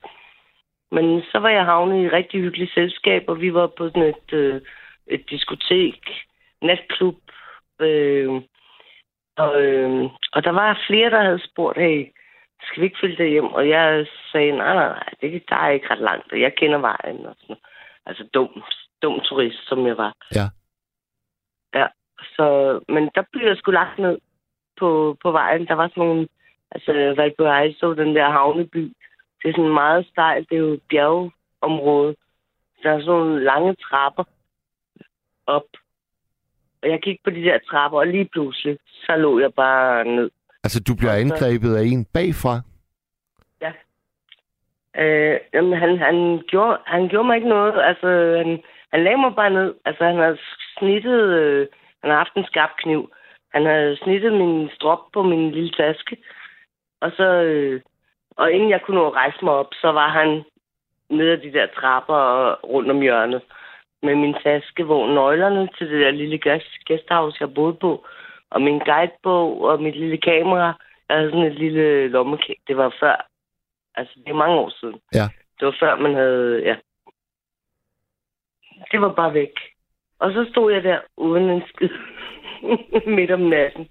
Men 0.91 1.21
så 1.31 1.37
var 1.39 1.49
jeg 1.49 1.65
havnet 1.65 2.01
i 2.01 2.05
et 2.05 2.13
rigtig 2.13 2.41
hyggeligt 2.41 2.73
selskab, 2.73 3.23
og 3.27 3.41
vi 3.41 3.53
var 3.53 3.67
på 3.67 3.87
sådan 3.87 4.13
et, 4.13 4.33
øh, 4.33 4.61
et 5.07 5.29
diskotek, 5.29 5.99
natklub, 6.61 7.17
øh, 7.79 8.41
og, 9.37 9.61
øh, 9.61 10.09
og 10.33 10.43
der 10.43 10.51
var 10.51 10.83
flere, 10.87 11.09
der 11.09 11.21
havde 11.21 11.47
spurgt, 11.51 11.77
hey, 11.77 12.05
skal 12.63 12.81
vi 12.81 12.85
ikke 12.85 12.99
følge 13.01 13.17
dig 13.17 13.29
hjem? 13.29 13.45
Og 13.45 13.69
jeg 13.69 14.07
sagde, 14.31 14.51
nej, 14.51 14.73
nej, 14.73 14.87
nej, 14.87 15.09
det, 15.21 15.43
der 15.49 15.55
er 15.55 15.69
ikke 15.69 15.89
ret 15.89 15.99
langt, 15.99 16.31
og 16.31 16.41
jeg 16.41 16.55
kender 16.55 16.77
vejen. 16.77 17.25
Og 17.25 17.35
sådan. 17.39 17.55
Altså 18.05 18.23
dum, 18.33 18.63
dum 19.01 19.19
turist, 19.19 19.67
som 19.67 19.87
jeg 19.87 19.97
var. 19.97 20.15
Ja. 20.35 20.47
Ja, 21.79 21.87
så, 22.35 22.79
men 22.87 23.09
der 23.15 23.23
blev 23.31 23.47
jeg 23.47 23.57
sgu 23.57 23.71
lagt 23.71 23.99
ned 23.99 24.17
på, 24.79 25.17
på 25.21 25.31
vejen. 25.31 25.67
Der 25.67 25.73
var 25.73 25.87
sådan 25.87 26.03
nogle, 26.03 26.27
altså 26.71 27.13
Valparaiso, 27.17 27.93
den 27.93 28.15
der 28.15 28.29
havneby, 28.29 28.93
det 29.43 29.49
er 29.49 29.53
sådan 29.53 29.73
meget 29.73 30.07
stejlt, 30.07 30.49
det 30.49 30.55
er 30.55 30.59
jo 30.59 30.73
et 30.73 30.81
bjergeområde. 30.89 32.15
Der 32.83 32.91
er 32.91 32.99
sådan 32.99 33.05
nogle 33.05 33.43
lange 33.43 33.75
trapper 33.75 34.23
op. 35.47 35.67
Og 36.81 36.89
jeg 36.89 36.99
gik 37.01 37.23
på 37.23 37.29
de 37.29 37.43
der 37.43 37.59
trapper, 37.69 37.99
og 37.99 38.07
lige 38.07 38.29
pludselig, 38.31 38.77
så 38.87 39.15
lå 39.15 39.39
jeg 39.39 39.53
bare 39.53 40.05
ned. 40.05 40.31
Altså, 40.63 40.79
du 40.87 40.95
bliver 40.95 41.13
angrebet 41.13 41.75
af 41.75 41.83
en 41.83 42.05
bagfra? 42.13 42.61
Øh, 44.97 45.39
jamen, 45.53 45.79
han, 45.79 45.97
han, 45.97 46.41
gjorde, 46.47 46.77
han 46.85 47.07
gjorde 47.09 47.27
mig 47.27 47.35
ikke 47.35 47.49
noget. 47.49 47.81
Altså, 47.83 48.07
han, 48.37 48.63
han 48.93 49.03
lagde 49.03 49.17
mig 49.17 49.35
bare 49.35 49.49
ned. 49.49 49.73
Altså, 49.85 50.03
han 50.03 50.15
havde 50.15 50.37
snittet... 50.77 51.21
Øh, 51.39 51.67
han 52.01 52.09
har 52.09 52.17
haft 52.17 52.35
en 52.35 52.45
skarp 52.45 52.69
kniv. 52.77 53.11
Han 53.53 53.65
havde 53.65 53.97
snittet 54.03 54.33
min 54.33 54.69
strop 54.75 55.11
på 55.13 55.23
min 55.23 55.51
lille 55.51 55.71
taske. 55.71 56.17
Og 57.01 57.11
så... 57.11 57.23
Øh, 57.23 57.81
og 58.37 58.51
inden 58.51 58.69
jeg 58.69 58.81
kunne 58.81 58.97
nå 58.97 59.07
at 59.07 59.13
rejse 59.13 59.37
mig 59.43 59.53
op, 59.53 59.73
så 59.73 59.91
var 59.91 60.09
han 60.09 60.43
nede 61.09 61.31
af 61.31 61.39
de 61.39 61.53
der 61.53 61.67
trapper 61.75 62.13
og 62.13 62.69
rundt 62.69 62.91
om 62.91 63.01
hjørnet 63.01 63.41
med 64.03 64.15
min 64.15 64.35
taske, 64.43 64.83
hvor 64.83 65.07
nøglerne 65.07 65.69
til 65.77 65.89
det 65.89 66.01
der 66.01 66.11
lille 66.11 66.37
gæst- 66.37 66.83
gæstehavs, 66.85 67.39
jeg 67.39 67.53
boede 67.53 67.73
på, 67.73 68.05
og 68.51 68.61
min 68.61 68.79
guidebog 68.79 69.61
og 69.61 69.81
mit 69.81 69.95
lille 69.95 70.17
kamera. 70.17 70.69
Jeg 71.09 71.17
havde 71.17 71.31
sådan 71.31 71.51
et 71.51 71.59
lille 71.59 72.07
lommekamera. 72.07 72.63
Det 72.67 72.77
var 72.77 72.95
før 72.99 73.31
Altså, 73.95 74.13
det 74.25 74.29
er 74.31 74.43
mange 74.43 74.55
år 74.55 74.71
siden. 74.79 74.99
Ja. 75.13 75.27
Det 75.59 75.65
var 75.65 75.75
før, 75.79 75.95
man 75.95 76.13
havde... 76.15 76.61
Ja. 76.69 76.75
Det 78.91 79.01
var 79.01 79.13
bare 79.13 79.33
væk. 79.33 79.55
Og 80.19 80.31
så 80.31 80.47
stod 80.51 80.73
jeg 80.73 80.83
der 80.83 80.99
uden 81.17 81.49
en 81.49 81.61
skid 81.69 81.89
midt 83.17 83.31
om 83.31 83.39
natten. 83.39 83.87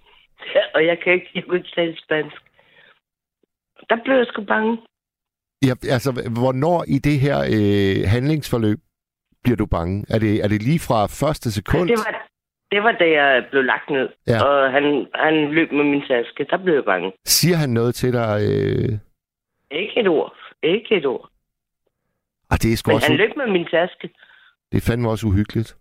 Ja, 0.55 0.63
og 0.75 0.87
jeg 0.87 0.99
kan 1.03 1.13
ikke, 1.13 1.31
jeg 1.35 1.45
kunne 1.45 1.59
ikke 1.59 1.73
tale 1.75 1.97
spansk. 2.05 2.37
Der 3.89 3.97
blev 4.05 4.17
jeg 4.17 4.27
sgu 4.27 4.45
bange. 4.45 4.79
Ja, 5.67 5.75
altså, 5.97 6.11
hvornår 6.41 6.85
i 6.89 6.99
det 6.99 7.21
her 7.21 7.39
øh, 7.57 8.09
handlingsforløb 8.09 8.79
bliver 9.43 9.57
du 9.57 9.67
bange? 9.67 10.05
Er 10.09 10.19
det, 10.19 10.45
er 10.45 10.49
det 10.49 10.63
lige 10.63 10.81
fra 10.89 11.07
første 11.07 11.53
sekund? 11.53 11.89
Det 11.89 11.99
var, 11.99 12.29
det 12.73 12.83
var 12.83 12.93
da 12.93 13.11
jeg 13.11 13.47
blev 13.51 13.65
lagt 13.65 13.91
ned. 13.91 14.09
Ja. 14.27 14.45
Og 14.45 14.73
han, 14.73 15.07
han 15.15 15.51
løb 15.51 15.73
med 15.73 15.85
min 15.85 16.03
taske. 16.09 16.47
Der 16.51 16.57
blev 16.57 16.75
jeg 16.75 16.85
bange. 16.85 17.13
Siger 17.25 17.57
han 17.57 17.71
noget 17.71 17.95
til 17.95 18.13
dig? 18.13 18.41
Øh... 18.51 18.99
Ikke 19.71 20.01
et 20.01 20.09
ord. 20.09 20.35
Ikke 20.63 20.97
et 20.97 21.07
ord. 21.07 21.31
Ah, 22.51 22.59
det 22.63 22.73
er 22.73 22.77
sgu 22.77 22.89
Men 22.89 22.95
også... 22.95 23.09
han 23.09 23.17
løb 23.17 23.37
med 23.37 23.47
min 23.47 23.67
taske. 23.67 24.11
Det 24.73 24.77
er 24.79 24.91
fandme 24.91 25.11
også 25.11 25.27
uhyggeligt. 25.27 25.77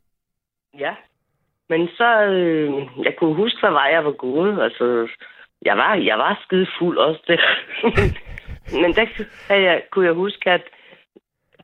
Ja. 0.80 0.94
Men 1.70 1.88
så, 1.88 2.24
øh, 2.24 2.74
jeg 3.06 3.16
kunne 3.18 3.36
huske, 3.36 3.60
hvad 3.60 3.72
vej 3.72 3.90
jeg 3.94 4.06
var 4.06 4.12
gået. 4.12 4.62
Altså, 4.62 5.08
jeg 5.62 5.78
var, 5.78 5.96
jeg 5.96 6.18
var 6.18 6.42
skide 6.46 6.68
fuld 6.80 6.98
også 6.98 7.22
der. 7.28 7.42
Men 8.82 8.94
der 8.96 9.56
jeg, 9.56 9.84
kunne 9.92 10.06
jeg 10.06 10.14
huske, 10.14 10.52
at 10.52 10.62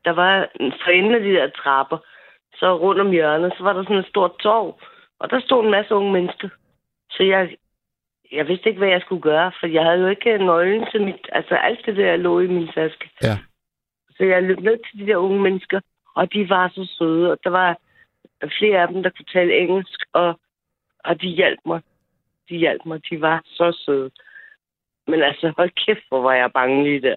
der 0.05 0.11
var 0.11 0.47
for 0.83 0.91
enden 0.91 1.15
af 1.15 1.21
de 1.21 1.33
der 1.33 1.49
trapper, 1.49 1.97
så 2.53 2.77
rundt 2.77 3.01
om 3.01 3.11
hjørnet, 3.11 3.53
så 3.57 3.63
var 3.63 3.73
der 3.73 3.83
sådan 3.83 3.97
et 3.97 4.07
stort 4.07 4.31
torv. 4.39 4.79
Og 5.19 5.29
der 5.29 5.39
stod 5.39 5.63
en 5.65 5.71
masse 5.71 5.93
unge 5.95 6.11
mennesker. 6.13 6.49
Så 7.09 7.23
jeg, 7.23 7.55
jeg 8.31 8.47
vidste 8.47 8.69
ikke, 8.69 8.79
hvad 8.79 8.89
jeg 8.89 9.01
skulle 9.01 9.21
gøre, 9.21 9.51
for 9.59 9.67
jeg 9.67 9.83
havde 9.83 9.99
jo 10.01 10.07
ikke 10.07 10.37
nøglen 10.37 10.85
til 10.91 11.01
mit... 11.05 11.29
Altså, 11.31 11.55
alt 11.55 11.85
det 11.85 11.95
der 11.97 12.15
lå 12.15 12.39
i 12.39 12.47
min 12.47 12.67
taske. 12.67 13.09
Ja. 13.23 13.37
Så 14.09 14.23
jeg 14.23 14.43
løb 14.43 14.59
ned 14.59 14.77
til 14.77 14.99
de 14.99 15.07
der 15.11 15.17
unge 15.17 15.41
mennesker, 15.41 15.79
og 16.15 16.33
de 16.33 16.49
var 16.49 16.67
så 16.69 16.85
søde, 16.97 17.31
og 17.31 17.37
der 17.43 17.49
var 17.49 17.77
flere 18.59 18.81
af 18.81 18.87
dem, 18.87 19.03
der 19.03 19.09
kunne 19.09 19.25
tale 19.33 19.57
engelsk, 19.57 19.99
og, 20.13 20.39
og 21.03 21.21
de 21.21 21.27
hjalp 21.27 21.59
mig. 21.65 21.81
De 22.49 22.57
hjalp 22.57 22.85
mig. 22.85 23.09
De 23.09 23.21
var 23.21 23.41
så 23.45 23.81
søde. 23.85 24.11
Men 25.07 25.23
altså, 25.23 25.53
hold 25.57 25.71
kæft, 25.85 26.05
hvor 26.09 26.21
var 26.21 26.33
jeg 26.33 26.51
bange 26.53 26.83
lige 26.83 27.01
der. 27.01 27.15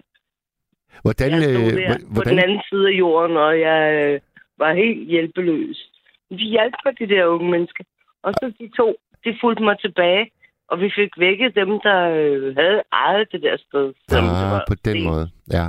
Hvordan, 1.02 1.30
Jeg 1.30 1.42
stod 1.42 1.72
øh, 1.72 1.76
der 1.82 1.86
hvor- 1.88 2.06
på 2.08 2.12
hvordan, 2.12 2.30
den 2.32 2.38
anden 2.44 2.62
side 2.68 2.88
af 2.88 2.92
jorden, 2.92 3.36
og 3.36 3.60
jeg 3.60 4.04
øh, 4.04 4.20
var 4.58 4.72
helt 4.72 5.08
hjælpeløs. 5.08 5.90
De 6.30 6.44
hjalp 6.44 6.74
mig, 6.84 6.98
de 6.98 7.08
der 7.08 7.26
unge 7.26 7.50
mennesker. 7.50 7.84
Og 8.22 8.32
så 8.34 8.52
de 8.60 8.70
to, 8.76 8.96
de 9.24 9.38
fulgte 9.40 9.62
mig 9.62 9.78
tilbage, 9.80 10.30
og 10.68 10.80
vi 10.80 10.92
fik 10.96 11.10
vækket 11.18 11.54
dem, 11.54 11.80
der 11.80 11.98
øh, 12.10 12.56
havde 12.56 12.82
ejet 12.92 13.32
det 13.32 13.42
der 13.42 13.56
sted. 13.56 13.92
selvom 14.08 14.28
det 14.28 14.44
ah, 14.44 14.52
var 14.52 14.64
på 14.68 14.74
den 14.84 15.04
måde. 15.04 15.30
Ja. 15.52 15.66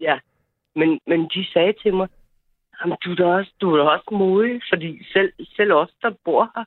Ja, 0.00 0.18
men, 0.76 1.00
men 1.06 1.20
de 1.34 1.46
sagde 1.52 1.74
til 1.82 1.94
mig, 1.94 2.08
Jamen, 2.80 2.96
du 3.04 3.10
er 3.12 3.16
da 3.16 3.24
også, 3.24 3.52
du 3.60 3.72
er 3.72 3.76
da 3.76 3.82
også 3.82 4.08
modig, 4.10 4.60
fordi 4.70 5.04
selv, 5.12 5.32
selv 5.56 5.72
os, 5.72 5.92
der 6.02 6.10
bor 6.24 6.50
her, 6.54 6.64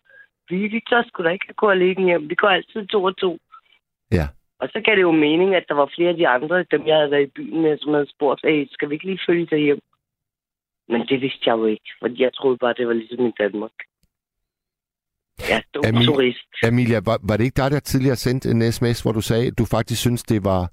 vi, 0.49 0.67
vi 0.67 0.81
tør 0.89 1.03
sgu 1.07 1.23
da 1.23 1.29
ikke 1.29 1.53
gå 1.53 1.69
alene 1.69 2.05
hjem. 2.05 2.29
Vi 2.29 2.35
går 2.35 2.47
altid 2.47 2.87
to 2.87 3.03
og 3.03 3.17
to. 3.17 3.37
Ja. 4.11 4.27
Og 4.59 4.69
så 4.73 4.81
gav 4.85 4.95
det 4.95 5.01
jo 5.01 5.11
mening, 5.11 5.55
at 5.55 5.65
der 5.67 5.73
var 5.73 5.91
flere 5.95 6.09
af 6.09 6.15
de 6.15 6.27
andre, 6.27 6.63
dem 6.63 6.87
jeg 6.87 6.95
havde 6.95 7.11
været 7.11 7.27
i 7.27 7.35
byen 7.35 7.61
med, 7.61 7.77
som 7.77 7.93
havde 7.93 8.09
spurgt, 8.09 8.41
hey, 8.43 8.67
skal 8.71 8.89
vi 8.89 8.93
ikke 8.93 9.05
lige 9.05 9.25
følge 9.27 9.45
dig 9.45 9.59
hjem? 9.59 9.79
Men 10.89 11.01
det 11.09 11.21
vidste 11.21 11.43
jeg 11.45 11.53
jo 11.57 11.65
ikke, 11.65 11.89
fordi 12.01 12.21
jeg 12.21 12.33
troede 12.33 12.57
bare, 12.57 12.73
det 12.77 12.87
var 12.87 12.93
ligesom 12.93 13.25
i 13.25 13.31
Danmark. 13.39 13.71
Ja, 15.49 15.59
du 15.73 15.79
er 15.79 15.87
Emil- 15.91 16.05
turist. 16.05 16.47
Amelia, 16.63 16.99
var, 17.05 17.19
var 17.23 17.37
det 17.37 17.43
ikke 17.43 17.61
dig, 17.61 17.71
der 17.71 17.79
tidligere 17.79 18.15
sendte 18.15 18.49
en 18.51 18.71
sms, 18.71 19.01
hvor 19.01 19.11
du 19.11 19.21
sagde, 19.21 19.47
at 19.47 19.57
du 19.57 19.65
faktisk 19.65 20.01
synes, 20.01 20.23
det 20.23 20.43
var... 20.43 20.71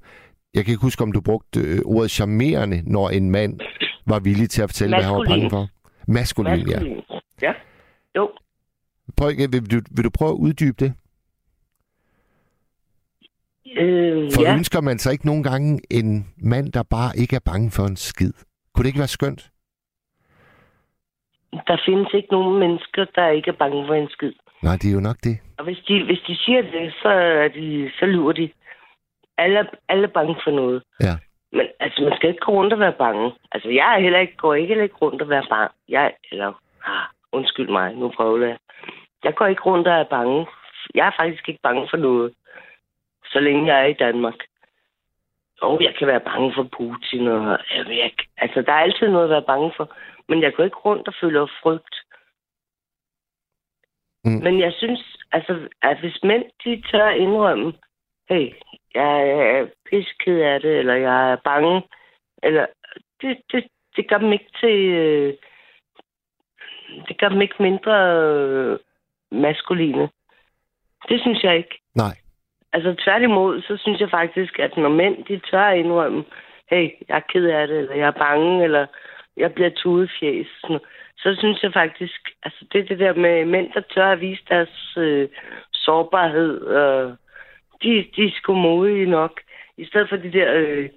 Jeg 0.55 0.65
kan 0.65 0.73
ikke 0.73 0.83
huske, 0.83 1.03
om 1.03 1.13
du 1.13 1.21
brugte 1.21 1.61
øh, 1.61 1.79
ordet 1.85 2.11
charmerende, 2.11 2.83
når 2.87 3.11
en 3.11 3.31
mand 3.31 3.61
var 4.07 4.21
villig 4.21 4.51
til 4.51 4.63
at 4.63 4.69
fortælle, 4.69 4.97
hvad 4.97 5.05
han 5.05 5.15
var 5.15 5.25
bange 5.25 5.51
for. 5.51 5.69
Maskulin, 6.09 6.69
ja. 6.69 6.81
Maskulin. 6.81 7.03
Ja. 7.43 7.53
Jo. 8.17 8.31
Prøv, 9.17 9.29
vil, 9.29 9.71
du, 9.71 9.81
vil 9.91 10.05
du 10.05 10.11
prøve 10.11 10.31
at 10.31 10.37
uddybe 10.37 10.77
det? 10.85 10.95
Øh, 13.79 14.33
For 14.35 14.43
ja. 14.43 14.57
ønsker 14.57 14.81
man 14.81 14.99
sig 14.99 15.13
ikke 15.13 15.27
nogle 15.27 15.43
gange 15.43 15.81
en 15.91 16.27
mand, 16.37 16.73
der 16.73 16.83
bare 16.83 17.17
ikke 17.19 17.37
er 17.37 17.41
bange 17.45 17.71
for 17.71 17.85
en 17.87 17.97
skid? 17.97 18.33
Kunne 18.75 18.83
det 18.83 18.89
ikke 18.89 18.99
være 18.99 19.09
skønt? 19.09 19.51
Der 21.67 21.77
findes 21.87 22.15
ikke 22.15 22.33
nogen 22.33 22.59
mennesker, 22.59 23.05
der 23.15 23.29
ikke 23.29 23.51
er 23.51 23.61
bange 23.63 23.87
for 23.87 23.95
en 23.95 24.09
skid. 24.09 24.33
Nej, 24.63 24.77
det 24.77 24.91
er 24.91 24.95
jo 24.95 25.01
nok 25.01 25.17
det. 25.25 25.39
Og 25.59 25.65
hvis 25.65 25.79
de, 25.89 26.05
hvis 26.05 26.23
de 26.27 26.37
siger 26.37 26.63
det, 26.63 26.95
så, 27.03 27.09
er 27.09 27.49
de, 27.49 27.91
så 27.99 28.07
lyver 28.07 28.33
de. 28.33 28.51
Alle, 29.39 29.69
alle 29.89 30.05
er 30.05 30.13
bange 30.19 30.37
for 30.45 30.51
noget. 30.51 30.83
Ja. 31.01 31.15
Men 31.53 31.67
altså, 31.81 32.03
man 32.03 32.17
skal 32.17 32.29
ikke 32.29 32.41
gå 32.41 32.53
rundt 32.53 32.73
og 32.73 32.79
være 32.79 32.93
bange. 32.93 33.33
Altså, 33.53 33.69
jeg 33.69 33.95
er 33.95 34.01
heller 34.01 34.19
ikke, 34.19 34.37
går 34.37 34.55
ikke 34.55 34.69
heller 34.69 34.85
ikke 34.85 35.03
rundt 35.03 35.23
og 35.23 35.29
være 35.29 35.47
bange. 35.51 35.69
Jeg, 35.89 36.13
eller, 36.33 36.53
ah, 36.87 37.07
undskyld 37.33 37.69
mig, 37.69 37.95
nu 37.95 38.09
prøver 38.09 38.47
jeg. 38.47 38.57
Jeg 39.25 39.35
går 39.35 39.47
ikke 39.47 39.63
rundt 39.63 39.89
og 39.89 39.95
er 39.95 40.05
bange. 40.05 40.47
Jeg 40.95 41.07
er 41.07 41.23
faktisk 41.23 41.49
ikke 41.49 41.61
bange 41.63 41.87
for 41.91 41.97
noget, 41.97 42.33
så 43.33 43.41
længe 43.41 43.67
jeg 43.67 43.83
er 43.83 43.87
i 43.87 44.01
Danmark. 44.05 44.35
Og 45.61 45.83
jeg 45.83 45.95
kan 45.99 46.07
være 46.07 46.21
bange 46.21 46.53
for 46.55 46.63
Putin, 46.77 47.29
og 47.29 47.59
jeg, 47.75 48.13
altså, 48.37 48.63
der 48.63 48.73
er 48.73 48.87
altid 48.87 49.09
noget 49.09 49.25
at 49.25 49.31
være 49.31 49.51
bange 49.53 49.73
for. 49.77 49.93
Men 50.31 50.43
jeg 50.43 50.55
går 50.55 50.65
ikke 50.65 50.77
rundt 50.77 51.09
og 51.09 51.15
føler 51.21 51.47
frygt. 51.63 51.95
Mm. 54.25 54.41
Men 54.45 54.61
jeg 54.61 54.73
synes, 54.73 55.03
altså, 55.33 55.69
at 55.83 56.01
hvis 56.01 56.19
mænd, 56.23 56.45
de 56.65 56.83
tør 56.91 57.11
indrømme, 57.11 57.73
hey, 58.29 58.53
jeg 58.95 59.29
er 59.29 59.67
pisked 59.91 60.41
af 60.41 60.61
det, 60.61 60.79
eller 60.79 60.95
jeg 60.95 61.33
er 61.33 61.37
bange, 61.45 61.83
eller 62.43 62.67
det, 63.21 63.39
det, 63.53 63.65
det 63.97 64.09
gør 64.09 64.19
dem 64.19 64.33
ikke 64.33 64.51
til, 64.61 64.79
øh, 65.03 65.35
det 67.09 67.19
gør 67.21 67.29
dem 67.29 67.41
ikke 67.41 67.63
mindre 67.63 67.97
øh, 68.17 68.79
maskuline. 69.33 70.09
Det 71.09 71.21
synes 71.21 71.43
jeg 71.43 71.57
ikke. 71.57 71.81
Nej. 71.95 72.17
Altså 72.73 72.95
tværtimod, 73.05 73.63
så 73.63 73.77
synes 73.77 74.01
jeg 74.01 74.11
faktisk, 74.11 74.59
at 74.59 74.77
når 74.77 74.89
mænd, 74.89 75.25
de 75.25 75.41
tør 75.51 75.69
indrømme, 75.71 76.25
hey, 76.71 76.91
jeg 77.09 77.17
er 77.17 77.33
ked 77.33 77.45
af 77.45 77.69
det, 77.69 77.79
eller 77.79 77.95
jeg 77.95 78.07
er 78.07 78.21
bange, 78.27 78.65
eller 78.65 78.87
jeg 79.37 79.55
bliver 79.55 79.71
tudefjæs, 79.71 80.47
så 81.19 81.37
synes 81.39 81.63
jeg 81.63 81.73
faktisk, 81.73 82.31
altså 82.43 82.65
det 82.73 82.89
det 82.89 82.99
der 82.99 83.15
med 83.15 83.45
mænd, 83.45 83.73
der 83.73 83.81
tør 83.81 84.13
at 84.13 84.21
vise 84.21 84.43
deres 84.49 84.97
øh, 84.97 85.29
sårbarhed, 85.73 86.67
øh, 86.67 87.13
de, 87.83 88.07
de 88.17 88.25
er 88.25 88.31
sgu 88.35 88.55
modige 88.55 89.07
nok. 89.07 89.41
I 89.77 89.85
stedet 89.85 90.09
for 90.09 90.17
de 90.17 90.33
der, 90.33 90.55
øh, 90.55 90.89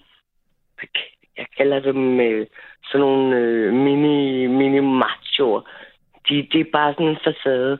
jeg 1.37 1.45
kalder 1.57 1.79
dem 1.79 2.19
øh, 2.19 2.47
sådan 2.85 2.99
nogle 2.99 3.37
øh, 3.37 3.73
mini, 3.73 4.47
mini 4.47 4.79
machoer. 4.79 5.61
De, 6.29 6.47
de 6.53 6.59
er 6.59 6.71
bare 6.73 6.93
sådan 6.93 7.07
en 7.07 7.17
facade. 7.23 7.79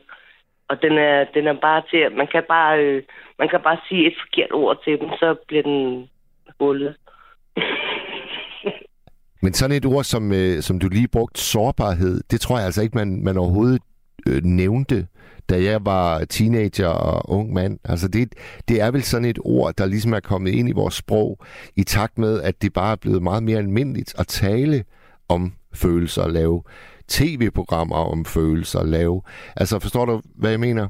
Og 0.68 0.82
den 0.82 0.98
er, 0.98 1.24
den 1.24 1.48
er 1.48 1.54
bare 1.54 1.84
til, 1.90 1.98
at 1.98 2.14
man 2.14 2.28
kan 2.28 2.44
bare, 2.48 2.80
øh, 2.80 3.04
man 3.40 3.50
kan 3.50 3.62
bare 3.62 3.78
sige 3.88 4.08
et 4.08 4.14
forkert 4.20 4.52
ord 4.52 4.84
til 4.84 5.00
dem, 5.00 5.10
så 5.10 5.36
bliver 5.48 5.64
den 5.64 6.10
hullet. 6.60 6.96
Men 9.44 9.54
sådan 9.54 9.78
et 9.78 9.86
ord, 9.86 10.04
som, 10.04 10.32
øh, 10.32 10.62
som 10.62 10.80
du 10.80 10.88
lige 10.90 11.08
brugte, 11.08 11.42
sårbarhed, 11.42 12.22
det 12.32 12.42
tror 12.42 12.58
jeg 12.58 12.66
altså 12.66 12.82
ikke, 12.82 12.98
man, 12.98 13.24
man 13.24 13.38
overhovedet 13.38 13.82
øh, 14.28 14.42
nævnte, 14.44 15.08
da 15.50 15.56
jeg 15.64 15.86
var 15.86 16.26
teenager 16.26 16.88
og 16.88 17.30
ung 17.38 17.54
mand. 17.54 17.80
Altså 17.84 18.08
det, 18.08 18.34
det 18.68 18.82
er 18.82 18.92
vel 18.92 19.04
sådan 19.04 19.28
et 19.28 19.40
ord, 19.42 19.74
der 19.78 19.86
ligesom 19.86 20.14
er 20.14 20.20
kommet 20.20 20.52
ind 20.52 20.70
i 20.70 20.72
vores 20.72 20.94
sprog, 20.94 21.38
i 21.76 21.84
takt 21.84 22.18
med, 22.18 22.42
at 22.42 22.62
det 22.62 22.74
bare 22.74 22.92
er 22.92 23.02
blevet 23.02 23.24
meget 23.24 23.44
mere 23.44 23.58
almindeligt 23.58 24.16
at 24.20 24.28
tale 24.28 24.84
om 25.30 25.54
følelser, 25.76 26.28
lave 26.28 26.64
tv-programmer 27.08 27.96
om 27.96 28.26
følelser, 28.26 28.84
lave... 28.84 29.22
Altså 29.56 29.80
forstår 29.80 30.06
du, 30.06 30.22
hvad 30.36 30.50
jeg 30.50 30.60
mener? 30.60 30.88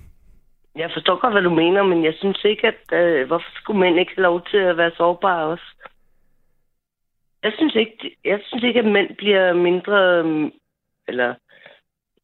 Jeg 0.76 0.89
forstår 0.93 1.22
godt, 1.22 1.34
hvad 1.34 1.41
du 1.41 1.56
mener, 1.64 1.84
men 1.84 2.04
jeg 2.04 2.14
synes 2.18 2.39
ikke, 2.45 2.68
at... 2.68 2.99
Øh, 2.99 3.28
hvorfor 3.28 3.51
skulle 3.56 3.80
mænd 3.80 3.99
ikke 3.99 4.12
have 4.16 4.24
lov 4.24 4.41
til 4.51 4.58
at 4.58 4.78
være 4.78 4.91
sårbare 4.97 5.45
også? 5.45 5.66
Jeg 7.44 7.52
synes 7.58 7.76
ikke, 7.76 8.18
jeg 8.26 8.39
synes 8.46 8.64
ikke 8.64 8.80
at 8.80 8.86
mænd 8.86 9.16
bliver 9.18 9.54
mindre... 9.54 10.00
Eller... 11.08 11.36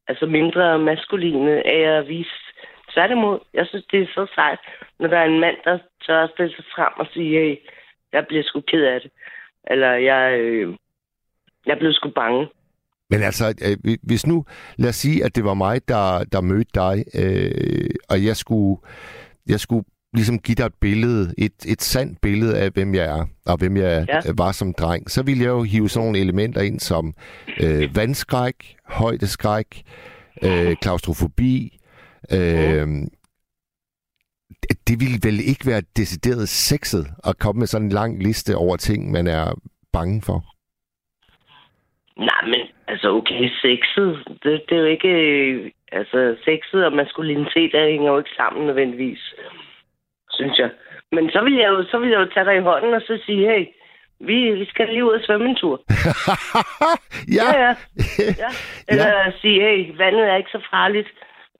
Altså 0.08 0.26
mindre 0.26 0.78
maskuline 0.78 1.66
af 1.66 1.98
at 1.98 2.08
vise... 2.08 2.30
Tværtimod, 2.94 3.38
jeg 3.54 3.66
synes, 3.66 3.84
det 3.92 4.02
er 4.02 4.06
så 4.14 4.26
sejt, 4.34 4.58
når 4.98 5.08
der 5.08 5.18
er 5.18 5.24
en 5.24 5.40
mand, 5.40 5.56
der 5.64 5.78
tør 6.06 6.24
at 6.24 6.30
stille 6.30 6.56
sig 6.56 6.64
frem 6.74 6.92
og 6.96 7.06
sige, 7.12 7.38
hey, 7.38 7.56
jeg 8.12 8.26
bliver 8.28 8.42
sgu 8.42 8.60
ked 8.60 8.84
af 8.84 9.00
det. 9.00 9.10
Eller 9.70 9.92
jeg... 9.92 10.40
Øh, 10.40 10.76
jeg 11.66 11.78
blev 11.78 11.92
sgu 11.92 12.10
bange. 12.10 12.48
Men 13.10 13.22
altså, 13.22 13.44
øh, 13.66 13.96
hvis 14.02 14.26
nu, 14.26 14.44
lad 14.76 14.88
os 14.88 14.94
sige, 14.94 15.24
at 15.24 15.36
det 15.36 15.44
var 15.44 15.54
mig, 15.54 15.88
der, 15.88 16.24
der 16.32 16.40
mødte 16.40 16.70
dig, 16.74 16.94
øh, 17.20 17.90
og 18.10 18.24
jeg 18.24 18.36
skulle, 18.36 18.80
jeg 19.46 19.60
skulle 19.60 19.84
ligesom 20.14 20.38
give 20.38 20.54
dig 20.54 20.64
et 20.66 20.74
billede, 20.80 21.34
et, 21.38 21.52
et 21.68 21.82
sandt 21.82 22.20
billede 22.20 22.58
af, 22.58 22.70
hvem 22.70 22.94
jeg 22.94 23.04
er, 23.18 23.24
og 23.46 23.56
hvem 23.58 23.76
jeg 23.76 24.06
Ja. 24.08 24.20
var 24.38 24.52
som 24.52 24.74
dreng, 24.74 25.10
så 25.10 25.22
ville 25.22 25.42
jeg 25.44 25.50
jo 25.50 25.62
hive 25.62 25.88
sådan 25.88 26.06
nogle 26.06 26.18
elementer 26.18 26.60
ind 26.60 26.80
som 26.80 27.14
øh, 27.62 27.96
vandskræk, 27.96 28.76
højdeskræk, 28.88 29.82
øh, 30.44 30.76
klaustrofobi. 30.82 31.78
Øh, 32.32 32.86
det- 34.62 34.88
det 34.88 35.00
ville 35.00 35.18
vel 35.22 35.40
ikke 35.48 35.66
være 35.66 35.82
decideret 35.96 36.48
sexet 36.48 37.06
at 37.24 37.38
komme 37.38 37.58
med 37.58 37.66
sådan 37.66 37.86
en 37.86 37.92
lang 37.92 38.22
liste 38.22 38.56
over 38.56 38.76
ting, 38.76 39.10
man 39.10 39.26
er 39.26 39.54
bange 39.92 40.22
for. 40.22 40.44
Nej, 42.16 42.42
men 42.46 42.60
altså 42.88 43.08
okay, 43.10 43.48
sexet, 43.62 44.10
det, 44.42 44.62
det 44.68 44.76
er 44.76 44.80
jo 44.80 44.86
ikke... 44.86 45.08
øh, 45.08 45.70
Altså, 45.92 46.36
sexet 46.44 46.84
og 46.86 46.92
maskulinitet 46.92 47.72
der 47.72 47.90
hænger 47.90 48.10
jo 48.12 48.18
ikke 48.18 48.30
sammen 48.36 48.66
nødvendigvis, 48.66 49.34
synes 50.40 50.58
jeg. 50.58 50.70
Men 51.12 51.30
så 51.34 51.40
vil 51.46 51.54
jeg 51.62 51.68
jo, 51.68 51.84
så 51.90 51.98
vil 51.98 52.10
jeg 52.10 52.20
jo 52.20 52.28
tage 52.34 52.46
dig 52.48 52.56
i 52.56 52.66
hånden 52.68 52.94
og 52.94 53.00
så 53.00 53.14
sige, 53.26 53.42
hey, 53.50 53.62
vi, 54.28 54.36
vi 54.60 54.66
skal 54.72 54.88
lige 54.88 55.04
ud 55.04 55.12
og 55.18 55.20
svømme 55.26 55.48
en 55.48 55.56
tur. 55.56 55.76
ja, 57.38 57.46
Ja, 57.52 57.60
ja. 57.64 57.72
ja. 58.44 58.50
Eller 58.88 59.06
ja. 59.06 59.32
sige, 59.40 59.60
hey, 59.66 59.96
vandet 59.96 60.24
er 60.30 60.36
ikke 60.36 60.50
så 60.50 60.62
farligt. 60.70 61.08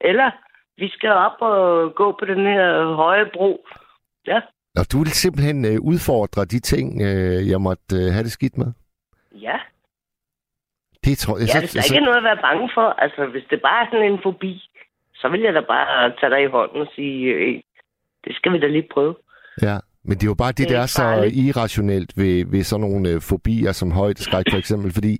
Eller, 0.01 0.29
vi 0.77 0.89
skal 0.89 1.09
op 1.09 1.37
og 1.39 1.95
gå 1.95 2.07
på 2.19 2.25
den 2.25 2.45
her 2.45 2.95
høje 2.95 3.25
bro. 3.33 3.65
Ja, 4.27 4.39
Og 4.79 4.85
du 4.91 4.97
vil 4.97 5.11
simpelthen 5.23 5.65
øh, 5.65 5.77
udfordre 5.81 6.45
de 6.45 6.59
ting, 6.59 7.01
øh, 7.01 7.49
jeg 7.51 7.61
måtte 7.61 7.95
øh, 7.95 8.07
have 8.13 8.23
det 8.23 8.31
skidt 8.31 8.57
med? 8.57 8.71
ja. 9.41 9.57
Det 11.05 11.17
tror 11.17 11.37
jeg. 11.37 11.47
Ja, 11.53 11.59
hvis 11.59 11.71
der 11.73 11.83
ikke 11.83 12.01
er 12.03 12.09
noget 12.09 12.21
at 12.23 12.29
være 12.31 12.41
bange 12.47 12.69
for. 12.73 12.87
Altså, 13.03 13.25
hvis 13.25 13.43
det 13.49 13.61
bare 13.61 13.81
er 13.85 13.89
sådan 13.91 14.11
en 14.11 14.19
fobi, 14.23 14.53
så 15.15 15.29
vil 15.29 15.41
jeg 15.41 15.53
da 15.53 15.61
bare 15.61 16.13
tage 16.19 16.29
dig 16.29 16.41
i 16.43 16.53
hånden 16.55 16.81
og 16.81 16.87
sige, 16.95 17.17
det 18.25 18.35
skal 18.35 18.51
vi 18.53 18.59
da 18.59 18.67
lige 18.67 18.87
prøve. 18.93 19.15
ja. 19.61 19.77
Men 20.03 20.17
det 20.17 20.23
er 20.23 20.27
jo 20.27 20.33
bare 20.33 20.51
det, 20.51 20.57
Det 20.57 20.65
er 20.65 20.69
der 20.69 20.81
er 20.81 20.85
så 20.85 21.01
farligt. 21.01 21.35
irrationelt 21.35 22.17
ved, 22.17 22.45
ved 22.45 22.63
sådan 22.63 22.81
nogle 22.81 23.09
øh, 23.09 23.21
fobier 23.21 23.71
som 23.71 23.91
højdeskræk 23.91 24.45
for 24.51 24.57
eksempel, 24.63 24.91
fordi 24.93 25.17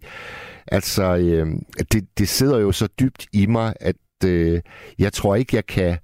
altså, 0.67 1.03
øh, 1.17 1.47
det, 1.91 2.07
det 2.19 2.27
sidder 2.29 2.59
jo 2.59 2.71
så 2.71 2.87
dybt 2.99 3.25
i 3.33 3.45
mig, 3.45 3.73
at 3.79 3.95
øh, 4.25 4.59
jeg 4.99 5.13
tror 5.13 5.35
ikke, 5.35 5.55
jeg 5.55 5.65
kan... 5.65 5.97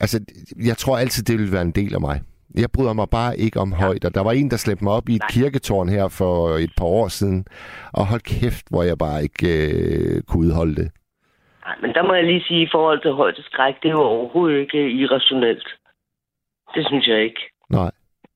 Altså, 0.00 0.20
jeg 0.66 0.76
tror 0.76 0.98
altid, 0.98 1.22
det 1.24 1.38
vil 1.38 1.52
være 1.52 1.62
en 1.62 1.70
del 1.70 1.94
af 1.94 2.00
mig. 2.00 2.20
Jeg 2.54 2.70
bryder 2.74 2.92
mig 2.92 3.08
bare 3.10 3.38
ikke 3.38 3.60
om 3.60 3.72
højder. 3.72 4.08
Der 4.08 4.22
var 4.22 4.32
en, 4.32 4.50
der 4.50 4.56
slæbte 4.56 4.84
mig 4.84 4.92
op 4.92 5.08
i 5.08 5.14
et 5.14 5.20
Nej. 5.20 5.30
kirketårn 5.30 5.88
her 5.88 6.08
for 6.08 6.48
et 6.56 6.70
par 6.78 6.84
år 6.86 7.08
siden, 7.08 7.44
og 7.92 8.06
hold 8.06 8.20
kæft, 8.20 8.64
hvor 8.70 8.82
jeg 8.82 8.98
bare 8.98 9.22
ikke 9.22 9.48
øh, 9.72 10.22
kunne 10.22 10.46
udholde 10.46 10.74
det. 10.76 10.90
Nej, 11.66 11.76
men 11.82 11.90
der 11.94 12.02
må 12.02 12.14
jeg 12.14 12.24
lige 12.24 12.44
sige, 12.48 12.62
i 12.62 12.68
forhold 12.72 13.02
til 13.02 13.12
højdeskræk, 13.12 13.74
det 13.82 13.88
er 13.88 13.92
jo 13.92 14.02
overhovedet 14.02 14.60
ikke 14.60 14.90
irrationelt. 14.90 15.68
Det 16.74 16.86
synes 16.86 17.06
jeg 17.06 17.22
ikke. 17.22 17.40
Nej. 17.70 17.90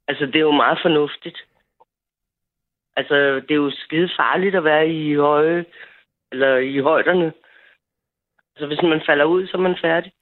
Altså, 0.09 0.27
det 0.27 0.37
er 0.37 0.41
jo 0.41 0.51
meget 0.51 0.79
fornuftigt. 0.83 1.39
Altså, 2.97 3.15
det 3.35 3.51
er 3.51 3.63
jo 3.67 3.71
skide 3.71 4.11
farligt 4.17 4.55
at 4.55 4.65
være 4.65 4.89
i 4.89 5.15
høje, 5.15 5.65
eller 6.33 6.57
i 6.57 6.79
højderne. 6.79 7.33
Altså, 8.55 8.67
hvis 8.67 8.83
man 8.83 9.03
falder 9.07 9.25
ud, 9.25 9.47
så 9.47 9.57
er 9.57 9.61
man 9.61 9.77
færdig. 9.83 10.13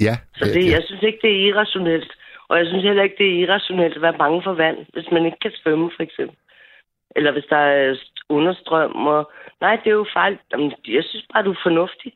Ja, 0.00 0.14
Så 0.36 0.44
det, 0.44 0.66
ja. 0.66 0.70
jeg 0.70 0.82
synes 0.86 1.02
ikke, 1.02 1.18
det 1.22 1.30
er 1.30 1.48
irrationelt. 1.48 2.12
Og 2.48 2.58
jeg 2.58 2.66
synes 2.66 2.84
heller 2.84 3.02
ikke, 3.02 3.16
det 3.18 3.26
er 3.26 3.46
irrationelt 3.46 3.96
at 3.96 4.02
være 4.02 4.18
bange 4.18 4.42
for 4.42 4.52
vand, 4.52 4.78
hvis 4.92 5.10
man 5.12 5.26
ikke 5.26 5.38
kan 5.42 5.52
svømme, 5.62 5.90
for 5.96 6.02
eksempel. 6.02 6.36
Eller 7.16 7.32
hvis 7.32 7.44
der 7.50 7.56
er 7.56 7.96
understrøm. 8.28 9.06
Og... 9.06 9.32
Nej, 9.60 9.76
det 9.76 9.86
er 9.86 9.94
jo 9.94 10.06
farligt. 10.12 10.42
Jamen, 10.52 10.72
jeg 10.88 11.04
synes 11.04 11.26
bare, 11.32 11.44
du 11.44 11.50
er 11.50 11.62
fornuftig. 11.62 12.12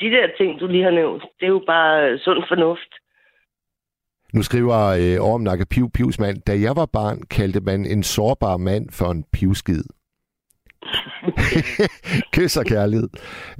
De 0.00 0.10
der 0.10 0.28
ting, 0.38 0.60
du 0.60 0.66
lige 0.66 0.84
har 0.84 0.90
nævnt, 0.90 1.22
det 1.40 1.46
er 1.46 1.50
jo 1.50 1.64
bare 1.66 2.18
sund 2.18 2.44
fornuft. 2.48 2.92
Nu 4.34 4.42
skriver 4.42 4.76
øh, 4.76 5.20
Orm 5.20 5.40
Nakke 5.40 5.66
Piv 5.66 5.90
Pivsmand, 5.90 6.38
da 6.46 6.60
jeg 6.60 6.76
var 6.76 6.86
barn, 6.86 7.22
kaldte 7.30 7.60
man 7.60 7.86
en 7.86 8.02
sårbar 8.02 8.56
mand 8.56 8.90
for 8.90 9.10
en 9.10 9.24
pivskid. 9.32 9.82
Kys 12.32 12.56
og 12.56 12.64
kærlighed. 12.64 13.08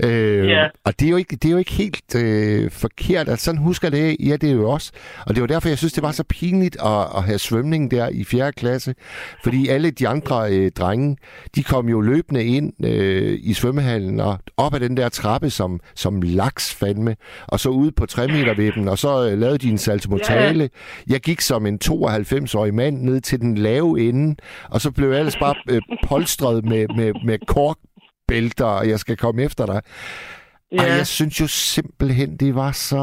Øh, 0.05 0.47
Ja. 0.49 0.67
Og 0.85 1.01
det 1.01 1.07
er 1.07 1.11
jo 1.11 1.17
ikke, 1.17 1.37
det 1.37 1.45
er 1.45 1.53
jo 1.53 1.59
ikke 1.59 1.73
helt 1.73 2.15
øh, 2.15 2.71
forkert. 2.71 3.29
Altså, 3.29 3.45
sådan 3.45 3.61
husker 3.61 3.91
det. 3.91 4.17
Ja, 4.21 4.37
det 4.37 4.51
er 4.51 4.55
jo 4.55 4.71
også. 4.71 4.93
Og 5.27 5.35
det 5.35 5.41
var 5.41 5.47
derfor, 5.47 5.69
jeg 5.69 5.79
synes, 5.79 5.93
det 5.93 6.03
var 6.03 6.13
så 6.13 6.25
pinligt 6.29 6.77
at, 6.85 7.07
at 7.17 7.23
have 7.25 7.39
svømning 7.39 7.91
der 7.91 8.09
i 8.09 8.25
4. 8.25 8.53
klasse. 8.53 8.95
Fordi 9.43 9.69
alle 9.69 9.91
de 9.91 10.09
andre 10.09 10.53
øh, 10.53 10.71
drenge, 10.71 11.17
de 11.55 11.63
kom 11.63 11.89
jo 11.89 12.01
løbende 12.01 12.45
ind 12.45 12.85
øh, 12.87 13.39
i 13.43 13.53
svømmehallen 13.55 14.21
og 14.21 14.39
op 14.57 14.75
ad 14.75 14.81
den 14.81 14.97
der 14.97 15.09
trappe 15.09 15.51
som, 15.51 15.81
som 15.95 16.23
laks 16.23 16.75
fandme. 16.75 17.17
Og 17.47 17.61
så 17.61 17.69
ud 17.69 17.91
på 17.91 18.07
3 18.07 18.27
meter 18.29 18.55
vippen, 18.55 18.89
og 18.89 18.99
så 18.99 19.29
øh, 19.31 19.39
lavede 19.39 19.59
de 19.59 19.69
en 19.69 19.79
saltomortale. 19.79 20.71
Jeg 21.07 21.21
gik 21.21 21.41
som 21.41 21.67
en 21.67 21.79
92-årig 21.85 22.75
mand 22.75 23.03
ned 23.03 23.21
til 23.21 23.41
den 23.41 23.59
lave 23.59 24.01
ende, 24.09 24.37
og 24.71 24.81
så 24.81 24.91
blev 24.91 25.11
jeg 25.11 25.19
ellers 25.19 25.37
bare 25.37 25.55
øh, 25.71 25.81
polstret 26.07 26.65
med, 26.65 26.87
med, 26.97 27.13
med 27.25 27.39
korkbælter, 27.57 28.65
og 28.65 28.89
jeg 28.89 28.99
skal 28.99 29.17
komme 29.17 29.43
efter 29.43 29.67
dig. 29.67 29.81
Ja. 30.73 30.83
Og 30.83 30.89
jeg 30.99 31.07
synes 31.07 31.41
jo 31.41 31.47
simpelthen, 31.47 32.37
det 32.37 32.55
var 32.55 32.73
så 32.73 33.03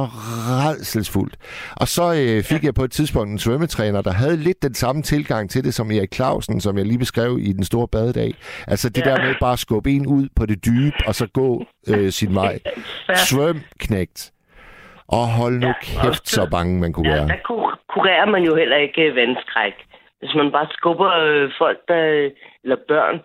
redselsfuldt. 0.63 1.35
Og 1.81 1.87
så 1.87 2.03
øh, 2.03 2.43
fik 2.43 2.61
ja. 2.63 2.65
jeg 2.67 2.73
på 2.73 2.83
et 2.83 2.91
tidspunkt 2.91 3.31
en 3.31 3.39
svømmetræner, 3.39 4.01
der 4.01 4.11
havde 4.11 4.37
lidt 4.37 4.63
den 4.63 4.73
samme 4.73 5.01
tilgang 5.01 5.49
til 5.49 5.63
det, 5.63 5.73
som 5.73 5.91
Erik 5.91 6.13
Clausen, 6.15 6.61
som 6.61 6.77
jeg 6.77 6.85
lige 6.85 6.99
beskrev 6.99 7.37
i 7.41 7.53
den 7.53 7.63
store 7.63 7.87
badedag. 7.87 8.31
Altså 8.67 8.89
det 8.89 9.05
ja. 9.05 9.09
Der 9.11 9.21
med 9.25 9.35
bare 9.39 9.53
at 9.53 9.59
skubbe 9.59 9.91
en 9.91 10.07
ud 10.07 10.27
på 10.35 10.45
det 10.45 10.65
dybe, 10.65 10.95
og 11.07 11.15
så 11.15 11.27
gå 11.27 11.65
øh, 11.89 12.11
sin 12.11 12.35
vej. 12.35 12.59
Ja. 13.09 13.15
Svøm, 13.15 13.59
knægt. 13.79 14.31
Og 15.07 15.27
hold 15.27 15.55
nu 15.59 15.67
Ja, 15.67 15.73
kæft, 15.81 16.29
så 16.29 16.47
bange 16.51 16.79
man 16.79 16.93
kunne 16.93 17.09
Ja, 17.09 17.15
være. 17.15 17.27
der 17.27 17.39
kur- 17.49 17.79
kurerer 17.93 18.25
man 18.25 18.43
jo 18.43 18.55
heller 18.55 18.77
ikke 18.77 19.01
øh, 19.01 19.15
vandskræk. 19.15 19.73
Hvis 20.19 20.33
man 20.35 20.51
bare 20.51 20.67
skubber 20.77 21.11
øh, 21.25 21.51
folk, 21.61 21.77
der, 21.87 22.29
eller 22.63 22.77
børn, 22.87 23.15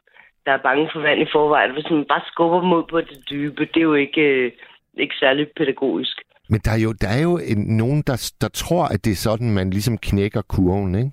der 0.49 0.55
er 0.55 0.67
bange 0.69 0.91
for 0.93 1.01
vand 1.01 1.21
i 1.21 1.33
forvejen, 1.33 1.73
hvis 1.73 1.91
man 1.91 2.05
bare 2.13 2.23
skubber 2.33 2.77
ud 2.77 2.85
på 2.91 3.01
det 3.01 3.19
dybe, 3.31 3.63
det 3.73 3.81
er 3.81 3.89
jo 3.93 3.95
ikke, 3.95 4.21
øh, 4.21 4.53
ikke 4.95 5.15
særlig 5.21 5.49
pædagogisk. 5.57 6.17
Men 6.51 6.61
der 6.65 6.71
er 6.71 6.81
jo, 6.87 6.93
der 7.03 7.11
er 7.17 7.23
jo 7.29 7.35
en, 7.53 7.61
nogen, 7.83 8.03
der, 8.09 8.33
der 8.41 8.49
tror, 8.49 8.85
at 8.95 9.05
det 9.05 9.13
er 9.13 9.25
sådan, 9.29 9.51
man 9.51 9.71
ligesom 9.71 9.99
knækker 9.99 10.43
kurven, 10.43 10.95
ikke? 10.95 11.13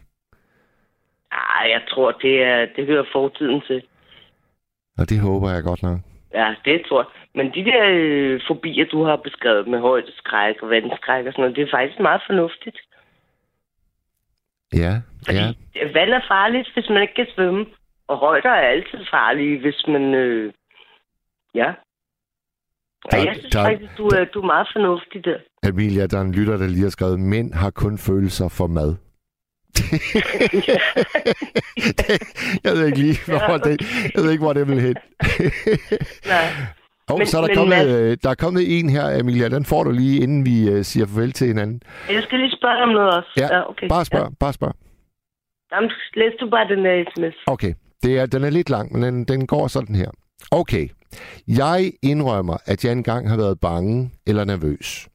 Ah, 1.31 1.69
jeg 1.69 1.81
tror, 1.89 2.11
det, 2.11 2.43
er, 2.43 2.67
det 2.75 2.85
hører 2.85 3.05
fortiden 3.11 3.61
til. 3.67 3.83
Og 4.97 5.09
det 5.09 5.19
håber 5.19 5.49
jeg 5.51 5.63
godt 5.63 5.83
nok. 5.83 5.99
Ja, 6.33 6.55
det 6.65 6.81
tror 6.87 6.99
jeg. 7.01 7.09
Men 7.37 7.45
de 7.55 7.65
der 7.71 7.83
øh, 7.89 8.41
fobier, 8.47 8.85
du 8.85 9.03
har 9.03 9.15
beskrevet 9.15 9.67
med 9.67 9.79
højdeskræk 9.79 10.55
og 10.61 10.69
vandskræk 10.69 11.25
og 11.25 11.31
sådan 11.33 11.41
noget, 11.41 11.55
det 11.55 11.63
er 11.63 11.77
faktisk 11.77 11.99
meget 11.99 12.21
fornuftigt. 12.27 12.79
Ja, 14.73 14.93
Fordi 15.25 15.37
ja. 15.37 15.53
ja. 15.75 15.91
vand 15.93 16.09
er 16.09 16.21
farligt, 16.27 16.69
hvis 16.73 16.89
man 16.89 17.01
ikke 17.01 17.13
kan 17.13 17.27
svømme. 17.35 17.65
Og 18.07 18.17
højder 18.17 18.49
er 18.49 18.67
altid 18.69 19.05
farlige, 19.11 19.59
hvis 19.61 19.83
man... 19.87 20.13
Øh, 20.13 20.53
ja. 21.55 21.73
Der- 23.11 23.17
Og 23.19 23.25
jeg 23.25 23.35
synes 23.35 23.53
der- 23.53 23.63
faktisk, 23.63 23.97
du 23.97 24.07
er, 24.07 24.25
du 24.33 24.41
er 24.41 24.45
meget 24.45 24.67
fornuftig 24.73 25.25
der. 25.25 25.37
Amelia, 25.63 26.05
der 26.07 26.17
er 26.17 26.21
en 26.21 26.31
lytter, 26.35 26.57
der 26.57 26.67
lige 26.67 26.83
har 26.83 26.89
skrevet, 26.89 27.19
mænd 27.19 27.53
har 27.53 27.69
kun 27.69 27.97
følelser 27.97 28.49
for 28.57 28.67
mad. 28.67 28.95
jeg 32.65 32.71
ved 32.73 32.85
ikke 32.85 32.97
lige, 32.99 33.17
hvor 33.25 33.57
det, 33.57 33.81
jeg 34.15 34.23
ved 34.23 34.31
ikke, 34.31 34.43
hvor 34.43 34.53
det 34.53 34.67
vil 34.67 34.81
hen. 34.81 34.95
Nej. 36.25 36.49
Og 37.11 37.17
Men- 37.17 37.27
så 37.27 37.37
er 37.37 37.41
der, 37.41 37.47
men 37.47 37.57
kommet, 37.57 37.77
Mads- 37.77 38.11
øh, 38.11 38.17
der 38.23 38.29
er 38.29 38.35
kommet 38.35 38.79
en 38.79 38.89
her, 38.89 39.19
Amelia. 39.19 39.49
Den 39.49 39.65
får 39.65 39.83
du 39.83 39.91
lige, 39.91 40.23
inden 40.23 40.45
vi 40.45 40.69
øh, 40.69 40.83
siger 40.83 41.05
farvel 41.07 41.31
til 41.31 41.47
hinanden. 41.47 41.81
Jeg 42.09 42.23
skal 42.23 42.39
lige 42.39 42.55
spørge 42.59 42.83
om 42.83 42.89
noget 42.89 43.09
også. 43.17 43.31
Ja, 43.37 43.69
okay. 43.69 43.87
Bare 43.89 44.05
spørg, 44.05 44.33
bare 44.39 44.53
spørg. 44.53 44.73
Ja. 44.75 45.75
Jamen, 45.75 45.91
læs 46.13 46.33
du 46.39 46.49
bare 46.49 46.67
den 46.67 46.85
der 46.85 47.05
sms. 47.15 47.35
Okay, 47.47 47.73
det 48.03 48.17
er, 48.19 48.25
den 48.25 48.43
er 48.43 48.49
lidt 48.49 48.69
lang, 48.69 48.93
men 48.93 49.03
den, 49.03 49.23
den 49.23 49.47
går 49.47 49.67
sådan 49.67 49.95
her. 49.95 50.09
Okay, 50.51 50.87
Jeg 51.47 51.91
indrømmer, 52.01 52.57
at 52.65 52.85
jeg 52.85 52.91
engang 52.91 53.29
har 53.29 53.37
været 53.37 53.59
bange 53.59 54.11
eller 54.27 54.45
nervøs. 54.45 55.07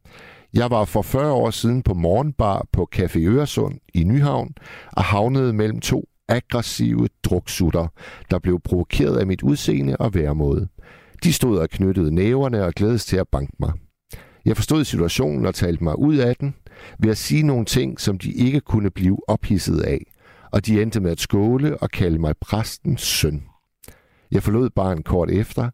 Jeg 0.55 0.71
var 0.71 0.85
for 0.85 1.03
40 1.03 1.33
år 1.33 1.51
siden 1.51 1.83
på 1.83 1.95
morgenbar 1.95 2.67
på 2.73 2.89
Café 2.97 3.19
Øresund 3.19 3.79
i 3.95 4.05
Nyhavn 4.05 4.55
og 4.93 5.05
havnede 5.05 5.53
mellem 5.53 5.81
to 5.81 6.09
aggressive 6.29 7.09
druksutter, 7.23 7.87
der 8.31 8.39
blev 8.39 8.61
provokeret 8.61 9.17
af 9.17 9.27
mit 9.27 9.43
udseende 9.43 9.97
og 9.97 10.15
væremåde. 10.15 10.69
De 11.25 11.33
stod 11.33 11.59
og 11.59 11.71
knyttede 11.71 12.15
næverne 12.15 12.65
og 12.65 12.73
glædes 12.73 13.05
til 13.05 13.17
at 13.17 13.29
banke 13.29 13.53
mig. 13.59 13.73
Jeg 14.45 14.57
forstod 14.57 14.85
situationen 14.85 15.47
og 15.47 15.55
talte 15.55 15.85
mig 15.85 15.99
ud 15.99 16.17
af 16.17 16.37
den 16.37 16.55
ved 16.99 17.11
at 17.11 17.19
sige 17.19 17.43
nogle 17.43 17.65
ting, 17.65 18.01
som 18.01 18.19
de 18.19 18.33
ikke 18.33 18.61
kunne 18.61 18.91
blive 18.91 19.29
ophidset 19.29 19.81
af, 19.81 20.07
og 20.53 20.67
de 20.67 20.83
endte 20.83 21.01
med 21.01 21.11
at 21.11 21.21
skåle 21.21 21.77
og 21.77 21.91
kalde 21.91 22.19
mig 22.19 22.35
præstens 22.41 23.03
søn. 23.03 23.43
Jeg 24.31 24.43
forlod 24.43 24.71
barn 24.71 25.03
kort 25.03 25.31
efter 25.31 25.71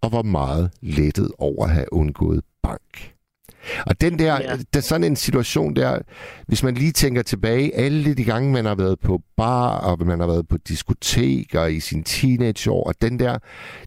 og 0.00 0.12
var 0.12 0.22
meget 0.22 0.70
lettet 0.80 1.30
over 1.38 1.64
at 1.64 1.70
have 1.70 1.92
undgået 1.92 2.42
bank. 2.62 3.14
Og 3.86 4.00
den 4.00 4.18
der, 4.18 4.34
ja. 4.40 4.56
der, 4.74 4.80
sådan 4.80 5.04
en 5.04 5.16
situation 5.16 5.76
der, 5.76 5.98
hvis 6.46 6.62
man 6.62 6.74
lige 6.74 6.92
tænker 6.92 7.22
tilbage, 7.22 7.74
alle 7.74 8.14
de 8.14 8.24
gange, 8.24 8.52
man 8.52 8.64
har 8.64 8.74
været 8.74 9.00
på 9.00 9.20
bar, 9.36 9.78
og 9.78 10.06
man 10.06 10.20
har 10.20 10.26
været 10.26 10.48
på 10.48 10.56
diskoteker 10.56 11.66
i 11.66 11.80
sin 11.80 12.04
teenageår, 12.04 12.84
og 12.84 12.94
den 13.02 13.18
der, 13.18 13.38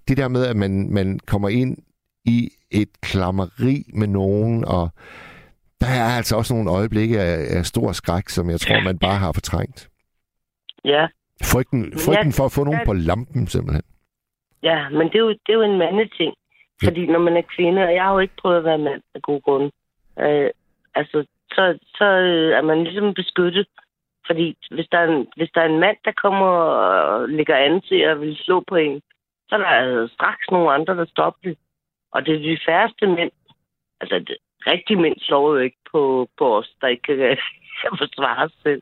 det 0.08 0.18
der 0.18 0.28
med, 0.28 0.46
at 0.46 0.56
man, 0.56 0.94
man 0.94 1.20
kommer 1.28 1.50
ind 1.50 1.78
i 2.26 2.50
et 2.72 3.02
klammeri 3.02 3.92
med 3.94 4.08
nogen, 4.08 4.66
og 4.66 4.90
der 5.82 5.88
er 5.88 6.04
altså 6.04 6.36
også 6.36 6.54
nogle 6.54 6.72
øjeblikke 6.72 7.22
af, 7.22 7.58
af 7.58 7.66
stor 7.66 7.92
skræk, 7.92 8.30
som 8.30 8.50
jeg 8.50 8.60
tror, 8.60 8.84
man 8.84 8.98
bare 8.98 9.18
har 9.18 9.32
fortrængt. 9.32 9.90
Ja. 10.94 11.08
Frygten, 11.52 11.82
frygten 12.06 12.34
for 12.38 12.46
at 12.46 12.56
få 12.56 12.64
nogen 12.64 12.86
på 12.86 12.94
lampen, 12.94 13.48
simpelthen. 13.48 13.86
Ja, 14.64 14.90
men 14.90 15.08
det 15.08 15.16
er 15.16 15.26
jo, 15.28 15.30
det 15.30 15.50
er 15.50 15.60
jo 15.62 15.62
en 15.62 15.78
mandeting. 15.78 16.34
Fordi 16.84 17.06
når 17.06 17.20
man 17.20 17.38
er 17.38 17.52
kvinde, 17.56 17.82
og 17.84 17.94
jeg 17.94 18.04
har 18.04 18.14
jo 18.14 18.20
ikke 18.20 18.42
prøvet 18.42 18.58
at 18.58 18.64
være 18.64 18.78
mand 18.78 19.02
af 19.16 19.22
god 19.22 19.42
grund, 19.42 19.72
øh, 20.20 20.50
altså, 20.96 21.26
så, 21.52 21.80
så 21.98 22.06
øh, 22.06 22.58
er 22.58 22.62
man 22.62 22.84
ligesom 22.84 23.14
beskyttet. 23.14 23.68
Fordi 24.28 24.58
hvis 24.72 24.88
der, 24.92 24.98
er 24.98 25.08
en, 25.08 25.28
hvis 25.36 25.50
der 25.56 25.62
er 25.62 25.70
en 25.70 25.80
mand, 25.80 25.98
der 26.06 26.12
kommer 26.12 26.48
og 26.48 27.30
lægger 27.30 27.56
an 27.56 27.82
til 27.82 27.96
at 27.96 28.22
vil 28.22 28.38
slå 28.38 28.64
på 28.68 28.76
en, 28.76 29.02
så 29.50 29.56
er 29.56 29.60
der 29.60 30.08
straks 30.08 30.46
nogle 30.52 30.72
andre, 30.72 30.96
der 30.96 31.06
stopper 31.06 31.50
det. 31.50 31.58
Og 32.12 32.26
det 32.26 32.36
er 32.36 32.40
de 32.40 32.58
færreste 32.68 33.08
mænd. 33.08 33.32
Altså, 34.02 34.36
rigtige 34.68 35.02
mænd 35.02 35.16
slår 35.20 35.54
jo 35.54 35.58
ikke 35.58 35.78
på, 35.92 36.30
på 36.38 36.58
os, 36.58 36.70
der 36.82 36.88
ikke 36.88 37.04
kan, 37.04 37.38
forsvare 38.02 38.50
sig 38.50 38.60
selv. 38.64 38.82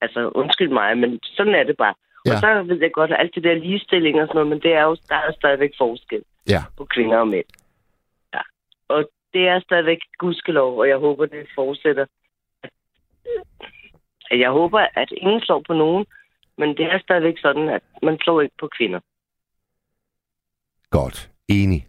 Altså, 0.00 0.30
undskyld 0.34 0.68
mig, 0.68 0.98
men 0.98 1.20
sådan 1.22 1.54
er 1.54 1.64
det 1.64 1.76
bare. 1.76 1.94
Ja. 2.26 2.32
Og 2.32 2.40
så 2.40 2.62
ved 2.62 2.80
jeg 2.80 2.92
godt, 2.92 3.12
at 3.12 3.20
alt 3.20 3.34
det 3.34 3.44
der 3.44 3.54
ligestilling 3.54 4.20
og 4.20 4.26
sådan 4.26 4.36
noget, 4.36 4.48
men 4.48 4.60
det 4.60 4.72
er 4.72 4.82
jo, 4.82 4.96
der 5.08 5.14
er 5.14 5.32
stadigvæk 5.32 5.72
forskel 5.78 6.22
ja. 6.48 6.62
på 6.76 6.84
kvinder 6.84 7.18
og 7.18 7.28
mænd. 7.28 7.44
Ja. 8.34 8.40
Og 8.88 9.10
det 9.32 9.48
er 9.48 9.60
stadigvæk 9.60 9.98
gudskelov, 10.18 10.78
og 10.78 10.88
jeg 10.88 10.96
håber, 10.96 11.26
det 11.26 11.46
fortsætter. 11.54 12.06
Jeg 14.30 14.50
håber, 14.50 14.86
at 14.94 15.08
ingen 15.16 15.40
slår 15.40 15.62
på 15.66 15.72
nogen, 15.72 16.06
men 16.58 16.68
det 16.68 16.84
er 16.84 16.98
stadigvæk 16.98 17.38
sådan, 17.38 17.68
at 17.68 17.82
man 18.02 18.18
slår 18.18 18.40
ikke 18.40 18.54
på 18.60 18.68
kvinder. 18.78 19.00
Godt. 20.90 21.30
Enig. 21.48 21.86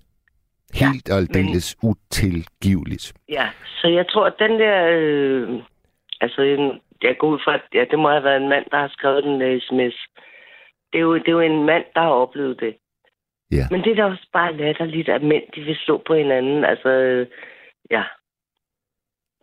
Helt 0.74 1.10
ja, 1.10 1.16
aldeles 1.16 1.78
men... 1.84 1.90
utilgiveligt. 1.90 3.14
Ja, 3.30 3.50
så 3.82 3.88
jeg 3.88 4.08
tror, 4.08 4.26
at 4.26 4.36
den 4.40 4.60
der... 4.60 4.88
Øh, 4.92 5.64
altså, 6.22 6.42
en, 6.42 6.82
jeg 7.04 7.16
går 7.20 7.28
ud 7.28 7.40
fra, 7.44 7.54
at 7.56 7.66
ja, 7.74 7.84
det 7.92 8.00
må 8.00 8.10
have 8.10 8.24
været 8.24 8.42
en 8.42 8.50
mand, 8.50 8.66
der 8.72 8.78
har 8.78 8.92
skrevet 8.98 9.24
den 9.24 9.42
der 9.42 9.60
sms. 9.68 9.98
Det 10.92 10.98
er, 11.00 11.06
jo, 11.08 11.14
det 11.14 11.28
er 11.28 11.32
jo 11.32 11.40
en 11.40 11.66
mand, 11.66 11.86
der 11.96 12.02
har 12.02 12.10
oplevet 12.10 12.60
det. 12.60 12.74
Ja. 13.52 13.66
Men 13.72 13.84
det 13.84 13.92
er 13.92 13.96
da 13.96 14.04
også 14.04 14.28
bare 14.34 14.58
latterligt, 14.58 15.10
at 15.10 15.24
mænd 15.24 15.44
de 15.56 15.62
vil 15.62 15.78
slå 15.86 16.04
på 16.08 16.14
hinanden. 16.16 16.66
Altså, 16.66 16.90
ja. 17.92 18.04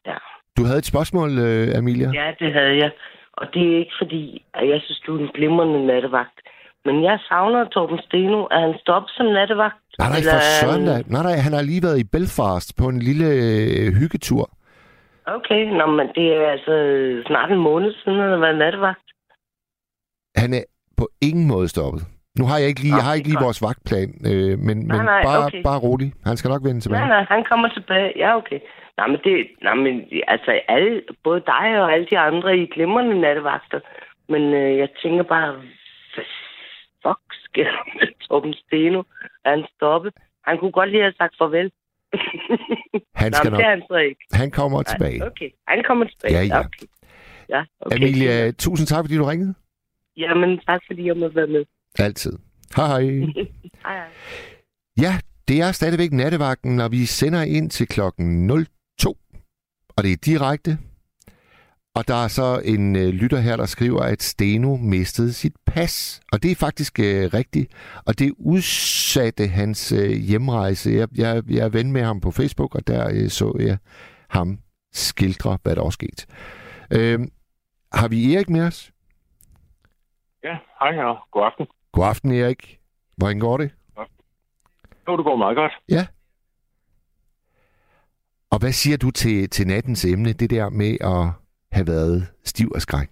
Ja. 0.06 0.16
Du 0.56 0.64
havde 0.64 0.78
et 0.78 0.92
spørgsmål, 0.92 1.30
øh, 1.38 1.78
Amelia? 1.78 2.11
Ja, 2.14 2.34
det 2.40 2.52
havde 2.52 2.76
jeg. 2.76 2.90
Og 3.32 3.46
det 3.54 3.62
er 3.72 3.78
ikke 3.78 3.96
fordi, 4.02 4.44
at 4.54 4.68
jeg 4.68 4.80
synes, 4.84 5.00
du 5.06 5.16
er 5.16 5.20
en 5.20 5.30
glimrende 5.34 5.86
nattevagt. 5.86 6.38
Men 6.84 7.04
jeg 7.04 7.18
savner 7.28 7.64
Torben 7.64 8.00
Steno. 8.06 8.40
Er 8.44 8.61
han 8.66 8.74
stoppet 8.80 9.11
som 9.16 9.26
nattevagt? 9.26 9.76
Nej, 9.98 10.09
nej, 10.09 10.20
for 10.32 10.40
søren 10.61 10.84
da. 10.86 10.96
Nej, 11.06 11.22
nej, 11.22 11.36
han 11.46 11.52
har 11.52 11.62
lige 11.62 11.82
været 11.82 11.98
i 11.98 12.11
Belfast 12.14 12.76
på 12.78 12.84
en 12.88 12.98
lille 12.98 13.26
øh, 13.26 13.88
hyggetur. 14.00 14.50
Okay, 15.36 15.62
nå, 15.78 15.86
men 15.86 16.08
det 16.14 16.26
er 16.36 16.46
altså 16.54 16.74
snart 17.26 17.50
en 17.52 17.58
måned 17.58 17.92
siden, 17.92 18.18
han 18.20 18.30
har 18.30 18.38
været 18.46 18.58
nattevagt. 18.58 19.06
Han 20.36 20.54
er 20.54 20.64
på 20.96 21.08
ingen 21.28 21.46
måde 21.48 21.68
stoppet. 21.68 22.02
Nu 22.38 22.44
har 22.50 22.58
jeg 22.58 22.68
ikke 22.68 22.82
lige, 22.82 22.94
okay, 22.94 22.98
jeg 22.98 23.06
har 23.06 23.14
ikke 23.14 23.28
lige 23.28 23.46
vores 23.46 23.62
vagtplan, 23.66 24.10
øh, 24.30 24.54
men, 24.66 24.76
nej, 24.76 24.96
men 24.96 25.06
nej, 25.14 25.22
bare, 25.28 25.46
okay. 25.46 25.62
bare 25.62 25.80
rolig. 25.86 26.08
Han 26.28 26.36
skal 26.36 26.48
nok 26.50 26.64
vende 26.64 26.80
tilbage. 26.80 27.00
Nej, 27.00 27.08
nej, 27.08 27.24
han 27.34 27.44
kommer 27.50 27.68
tilbage. 27.68 28.12
Ja, 28.16 28.36
okay. 28.40 28.60
Nej, 28.98 29.06
men 29.06 29.18
det, 29.24 29.34
nej, 29.62 29.74
men 29.74 29.94
altså, 30.34 30.50
alle, 30.68 31.02
både 31.24 31.40
dig 31.54 31.66
og 31.82 31.92
alle 31.92 32.06
de 32.10 32.18
andre, 32.18 32.58
I 32.58 32.66
glimrende 32.66 33.20
nattevagter. 33.20 33.80
Men 34.28 34.42
øh, 34.54 34.78
jeg 34.78 34.88
tænker 35.02 35.22
bare, 35.22 35.52
hvad 36.14 36.24
fuck 37.04 37.24
sker 37.46 37.70
der 37.76 37.84
med 37.98 38.08
Torben 38.28 38.54
Steno? 38.54 39.02
Er 39.44 39.50
han 39.50 39.64
stoppet? 39.74 40.12
Han 40.44 40.58
kunne 40.58 40.72
godt 40.72 40.90
lige 40.90 41.02
have 41.02 41.18
sagt 41.18 41.34
farvel. 41.38 41.70
Han 43.22 43.32
skal 43.32 43.50
Nå, 43.50 43.56
nok... 43.56 43.64
han, 43.66 43.82
så 43.88 43.96
ikke. 43.96 44.24
han 44.32 44.50
kommer 44.50 44.78
Nej, 44.78 44.92
tilbage. 44.92 45.26
Okay, 45.26 45.50
han 45.68 45.84
kommer 45.86 46.04
tilbage. 46.04 46.34
Ja, 46.34 46.42
ja. 46.42 46.61
Okay. 46.61 46.86
ja 47.48 47.62
okay. 47.80 47.96
Amelia, 47.96 48.50
tusind 48.50 48.86
tak, 48.86 49.04
fordi 49.04 49.16
du 49.16 49.24
ringede. 49.24 49.54
Jamen, 50.16 50.59
tak 50.59 50.80
fordi 50.86 51.06
jeg 51.06 51.16
måtte 51.16 51.36
være 51.36 51.46
med. 51.46 51.64
Altid. 51.98 52.38
Hej 52.76 52.86
hej. 52.86 53.00
hej 53.86 53.96
hej. 54.00 54.11
Ja, 55.04 55.12
det 55.48 55.61
er 55.61 55.72
stadigvæk 55.72 56.12
nattevagten, 56.12 56.76
når 56.76 56.88
vi 56.88 57.06
sender 57.06 57.42
ind 57.42 57.70
til 57.70 57.86
klokken 57.88 58.48
02. 58.98 59.16
Og 59.96 60.04
det 60.04 60.12
er 60.12 60.16
direkte. 60.16 60.78
Og 61.99 62.09
der 62.09 62.24
er 62.24 62.28
så 62.28 62.62
en 62.64 62.96
øh, 62.96 63.09
lytter 63.09 63.38
her, 63.38 63.57
der 63.57 63.66
skriver, 63.66 64.03
at 64.03 64.22
Steno 64.22 64.76
mistede 64.76 65.32
sit 65.32 65.57
pas. 65.66 66.20
Og 66.32 66.42
det 66.42 66.51
er 66.51 66.55
faktisk 66.55 67.01
øh, 67.01 67.30
rigtigt. 67.34 67.72
Og 68.07 68.18
det 68.18 68.32
udsatte 68.38 69.46
hans 69.46 69.92
øh, 69.92 70.11
hjemrejse. 70.11 70.90
Jeg, 70.90 71.09
jeg, 71.16 71.42
jeg 71.51 71.64
er 71.64 71.68
ven 71.68 71.92
med 71.92 72.03
ham 72.03 72.20
på 72.20 72.30
Facebook, 72.30 72.74
og 72.74 72.86
der 72.86 73.09
øh, 73.14 73.28
så 73.28 73.57
jeg 73.61 73.78
ham 74.30 74.59
skildre, 74.92 75.59
hvad 75.62 75.76
der 75.76 75.84
er 75.84 75.90
sket. 75.90 76.26
Øh, 76.92 77.18
har 77.92 78.09
vi 78.09 78.34
Erik 78.34 78.51
med 78.51 78.61
os? 78.61 78.92
Ja, 80.44 80.57
hej 80.80 81.05
og 81.05 81.18
god 81.30 81.42
aften. 81.44 81.66
God 81.92 82.07
aften, 82.07 82.32
Erik. 82.32 82.78
Hvordan 83.16 83.38
går 83.38 83.57
det? 83.57 83.70
Jo, 85.09 85.16
det 85.16 85.24
går 85.24 85.36
meget 85.36 85.57
godt. 85.57 85.72
Ja. 85.88 86.07
Og 88.51 88.59
hvad 88.59 88.72
siger 88.72 88.96
du 88.96 89.11
til, 89.11 89.51
til 89.51 89.66
nattens 89.66 90.05
emne, 90.05 90.32
det 90.32 90.51
der 90.51 90.70
med 90.70 90.96
at 91.01 91.47
have 91.72 91.86
været 91.86 92.28
stiv 92.44 92.70
og 92.74 92.80
skræk? 92.80 93.08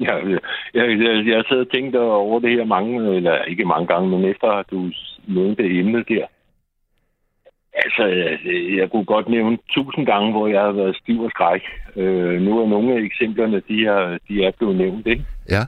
Ja, 0.00 0.14
jeg, 0.26 0.38
jeg, 0.74 1.26
jeg 1.26 1.36
har 1.36 1.46
siddet 1.48 1.66
og 1.66 1.72
tænkt 1.72 1.96
over 1.96 2.40
det 2.40 2.50
her 2.50 2.64
mange, 2.64 3.16
eller 3.16 3.42
ikke 3.42 3.64
mange 3.64 3.86
gange, 3.86 4.08
men 4.08 4.24
efter 4.24 4.48
at 4.48 4.66
du 4.70 4.90
nævnte 5.28 5.62
det 5.62 5.78
emne 5.78 6.04
der. 6.08 6.26
Altså, 7.74 8.04
jeg 8.78 8.90
kunne 8.90 9.04
godt 9.04 9.28
nævne 9.28 9.58
tusind 9.70 10.06
gange, 10.06 10.32
hvor 10.32 10.46
jeg 10.46 10.60
har 10.60 10.72
været 10.72 10.96
stiv 10.96 11.20
og 11.20 11.30
skræk. 11.30 11.62
Øh, 11.96 12.40
nu 12.40 12.58
er 12.58 12.68
nogle 12.68 12.94
af 12.94 13.00
eksemplerne, 13.00 13.62
de 13.68 13.86
er, 13.86 14.18
de 14.28 14.44
er 14.44 14.50
blevet 14.58 14.76
nævnt, 14.76 15.06
ikke? 15.06 15.24
Ja. 15.50 15.62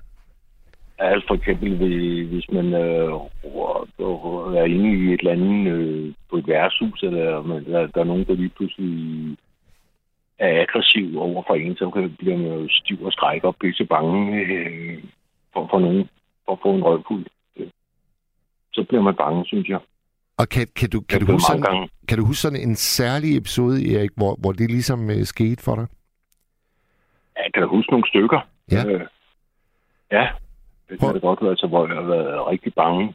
Altså 0.98 1.26
for 1.28 1.34
eksempel, 1.34 1.76
hvis 2.26 2.50
man 2.52 2.66
øh, 2.74 3.12
er 4.60 4.64
inde 4.64 4.90
i 4.90 5.14
et 5.14 5.20
eller 5.20 5.32
andet 5.32 5.72
øh, 5.72 6.12
på 6.30 6.36
et 6.36 6.48
værtshus, 6.48 7.02
eller 7.02 7.42
der, 7.66 7.86
der 7.86 8.00
er 8.00 8.04
nogen, 8.04 8.24
der 8.24 8.34
lige 8.34 8.52
pludselig 8.56 9.36
er 10.43 10.62
aggressiv 10.62 11.18
over 11.18 11.43
for 11.47 11.55
en, 11.55 11.76
så 11.76 11.90
kan 11.90 12.16
blive 12.18 12.36
man 12.36 12.47
jo 12.47 12.68
stiv 12.70 13.05
og 13.05 13.12
skræk 13.12 13.45
og 13.45 13.57
pisse 13.57 13.84
bange 13.84 14.40
øh, 14.40 14.99
for, 15.53 15.68
for 15.70 15.78
nogen, 15.78 16.09
for 16.45 16.53
at 16.53 16.59
få 16.62 16.74
en 16.74 16.84
røvfuld. 16.84 17.26
Så 18.72 18.84
bliver 18.88 19.03
man 19.03 19.14
bange, 19.14 19.45
synes 19.47 19.68
jeg. 19.68 19.80
Og 20.38 20.49
kan, 20.49 20.66
kan, 20.76 20.90
du, 20.90 21.01
kan, 21.01 21.20
du 21.20 21.32
huske 21.32 21.47
sådan, 21.47 21.88
kan 22.09 22.18
du 22.18 22.24
huske 22.24 22.40
sådan 22.40 22.61
en 22.68 22.76
særlig 22.76 23.36
episode, 23.36 23.95
Erik, 23.95 24.11
hvor, 24.16 24.36
hvor 24.40 24.53
det 24.53 24.70
ligesom 24.70 25.11
øh, 25.11 25.24
skete 25.24 25.62
for 25.62 25.74
dig? 25.74 25.86
Ja, 27.36 27.43
jeg 27.43 27.53
kan 27.53 27.62
da 27.62 27.68
huske 27.68 27.93
nogle 27.93 28.09
stykker. 28.09 28.40
Ja. 28.70 28.86
Øh, 28.86 29.07
ja, 30.12 30.28
det 30.88 31.01
kan 31.01 31.14
det 31.14 31.22
godt 31.22 31.43
være, 31.43 31.51
altså, 31.51 31.66
hvor 31.66 31.86
jeg 31.86 31.97
har 31.97 32.03
været 32.03 32.47
rigtig 32.47 32.74
bange. 32.74 33.14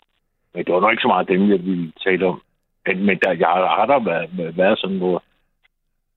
Men 0.54 0.66
det 0.66 0.74
var 0.74 0.80
nok 0.80 0.92
ikke 0.92 1.02
så 1.02 1.08
meget 1.08 1.28
dem, 1.28 1.50
jeg 1.50 1.66
ville 1.66 1.92
tale 2.04 2.26
om. 2.26 2.42
Men 2.86 3.20
der, 3.24 3.32
jeg 3.32 3.48
har 3.48 3.86
der 3.86 4.00
været, 4.00 4.58
været 4.58 4.80
sådan, 4.80 4.98
hvor 4.98 5.24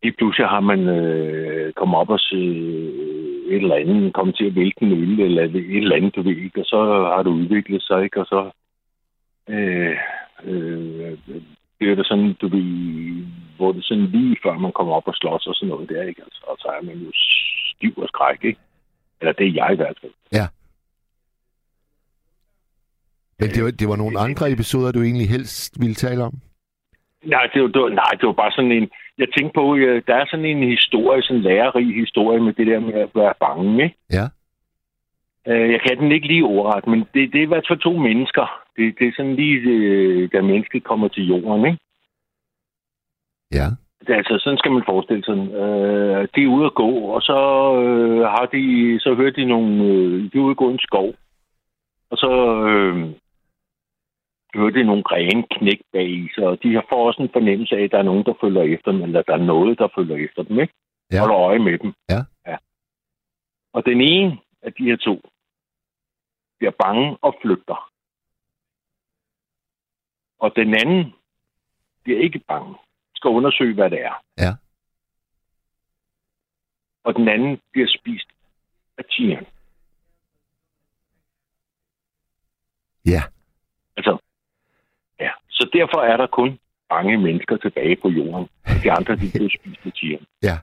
i 0.02 0.10
pludselig 0.10 0.46
har 0.48 0.60
man 0.60 0.88
øh, 0.88 1.72
kommet 1.72 1.98
op 1.98 2.10
og 2.10 2.20
se 2.20 2.36
et 3.50 3.62
eller 3.62 3.74
andet, 3.74 4.14
kommet 4.14 4.36
til 4.36 4.46
at 4.46 4.54
vælte 4.54 4.82
en 4.82 4.92
øl, 4.92 5.20
eller 5.20 5.42
et 5.42 5.76
eller 5.76 5.96
andet, 5.96 6.16
du 6.16 6.22
ved 6.22 6.36
ikke, 6.36 6.60
og 6.60 6.66
så 6.66 6.78
har 7.14 7.22
det 7.22 7.30
udviklet 7.30 7.82
sig, 7.82 8.04
ikke, 8.04 8.20
og 8.20 8.26
så 8.26 8.50
øh, 9.48 9.96
øh, 10.44 11.18
bliver 11.78 11.94
det 11.94 12.06
sådan, 12.06 12.32
du 12.40 12.48
ved, 12.48 13.24
hvor 13.56 13.72
det 13.72 13.84
sådan 13.84 14.06
lige 14.06 14.36
før 14.42 14.58
man 14.58 14.72
kommer 14.72 14.94
op 14.94 15.08
og 15.08 15.14
slås 15.14 15.46
og 15.46 15.54
sådan 15.54 15.68
noget 15.68 15.88
der, 15.88 16.02
ikke, 16.02 16.22
altså, 16.22 16.42
og 16.46 16.56
så 16.58 16.68
er 16.68 16.82
man 16.82 16.98
jo 16.98 17.10
stiv 17.72 17.94
og 17.96 18.08
skræk, 18.08 18.44
ikke? 18.44 18.60
Eller 19.20 19.32
det 19.32 19.46
er 19.46 19.52
jeg 19.52 19.72
i 19.72 19.76
hvert 19.76 19.98
fald. 20.00 20.12
Ja. 20.32 20.46
Men 23.38 23.48
det 23.48 23.64
var, 23.64 23.70
det 23.70 23.88
var 23.88 23.96
nogle 23.96 24.18
andre 24.18 24.52
episoder, 24.52 24.92
du 24.92 25.02
egentlig 25.02 25.28
helst 25.28 25.80
ville 25.80 25.94
tale 25.94 26.22
om? 26.24 26.34
Nej, 27.24 27.44
det 27.54 27.62
var, 27.62 27.68
det 27.68 27.82
var, 27.82 27.88
nej, 27.88 28.12
det 28.20 28.26
var 28.26 28.32
bare 28.32 28.52
sådan 28.52 28.72
en... 28.72 28.90
Jeg 29.20 29.28
tænkte 29.36 29.54
på, 29.54 29.64
at 29.72 30.06
der 30.06 30.14
er 30.14 30.26
sådan 30.30 30.44
en 30.44 30.62
historie, 30.62 31.22
sådan 31.22 31.36
en 31.36 31.42
lærerig 31.42 31.94
historie 31.94 32.40
med 32.40 32.52
det 32.52 32.66
der 32.66 32.80
med 32.80 32.94
at 32.94 33.10
være 33.14 33.34
bange, 33.40 33.82
ikke? 33.84 33.96
Ja. 34.12 34.26
Øh, 35.48 35.70
Jeg 35.72 35.80
kan 35.80 35.98
den 35.98 36.12
ikke 36.12 36.26
lige 36.26 36.44
ordret, 36.44 36.86
men 36.86 37.00
det, 37.14 37.32
det 37.32 37.38
er 37.38 37.42
i 37.42 37.52
hvert 37.52 37.68
fald 37.68 37.78
to 37.78 37.92
mennesker. 37.96 38.46
Det, 38.76 38.94
det 38.98 39.08
er 39.08 39.12
sådan 39.16 39.36
lige, 39.36 39.56
øh, 39.60 40.28
da 40.32 40.40
mennesket 40.40 40.84
kommer 40.84 41.08
til 41.08 41.28
jorden, 41.28 41.66
ikke? 41.66 41.78
Ja. 43.52 43.66
Det, 44.06 44.14
altså, 44.14 44.38
sådan 44.40 44.58
skal 44.58 44.72
man 44.72 44.82
forestille 44.86 45.24
sig. 45.24 45.38
Øh, 45.62 46.28
de 46.34 46.42
er 46.42 46.54
ude 46.56 46.66
at 46.66 46.74
gå, 46.74 46.90
og 46.90 47.22
så 47.22 47.38
øh, 47.84 48.20
har 48.20 48.46
de, 48.52 48.62
så 49.00 49.14
hører 49.14 49.30
de 49.30 49.44
nogle, 49.44 49.84
øh, 49.84 50.22
de 50.32 50.38
er 50.38 50.42
ude 50.42 50.50
at 50.50 50.56
gå 50.56 50.68
i 50.68 50.72
en 50.72 50.78
skov. 50.78 51.14
Og 52.10 52.16
så 52.16 52.30
øh, 52.68 53.10
de 54.54 54.84
nogle 54.84 55.02
grene 55.02 55.44
knæk 55.50 55.80
bag 55.92 56.08
i 56.08 56.28
sig, 56.34 56.46
og 56.46 56.62
de 56.62 56.74
har 56.74 56.86
får 56.88 57.06
også 57.06 57.22
en 57.22 57.32
fornemmelse 57.32 57.76
af, 57.76 57.84
at 57.84 57.90
der 57.90 57.98
er 57.98 58.02
nogen, 58.02 58.24
der 58.24 58.34
følger 58.40 58.62
efter 58.62 58.92
dem, 58.92 59.02
eller 59.02 59.22
der 59.22 59.32
er 59.32 59.44
noget, 59.44 59.78
der 59.78 59.88
følger 59.94 60.16
efter 60.16 60.42
dem, 60.42 60.60
ikke? 60.60 60.74
Ja. 61.12 61.20
Holder 61.20 61.36
øje 61.36 61.58
med 61.58 61.78
dem. 61.78 61.94
Ja. 62.08 62.20
ja. 62.46 62.56
Og 63.72 63.84
den 63.84 64.00
ene 64.00 64.38
af 64.62 64.72
de 64.72 64.84
her 64.84 64.96
to 64.96 65.22
bliver 66.58 66.72
bange 66.84 67.16
og 67.22 67.38
flygter. 67.42 67.90
Og 70.38 70.52
den 70.56 70.74
anden 70.74 71.14
bliver 72.02 72.20
ikke 72.20 72.38
bange. 72.38 72.74
Skal 73.14 73.28
undersøge, 73.28 73.74
hvad 73.74 73.90
det 73.90 74.02
er. 74.02 74.22
Ja. 74.38 74.52
Og 77.04 77.14
den 77.14 77.28
anden 77.28 77.60
bliver 77.72 77.88
spist 77.88 78.28
af 78.98 79.04
tigeren. 79.04 79.46
Ja. 83.06 83.22
Altså. 83.96 84.18
Så 85.60 85.70
derfor 85.72 86.00
er 86.12 86.16
der 86.16 86.26
kun 86.26 86.58
bange 86.88 87.18
mennesker 87.18 87.56
tilbage 87.56 87.96
på 87.96 88.08
jorden. 88.08 88.48
De 88.82 88.92
andre, 88.92 89.16
de 89.16 89.30
bliver 89.34 89.50
spist 89.60 89.80
af 89.86 89.92
tigeren. 89.92 90.26
Ja. 90.42 90.56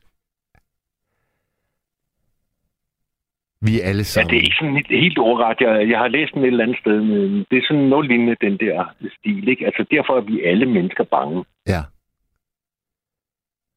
Vi 3.62 3.82
er 3.82 3.86
alle 3.90 4.00
Ja, 4.00 4.04
sammen. 4.04 4.30
det 4.30 4.38
er 4.38 4.42
ikke 4.48 4.56
sådan 4.60 4.84
helt, 4.90 5.18
ordret. 5.20 5.58
Jeg, 5.60 5.90
jeg 5.90 6.00
har 6.00 6.08
læst 6.08 6.34
den 6.34 6.42
et 6.42 6.48
eller 6.48 6.64
andet 6.64 6.80
sted, 6.80 7.02
men 7.02 7.46
det 7.52 7.58
er 7.58 7.66
sådan 7.68 7.84
noget 7.84 8.08
lignende 8.08 8.36
den 8.42 8.58
der 8.58 8.96
stil. 9.20 9.48
Ikke? 9.48 9.66
Altså, 9.66 9.86
derfor 9.92 10.18
er 10.18 10.22
vi 10.22 10.44
alle 10.44 10.66
mennesker 10.66 11.04
bange. 11.04 11.46
Ja. 11.68 11.82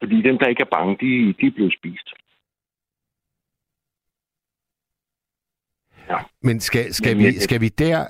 Fordi 0.03 0.23
dem, 0.23 0.39
der 0.39 0.47
ikke 0.47 0.63
er 0.63 0.75
bange, 0.77 0.93
de, 1.01 1.33
de 1.41 1.47
er 1.47 1.51
blevet 1.51 1.75
spist. 1.79 2.09
Men 6.43 6.61
skal, 6.61 6.95
skal, 6.95 7.17
Men 7.17 7.27
vi, 7.27 7.33
skal 7.33 7.61
vi 7.61 7.69
der 7.69 8.07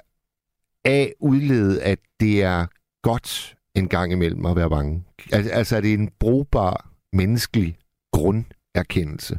af 0.84 1.12
udlede, 1.20 1.82
at 1.82 1.98
det 2.20 2.42
er 2.42 2.66
godt 3.02 3.56
en 3.74 3.88
gang 3.88 4.12
imellem 4.12 4.46
at 4.46 4.56
være 4.56 4.70
bange? 4.70 5.04
Al- 5.32 5.50
Altså 5.52 5.76
er 5.76 5.80
det 5.80 5.94
en 5.94 6.10
brugbar 6.20 6.86
menneskelig 7.12 7.76
grunderkendelse? 8.12 9.34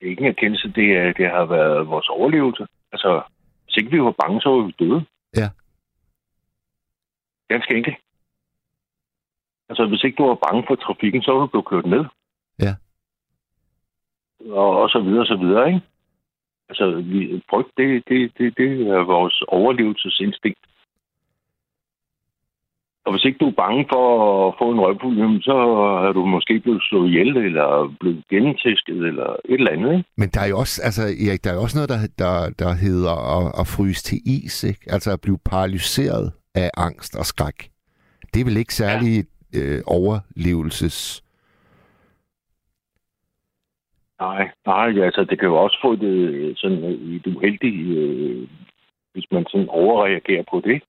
Det 0.00 0.06
er 0.06 0.10
ikke 0.10 0.22
en 0.22 0.28
erkendelse, 0.28 0.68
det, 0.68 0.96
er, 0.96 1.12
det 1.12 1.30
har 1.30 1.44
været 1.44 1.88
vores 1.88 2.08
overlevelse. 2.08 2.66
Altså, 2.92 3.22
hvis 3.64 3.76
ikke 3.76 3.90
vi 3.90 4.02
var 4.02 4.14
bange, 4.22 4.40
så 4.40 4.48
var 4.48 4.62
vi 4.66 4.74
døde. 4.78 5.04
Ja. 5.36 5.48
Ganske 7.48 7.74
enkelt. 7.76 7.96
Altså, 9.68 9.86
hvis 9.86 10.04
ikke 10.04 10.16
du 10.16 10.26
var 10.26 10.38
bange 10.48 10.64
for 10.68 10.74
trafikken, 10.74 11.22
så 11.22 11.32
var 11.32 11.40
du 11.40 11.46
blevet 11.46 11.66
kørt 11.66 11.86
ned. 11.86 12.04
Ja. 12.58 12.74
Og, 14.50 14.82
og 14.82 14.88
så 14.88 15.00
videre, 15.00 15.20
og 15.20 15.26
så 15.26 15.36
videre, 15.36 15.66
ikke? 15.66 15.80
Altså, 16.68 16.90
vi, 17.00 17.42
frygt, 17.50 17.70
det, 17.76 18.08
det, 18.08 18.32
det, 18.38 18.56
det 18.56 18.88
er 18.88 19.04
vores 19.04 19.42
overlevelsesinstinkt. 19.48 20.58
Og 23.04 23.12
hvis 23.12 23.24
ikke 23.24 23.38
du 23.38 23.48
er 23.48 23.60
bange 23.64 23.86
for 23.92 24.04
at 24.48 24.54
få 24.58 24.66
en 24.70 25.18
jamen, 25.18 25.42
så 25.42 25.56
er 26.08 26.12
du 26.12 26.24
måske 26.26 26.60
blevet 26.60 26.82
slået 26.82 27.08
ihjel, 27.08 27.36
eller 27.36 27.94
blevet 28.00 28.24
gennemtæsket, 28.30 28.96
eller 29.10 29.28
et 29.44 29.58
eller 29.60 29.70
andet, 29.70 29.92
ikke? 29.96 30.08
Men 30.16 30.28
der 30.28 30.40
er 30.40 30.46
jo 30.46 30.58
også, 30.58 30.82
altså, 30.84 31.02
Erik, 31.02 31.44
der 31.44 31.50
er 31.50 31.54
jo 31.54 31.62
også 31.62 31.78
noget, 31.78 31.90
der, 31.94 32.00
der, 32.24 32.50
der 32.58 32.72
hedder 32.74 33.14
at, 33.36 33.46
at 33.60 33.66
fryse 33.76 34.02
til 34.02 34.18
is, 34.26 34.64
ikke? 34.64 34.80
Altså 34.86 35.10
at 35.12 35.20
blive 35.20 35.38
paralyseret 35.44 36.32
af 36.54 36.70
angst 36.76 37.16
og 37.16 37.24
skræk. 37.24 37.58
Det 38.34 38.40
er 38.40 38.44
vel 38.44 38.56
ikke 38.56 38.74
særlig 38.74 39.24
ja. 39.54 39.58
øh, 39.58 39.82
overlevelses... 39.86 41.24
Nej, 44.20 44.50
nej, 44.66 45.04
altså 45.04 45.24
det 45.30 45.38
kan 45.38 45.48
jo 45.48 45.56
også 45.56 45.78
få 45.82 45.96
det 45.96 46.14
sådan 46.58 46.84
øh, 46.84 47.14
i 47.14 47.18
det 47.24 47.36
uheldige, 47.36 47.94
øh, 48.00 48.48
hvis 49.12 49.26
man 49.32 49.44
sådan 49.50 49.68
overreagerer 49.68 50.44
på 50.50 50.60
det. 50.64 50.82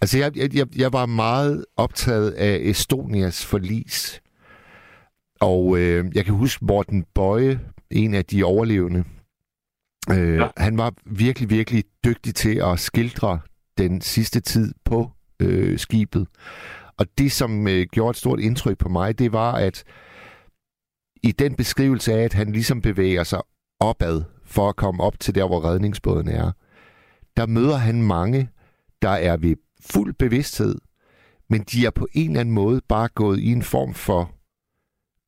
Altså, 0.00 0.18
jeg, 0.18 0.54
jeg, 0.54 0.78
jeg, 0.78 0.92
var 0.92 1.06
meget 1.06 1.64
optaget 1.76 2.30
af 2.30 2.58
Estonias 2.62 3.44
forlis. 3.44 4.22
Og 5.40 5.78
øh, 5.78 6.04
jeg 6.14 6.24
kan 6.24 6.34
huske 6.34 6.64
Morten 6.64 7.04
Bøje, 7.14 7.60
en 7.90 8.14
af 8.14 8.24
de 8.24 8.44
overlevende. 8.44 9.04
Øh. 10.10 10.38
Ja. 10.38 10.48
Han 10.56 10.78
var 10.78 10.92
virkelig, 11.06 11.50
virkelig 11.50 11.84
dygtig 12.04 12.34
til 12.34 12.62
at 12.64 12.80
skildre 12.80 13.40
den 13.78 14.00
sidste 14.00 14.40
tid 14.40 14.74
på 14.84 15.10
øh, 15.40 15.78
skibet. 15.78 16.26
Og 16.96 17.06
det, 17.18 17.32
som 17.32 17.68
øh, 17.68 17.86
gjorde 17.92 18.10
et 18.10 18.16
stort 18.16 18.40
indtryk 18.40 18.78
på 18.78 18.88
mig, 18.88 19.18
det 19.18 19.32
var, 19.32 19.52
at 19.52 19.84
i 21.22 21.32
den 21.32 21.54
beskrivelse 21.54 22.12
af, 22.12 22.24
at 22.24 22.32
han 22.32 22.52
ligesom 22.52 22.80
bevæger 22.80 23.24
sig 23.24 23.40
opad 23.80 24.22
for 24.44 24.68
at 24.68 24.76
komme 24.76 25.02
op 25.02 25.20
til 25.20 25.34
der, 25.34 25.46
hvor 25.46 25.64
redningsbåden 25.64 26.28
er, 26.28 26.52
der 27.36 27.46
møder 27.46 27.76
han 27.76 28.02
mange, 28.02 28.48
der 29.02 29.10
er 29.10 29.36
ved 29.36 29.56
fuld 29.80 30.14
bevidsthed, 30.14 30.74
men 31.50 31.62
de 31.62 31.86
er 31.86 31.90
på 31.90 32.08
en 32.12 32.30
eller 32.30 32.40
anden 32.40 32.54
måde 32.54 32.80
bare 32.88 33.08
gået 33.08 33.40
i 33.40 33.52
en 33.52 33.62
form 33.62 33.94
for 33.94 34.34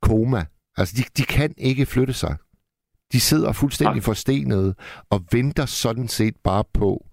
koma. 0.03 0.45
Altså, 0.77 0.95
de, 0.99 1.03
de 1.17 1.23
kan 1.23 1.55
ikke 1.59 1.87
flytte 1.87 2.13
sig. 2.13 2.37
De 3.13 3.21
sidder 3.21 3.53
fuldstændig 3.53 4.03
forstenede 4.03 4.75
og 5.11 5.25
venter 5.33 5.67
sådan 5.67 6.09
set 6.09 6.37
bare 6.45 6.65
på, 6.73 7.07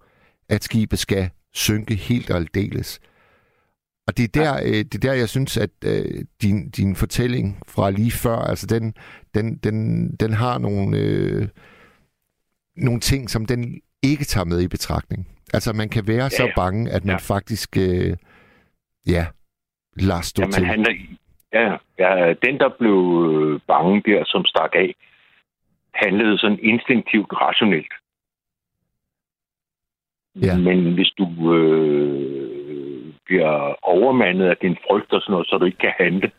at 0.48 0.64
skibet 0.64 0.98
skal 0.98 1.30
synke 1.52 1.94
helt 1.94 2.30
og 2.30 2.36
aldeles. 2.36 3.00
Og 4.06 4.16
det 4.16 4.24
er 4.24 4.42
der, 4.42 4.60
øh, 4.62 4.72
det 4.72 4.94
er 4.94 4.98
der 4.98 5.12
jeg 5.12 5.28
synes, 5.28 5.56
at 5.56 5.70
øh, 5.84 6.24
din, 6.42 6.70
din 6.70 6.96
fortælling 6.96 7.62
fra 7.66 7.90
lige 7.90 8.10
før, 8.10 8.36
altså 8.36 8.66
den, 8.66 8.94
den, 9.34 9.56
den, 9.56 10.08
den 10.16 10.32
har 10.32 10.58
nogle, 10.58 10.98
øh, 10.98 11.48
nogle 12.76 13.00
ting, 13.00 13.30
som 13.30 13.46
den 13.46 13.80
ikke 14.02 14.24
tager 14.24 14.44
med 14.44 14.60
i 14.60 14.68
betragtning. 14.68 15.28
Altså 15.54 15.72
man 15.72 15.88
kan 15.88 16.04
være 16.06 16.22
ja, 16.22 16.28
så 16.28 16.52
bange, 16.56 16.90
at 16.90 17.04
man 17.04 17.18
Ja. 17.20 17.34
faktisk, 17.34 17.76
øh, 17.76 18.16
ja, 19.06 19.24
lader 19.96 20.22
stå 20.22 20.42
Jamen, 20.42 20.52
til. 20.52 20.66
han 20.66 20.86
ja, 21.52 21.76
ja, 21.98 22.34
den, 22.44 22.58
der 22.58 22.68
blev 22.78 22.98
øh, 23.32 23.60
bange 23.66 24.02
der, 24.06 24.24
som 24.26 24.44
stak 24.44 24.70
af, 24.74 24.94
handlede 25.94 26.38
sådan 26.38 26.58
instinktivt 26.62 27.32
rationelt. 27.32 27.92
Ja. 30.42 30.58
Men 30.58 30.94
hvis 30.94 31.12
du 31.18 31.54
øh, 31.54 33.12
bliver 33.24 33.84
overmandet 33.84 34.46
af 34.46 34.56
din 34.56 34.76
frygt 34.86 35.12
og 35.12 35.20
sådan 35.22 35.32
noget, 35.32 35.46
så 35.46 35.58
du 35.58 35.64
ikke 35.64 35.78
kan 35.78 35.94
handle, 35.98 36.30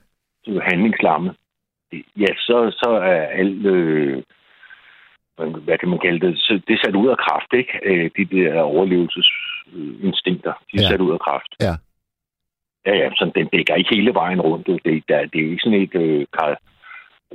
så 0.44 0.52
du 0.52 0.58
er 0.58 0.70
handlingslammet, 0.72 1.36
ja, 1.94 2.32
så, 2.38 2.72
så 2.84 2.90
er 2.90 3.22
alt, 3.42 3.66
øh, 3.66 4.24
hvad 5.48 5.78
kan 5.78 5.90
man 5.90 6.00
kalde 6.00 6.28
det, 6.28 6.38
så 6.40 6.62
det 6.68 6.74
er 6.74 6.80
sat 6.86 6.96
ud 6.96 7.08
af 7.08 7.18
kraft, 7.18 7.54
ikke? 7.54 7.74
Øh, 7.84 8.10
De 8.18 8.26
der 8.26 8.62
overlevelsesinstinkter, 8.62 10.54
de 10.72 10.78
er 10.78 10.82
Ja. 10.82 10.88
sat 10.90 11.02
ud 11.02 11.12
af 11.14 11.20
kraft. 11.20 11.52
Ja. 11.62 11.74
Ja, 12.86 12.94
ja, 12.98 13.10
så 13.16 13.32
den 13.36 13.48
dækker 13.48 13.76
ikke 13.76 13.96
hele 13.96 14.14
vejen 14.14 14.42
rundt. 14.42 14.68
Det, 14.68 15.04
der, 15.10 15.26
det 15.26 15.42
er 15.46 15.50
ikke 15.52 15.64
sådan 15.64 15.82
et, 15.82 15.96
øh, 15.96 16.26
kar, 16.34 16.50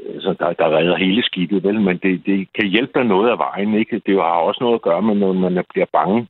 øh, 0.00 0.20
så 0.20 0.34
der, 0.40 0.52
der 0.52 0.76
redder 0.76 0.96
hele 0.96 1.22
skibet, 1.22 1.64
vel? 1.64 1.80
Men 1.80 1.96
det, 2.02 2.26
det 2.26 2.48
kan 2.58 2.68
hjælpe 2.68 2.92
dig 2.94 3.04
noget 3.04 3.30
af 3.30 3.38
vejen, 3.38 3.74
ikke? 3.74 4.02
Det 4.06 4.14
har 4.14 4.22
også 4.48 4.58
noget 4.64 4.74
at 4.74 4.82
gøre 4.82 5.02
med, 5.02 5.14
når 5.14 5.32
man 5.32 5.64
bliver 5.72 5.86
bange. 5.92 6.26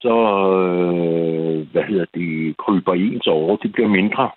Så, 0.00 0.14
øh, 0.62 1.70
hvad 1.72 1.82
hedder 1.82 2.06
det, 2.14 2.56
kryber 2.56 2.94
ens 2.94 3.26
over, 3.26 3.56
de 3.56 3.68
bliver 3.68 3.88
mindre. 3.88 4.30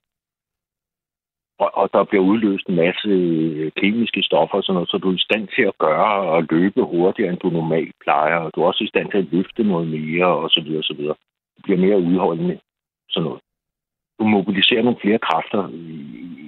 Og, 1.58 1.72
og 1.74 1.90
der 1.94 2.04
bliver 2.04 2.24
udløst 2.24 2.68
en 2.68 2.76
masse 2.76 3.10
øh, 3.10 3.72
kemiske 3.72 4.24
stoffer 4.24 4.58
og 4.58 4.64
sådan 4.64 4.74
noget, 4.74 4.90
så 4.90 4.98
du 4.98 5.10
er 5.10 5.16
i 5.16 5.28
stand 5.28 5.48
til 5.56 5.62
at 5.62 5.78
gøre 5.78 6.16
og 6.34 6.48
løbe 6.50 6.82
hurtigere, 6.84 7.32
end 7.32 7.40
du 7.40 7.50
normalt 7.50 7.96
plejer. 8.04 8.38
Og 8.38 8.52
du 8.56 8.62
er 8.62 8.68
også 8.68 8.84
i 8.84 8.88
stand 8.88 9.12
til 9.12 9.18
at 9.18 9.32
løfte 9.32 9.64
noget 9.64 9.88
mere, 9.88 10.28
og 10.28 10.50
så 10.50 10.62
videre, 10.62 10.80
og 10.80 10.84
så 10.84 10.94
videre. 10.94 11.16
Du 11.58 11.62
bliver 11.64 11.80
mere 11.80 12.00
udholdende, 12.00 12.60
sådan 13.10 13.26
noget. 13.26 13.42
Du 14.20 14.24
mobiliserer 14.24 14.84
nogle 14.84 15.00
flere 15.02 15.20
kræfter 15.20 15.70
i, 15.70 15.96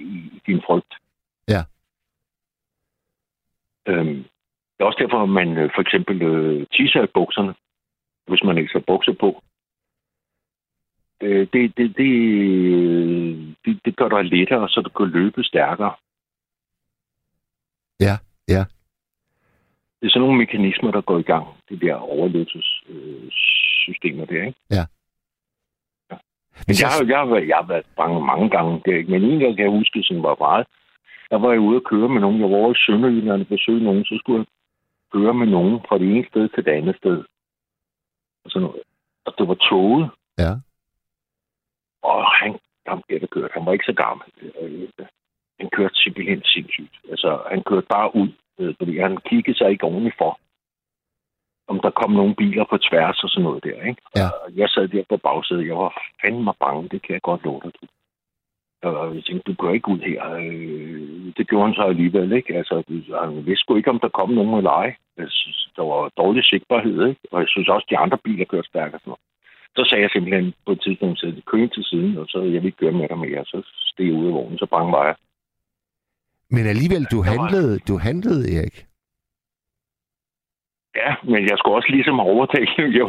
i 0.34 0.40
din 0.46 0.60
frygt. 0.66 0.94
Ja. 1.48 1.62
Øhm, 3.88 4.24
det 4.72 4.80
er 4.80 4.84
også 4.84 5.02
derfor, 5.02 5.22
at 5.22 5.28
man 5.28 5.58
øh, 5.58 5.70
for 5.74 5.80
eksempel 5.80 6.22
øh, 6.22 6.66
tisser 6.66 7.02
i 7.02 7.14
bukserne, 7.14 7.54
hvis 8.26 8.42
man 8.44 8.58
ikke 8.58 8.68
skal 8.68 8.84
bukser 8.92 9.12
på. 9.12 9.42
Øh, 11.22 11.46
det, 11.52 11.76
det, 11.76 11.96
det, 11.96 13.56
det, 13.64 13.80
det 13.84 13.96
gør 13.96 14.08
dig 14.08 14.24
lettere, 14.24 14.68
så 14.68 14.80
du 14.80 14.90
kan 14.90 15.06
løbe 15.06 15.44
stærkere. 15.44 15.94
Ja, 18.00 18.14
ja. 18.48 18.64
Det 20.00 20.06
er 20.06 20.10
sådan 20.10 20.20
nogle 20.20 20.38
mekanismer, 20.38 20.90
der 20.90 21.00
går 21.00 21.18
i 21.18 21.22
gang. 21.22 21.46
Det 21.68 21.80
der 21.80 21.94
overlevelses 21.94 22.82
øh, 22.88 23.30
der, 24.26 24.44
ikke? 24.46 24.54
Ja. 24.70 24.84
ja. 26.10 26.16
Men 26.66 26.74
jeg 26.80 26.88
har, 26.88 27.04
jeg, 27.08 27.18
har, 27.18 27.26
været- 27.26 27.48
jeg 27.48 27.56
har 27.56 27.66
været 27.66 27.86
bange 27.96 28.20
mange 28.26 28.50
gange. 28.50 28.82
Det, 28.84 28.92
er 28.94 28.98
ikke- 28.98 29.10
men 29.10 29.22
en 29.24 29.38
gang 29.40 29.56
kan 29.56 29.64
jeg 29.64 29.78
huske, 29.78 30.02
som 30.02 30.22
var 30.22 30.36
meget. 30.40 30.66
Der 31.30 31.38
var 31.38 31.50
jeg 31.50 31.60
ude 31.60 31.76
at 31.76 31.84
køre 31.84 32.08
med 32.08 32.20
nogen. 32.20 32.40
Jeg 32.40 32.50
var 32.50 32.56
over 32.56 32.72
i 32.74 32.82
Sønderjylland 32.86 33.40
og 33.40 33.46
besøgte 33.46 33.84
nogen. 33.84 34.04
Så 34.04 34.16
skulle 34.18 34.38
jeg 34.38 34.46
køre 35.12 35.34
med 35.34 35.46
nogen 35.46 35.80
fra 35.88 35.98
det 35.98 36.06
ene 36.16 36.26
sted 36.30 36.48
til 36.48 36.64
det 36.64 36.70
andet 36.70 36.96
sted. 36.96 37.24
Og, 38.44 38.50
sådan 38.50 38.62
noget. 38.68 38.82
og 39.26 39.34
det 39.38 39.48
var 39.48 39.54
toget. 39.54 40.10
Ja. 40.38 40.52
Og 42.02 42.24
han, 42.40 42.58
ham 42.86 43.02
der, 43.10 43.18
der 43.18 43.26
kørte, 43.26 43.54
han 43.54 43.66
var 43.66 43.72
ikke 43.72 43.90
så 43.90 43.92
gammel. 43.92 44.26
Han 45.60 45.70
kørte 45.76 45.94
simpelthen 45.94 46.42
sindssygt. 46.44 46.94
Altså, 47.10 47.40
han 47.50 47.62
kørte 47.62 47.86
bare 47.86 48.16
ud, 48.16 48.28
øh, 48.58 48.74
fordi 48.78 48.98
han 48.98 49.16
kiggede 49.16 49.58
sig 49.58 49.70
ikke 49.70 50.14
for, 50.18 50.38
om 51.68 51.80
der 51.80 51.90
kom 51.90 52.10
nogle 52.10 52.34
biler 52.34 52.64
på 52.64 52.78
tværs 52.78 53.22
og 53.24 53.28
sådan 53.30 53.44
noget 53.44 53.64
der, 53.64 53.82
ikke? 53.90 54.02
Ja. 54.16 54.28
Og 54.42 54.56
jeg 54.56 54.68
sad 54.68 54.88
der 54.88 55.04
på 55.08 55.16
bagsædet, 55.16 55.66
jeg 55.66 55.76
var 55.76 56.02
fandme 56.22 56.52
bange, 56.60 56.88
det 56.88 57.02
kan 57.02 57.12
jeg 57.14 57.22
godt 57.22 57.44
love 57.44 57.60
dig. 57.64 57.72
Og 58.82 59.14
jeg 59.14 59.24
tænkte, 59.24 59.52
du 59.52 59.54
kører 59.62 59.72
ikke 59.74 59.88
ud 59.88 59.98
her. 59.98 60.30
Øh, 60.30 61.32
Det 61.36 61.48
gjorde 61.48 61.66
han 61.66 61.74
så 61.74 61.82
alligevel, 61.82 62.32
ikke? 62.32 62.54
Altså, 62.56 62.74
han 63.22 63.46
vidste 63.46 63.62
sgu 63.62 63.76
ikke, 63.76 63.90
om 63.90 64.00
der 64.00 64.08
kom 64.08 64.30
nogen 64.30 64.50
med 64.50 64.62
leje. 64.62 64.96
Jeg 65.16 65.26
synes, 65.28 65.68
Der 65.76 65.82
var 65.82 66.10
dårlig 66.16 66.44
sigtbarhed, 66.44 67.06
ikke? 67.08 67.20
Og 67.32 67.40
jeg 67.40 67.48
synes 67.48 67.68
også, 67.68 67.86
de 67.90 67.98
andre 67.98 68.18
biler 68.18 68.44
kørte 68.44 68.68
stærkt 68.68 68.94
og 68.94 69.00
sådan 69.00 69.10
noget. 69.10 69.20
Så 69.78 69.84
sagde 69.88 70.02
jeg 70.04 70.10
simpelthen 70.12 70.54
på 70.66 70.72
et 70.72 70.80
tidspunkt, 70.84 71.24
at 71.24 71.44
køre 71.52 71.68
til 71.68 71.84
siden, 71.84 72.18
og 72.18 72.26
så 72.28 72.38
jeg 72.42 72.60
vil 72.60 72.70
ikke 72.70 72.82
køre 72.82 72.98
med 73.00 73.08
dig 73.08 73.18
mere. 73.18 73.44
Så 73.44 73.58
steg 73.90 74.06
jeg 74.06 74.14
ud 74.20 74.26
af 74.26 74.32
vognen, 74.32 74.58
så 74.58 74.66
bange 74.66 74.92
var 74.92 75.04
jeg. 75.06 75.16
Men 76.50 76.66
alligevel, 76.66 77.04
du 77.14 77.18
handlede, 77.30 77.78
du 77.88 77.94
handlede, 78.08 78.42
Erik. 78.56 78.76
Ja, 81.00 81.10
men 81.32 81.42
jeg 81.50 81.56
skulle 81.58 81.76
også 81.78 81.90
ligesom 81.96 82.20
overtale. 82.20 82.68
Jeg, 82.98 83.04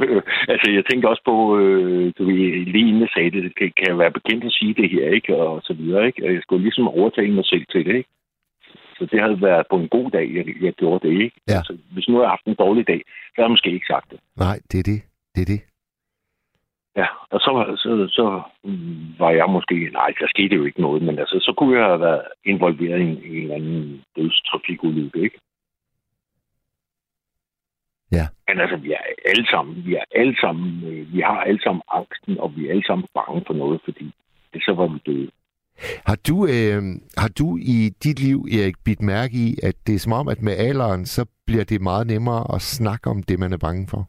altså, 0.53 0.67
jeg 0.77 0.83
tænkte 0.85 1.09
også 1.11 1.23
på, 1.31 1.35
øh, 1.59 2.13
du 2.17 2.23
ved, 2.25 2.65
lige 2.73 2.87
inden 2.87 3.01
jeg 3.01 3.13
sagde 3.15 3.31
det, 3.31 3.43
det 3.43 3.55
kan, 3.55 3.71
kan 3.77 3.87
jeg 3.87 3.97
være 3.97 4.17
bekendt 4.19 4.43
at 4.45 4.57
sige 4.59 4.73
det 4.73 4.89
her, 4.89 5.05
ikke? 5.17 5.35
Og 5.35 5.61
så 5.63 5.73
videre, 5.73 6.07
ikke? 6.07 6.25
Og 6.25 6.33
jeg 6.33 6.41
skulle 6.41 6.63
ligesom 6.63 6.87
overtale 6.87 7.33
mig 7.33 7.45
selv 7.45 7.65
til 7.71 7.85
det, 7.85 7.95
ikke? 7.95 8.09
Så 8.97 9.05
det 9.11 9.21
havde 9.21 9.41
været 9.41 9.65
på 9.69 9.75
en 9.75 9.89
god 9.89 10.11
dag, 10.11 10.27
jeg, 10.35 10.45
jeg 10.61 10.73
gjorde 10.73 11.07
det, 11.07 11.13
ikke? 11.23 11.37
Ja. 11.47 11.57
Altså, 11.57 11.77
hvis 11.93 12.07
nu 12.07 12.13
jeg 12.13 12.19
havde 12.19 12.35
haft 12.35 12.45
en 12.45 12.61
dårlig 12.65 12.87
dag, 12.87 13.01
så 13.05 13.33
havde 13.35 13.47
jeg 13.47 13.55
måske 13.55 13.71
ikke 13.71 13.91
sagt 13.93 14.11
det. 14.11 14.19
Nej, 14.37 14.57
det 14.71 14.79
er 14.79 14.87
det. 14.91 14.99
Det 15.35 15.41
er 15.41 15.49
det. 15.53 15.61
Ja, 16.99 17.07
og 17.33 17.39
så, 17.45 17.49
var- 17.55 17.75
så, 17.83 17.91
så 18.17 18.25
var 19.21 19.31
jeg 19.39 19.47
måske... 19.55 19.75
Nej, 19.99 20.09
der 20.19 20.27
skete 20.35 20.55
jo 20.55 20.63
ikke 20.65 20.81
noget, 20.81 21.01
men 21.07 21.19
altså, 21.19 21.35
så 21.45 21.51
kunne 21.57 21.77
jeg 21.79 21.85
have 21.85 21.99
været 21.99 22.21
involveret 22.45 22.99
i 22.99 23.03
en, 23.03 23.17
en 23.23 23.41
eller 23.43 23.55
anden 23.55 24.01
dødstrafikulykke, 24.15 25.19
ikke? 25.25 25.39
Ja. 28.11 28.25
Men 28.47 28.59
altså, 28.63 28.77
vi 28.77 28.91
er 28.91 29.03
alle 29.25 29.45
sammen, 29.51 29.85
vi 29.85 29.95
er 29.95 30.03
alle 30.15 30.35
sammen, 30.41 30.83
øh, 30.89 31.13
vi 31.13 31.19
har 31.19 31.39
alle 31.47 31.61
sammen 31.63 31.81
angsten, 31.91 32.39
og 32.39 32.55
vi 32.55 32.65
er 32.67 32.71
alle 32.71 32.85
sammen 32.87 33.07
bange 33.13 33.43
for 33.47 33.53
noget, 33.53 33.81
fordi 33.85 34.05
det 34.53 34.61
så 34.63 34.73
var 34.73 34.87
vi 34.87 34.99
døde. 35.05 35.31
Har 36.05 36.17
du, 36.27 36.35
øh, 36.45 36.81
har 37.17 37.31
du 37.39 37.57
i 37.57 37.89
dit 38.03 38.19
liv, 38.19 38.39
Erik, 38.57 38.75
bidt 38.85 39.01
mærke 39.01 39.33
i, 39.33 39.55
at 39.63 39.75
det 39.87 39.95
er 39.95 39.99
som 39.99 40.13
om, 40.13 40.27
at 40.27 40.41
med 40.41 40.53
alderen, 40.57 41.05
så 41.05 41.25
bliver 41.47 41.63
det 41.63 41.81
meget 41.81 42.07
nemmere 42.07 42.55
at 42.55 42.61
snakke 42.61 43.09
om 43.09 43.23
det, 43.23 43.39
man 43.39 43.53
er 43.53 43.57
bange 43.57 43.87
for? 43.87 44.01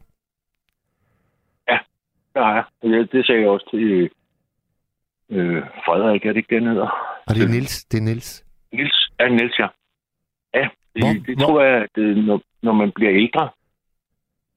Ja, 2.35 2.49
ja. 2.55 2.61
Det, 2.81 3.11
det 3.11 3.25
sagde 3.25 3.41
jeg 3.41 3.49
også 3.49 3.67
til 3.73 4.09
øh, 5.29 5.63
Frederik, 5.85 6.25
er 6.25 6.29
det 6.29 6.37
ikke 6.37 6.55
den 6.55 6.67
hedder? 6.67 6.89
Og 7.27 7.35
det 7.35 7.43
er 7.43 7.47
Nils. 7.47 7.83
Det 7.85 7.97
er 7.97 8.01
Nils. 8.03 8.45
Nils, 8.73 9.11
ja, 9.19 9.27
Nils, 9.27 9.59
ja. 9.59 9.67
Ja, 10.53 10.69
det, 10.95 11.03
Hvor- 11.03 11.25
det 11.25 11.37
hvor- 11.37 11.45
tror 11.47 11.61
jeg, 11.61 11.81
at 11.83 11.97
når, 12.17 12.41
når 12.61 12.71
man 12.73 12.91
bliver 12.91 13.13
ældre, 13.13 13.49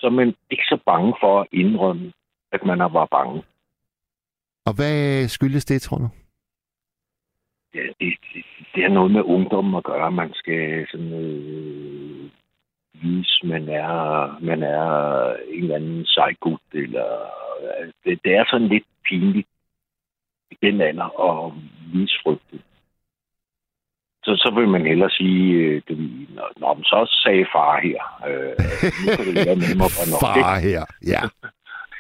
så 0.01 0.07
er 0.07 0.11
man 0.11 0.35
ikke 0.51 0.62
så 0.68 0.79
bange 0.87 1.14
for 1.20 1.41
at 1.41 1.47
indrømme, 1.53 2.12
at 2.53 2.64
man 2.66 2.81
har 2.81 2.89
været 2.89 3.11
bange. 3.11 3.43
Og 4.66 4.75
hvad 4.75 5.29
skyldes 5.29 5.64
det, 5.64 5.83
tror 5.83 5.99
du? 5.99 6.09
Ja, 7.75 7.81
det, 8.01 8.14
det, 8.35 8.45
det 8.75 8.83
har 8.83 8.91
noget 8.91 9.11
med 9.11 9.22
ungdommen 9.22 9.75
at 9.75 9.85
gøre. 9.85 10.12
Man 10.12 10.31
skal 10.35 10.87
sådan 10.91 11.12
øh, 11.12 12.31
vise, 13.03 13.47
man 13.47 13.68
er, 13.68 14.38
man 14.40 14.62
er 14.62 14.84
en 15.49 15.62
eller 15.62 15.76
anden 15.76 16.07
sej 16.07 16.34
gut, 16.40 16.61
eller 16.72 17.07
øh, 17.62 17.92
det, 18.05 18.20
det 18.24 18.32
er 18.36 18.45
sådan 18.51 18.68
lidt 18.68 18.84
pinligt 19.09 19.49
i 20.51 20.57
den 20.62 20.80
alder 20.80 21.09
at 21.30 21.53
vise 21.92 22.14
frygten. 22.22 22.61
Så, 24.24 24.32
så 24.36 24.53
vil 24.55 24.68
man 24.68 24.86
hellere 24.86 25.11
sige, 25.11 25.55
øh, 25.55 25.82
det, 25.88 25.99
nå, 26.57 26.74
men 26.74 26.84
så 26.84 27.20
sagde 27.24 27.47
far 27.55 27.80
her. 27.80 28.01
Øh, 28.28 28.55
nu 29.05 29.16
kan 29.16 29.26
det 29.26 29.47
være 29.47 29.62
nemmere 29.64 29.90
for 29.97 30.05
nok? 30.11 30.20
Far 30.24 30.59
her. 30.68 30.84
Ja. 31.12 31.22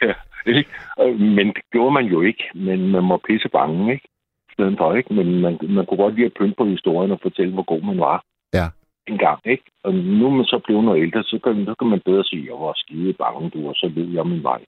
Ikke? 0.46 0.70
Øh, 1.00 1.20
Men 1.20 1.46
det 1.46 1.62
gjorde 1.72 1.94
man 1.94 2.04
jo 2.04 2.20
ikke. 2.20 2.44
Men 2.54 2.90
man 2.90 3.08
var 3.08 3.20
pisse 3.28 3.48
bange, 3.48 3.92
ikke? 3.92 4.08
Stedet 4.52 4.74
for, 4.78 4.94
ikke? 4.94 5.14
Men 5.14 5.40
man, 5.40 5.58
man 5.62 5.86
kunne 5.86 6.02
godt 6.04 6.14
lide 6.14 6.26
at 6.26 6.36
pynte 6.38 6.54
på 6.58 6.64
historien 6.64 7.10
og 7.10 7.18
fortælle, 7.22 7.52
hvor 7.52 7.62
god 7.62 7.82
man 7.82 7.98
var. 8.00 8.24
Ja. 8.52 8.66
En 9.06 9.18
gang, 9.18 9.40
ikke? 9.44 9.64
Og 9.84 9.94
nu 9.94 10.26
er 10.26 10.30
man 10.30 10.44
så 10.44 10.60
blevet 10.64 10.84
noget 10.84 11.02
ældre, 11.02 11.22
så 11.22 11.38
kan, 11.44 11.64
så 11.64 11.74
kan 11.78 11.88
man 11.88 12.00
bedre 12.04 12.24
sige, 12.24 12.42
at 12.42 12.46
jeg 12.46 12.54
var 12.54 12.72
skide 12.76 13.12
bange, 13.12 13.50
du, 13.50 13.68
og 13.68 13.74
så 13.74 13.92
ved 13.94 14.08
jeg 14.08 14.26
min 14.26 14.42
vej. 14.42 14.64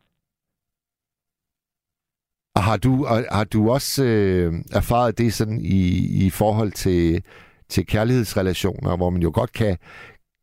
Og 2.57 2.63
har 2.63 2.77
du, 2.77 2.93
har 3.37 3.45
du 3.45 3.71
også 3.71 4.05
øh, 4.05 4.53
erfaret 4.81 5.19
det 5.19 5.33
sådan 5.33 5.61
i, 5.61 5.83
i 6.27 6.31
forhold 6.31 6.73
til, 6.73 7.25
til 7.69 7.87
kærlighedsrelationer, 7.87 8.97
hvor 8.97 9.11
man 9.11 9.23
jo 9.23 9.31
godt 9.35 9.53
kan, 9.53 9.77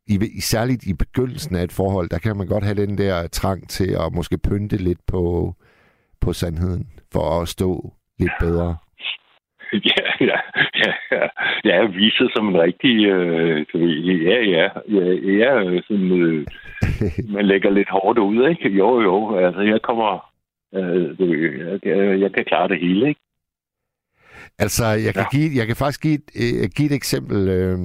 i, 0.06 0.40
særligt 0.40 0.82
i 0.86 0.94
begyndelsen 0.94 1.56
af 1.56 1.62
et 1.62 1.72
forhold, 1.72 2.08
der 2.08 2.18
kan 2.18 2.36
man 2.36 2.46
godt 2.46 2.64
have 2.64 2.86
den 2.86 2.98
der 2.98 3.26
trang 3.26 3.68
til 3.68 3.90
at 4.02 4.12
måske 4.12 4.38
pynte 4.38 4.76
lidt 4.76 5.00
på, 5.06 5.54
på 6.20 6.32
sandheden, 6.32 6.86
for 7.12 7.40
at 7.40 7.48
stå 7.48 7.92
lidt 8.18 8.32
bedre. 8.40 8.76
ja, 9.72 10.03
ja, 10.30 10.38
ja, 10.82 10.92
ja. 11.12 11.28
Jeg 11.64 11.76
er 11.76 11.86
viset 11.86 12.30
som 12.34 12.48
en 12.48 12.60
rigtig... 12.60 13.06
Øh, 13.06 13.66
ja, 14.24 14.38
ja, 14.54 14.68
ja, 14.88 15.04
ja, 15.40 15.80
sådan, 15.88 16.12
øh, 16.12 16.46
man 17.34 17.44
lægger 17.46 17.70
lidt 17.70 17.90
hårdt 17.90 18.18
ud, 18.18 18.48
ikke? 18.48 18.68
Jo, 18.68 19.00
jo, 19.02 19.36
altså 19.36 19.60
jeg 19.60 19.82
kommer... 19.82 20.30
Øh, 20.74 21.20
jeg, 21.84 22.20
jeg, 22.20 22.32
kan 22.32 22.44
klare 22.44 22.68
det 22.68 22.80
hele, 22.80 23.08
ikke? 23.08 23.20
Altså, 24.58 24.84
jeg 24.84 25.14
kan, 25.14 25.24
Ja. 25.32 25.36
give, 25.38 25.50
jeg 25.56 25.66
kan 25.66 25.76
faktisk 25.76 26.02
give 26.02 26.14
et, 26.14 26.30
øh, 26.36 26.68
give 26.76 26.86
et 26.86 26.94
eksempel 26.94 27.48
øh, 27.48 27.78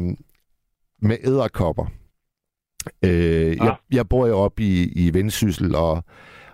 med 1.01 1.17
æderkopper. 1.23 1.85
Øh, 3.05 3.57
ja. 3.57 3.63
jeg, 3.63 3.75
jeg 3.91 4.09
bor 4.09 4.27
jo 4.27 4.37
oppe 4.37 4.63
i, 4.63 4.91
i 4.95 5.13
Vendsyssel, 5.13 5.75
og, 5.75 6.03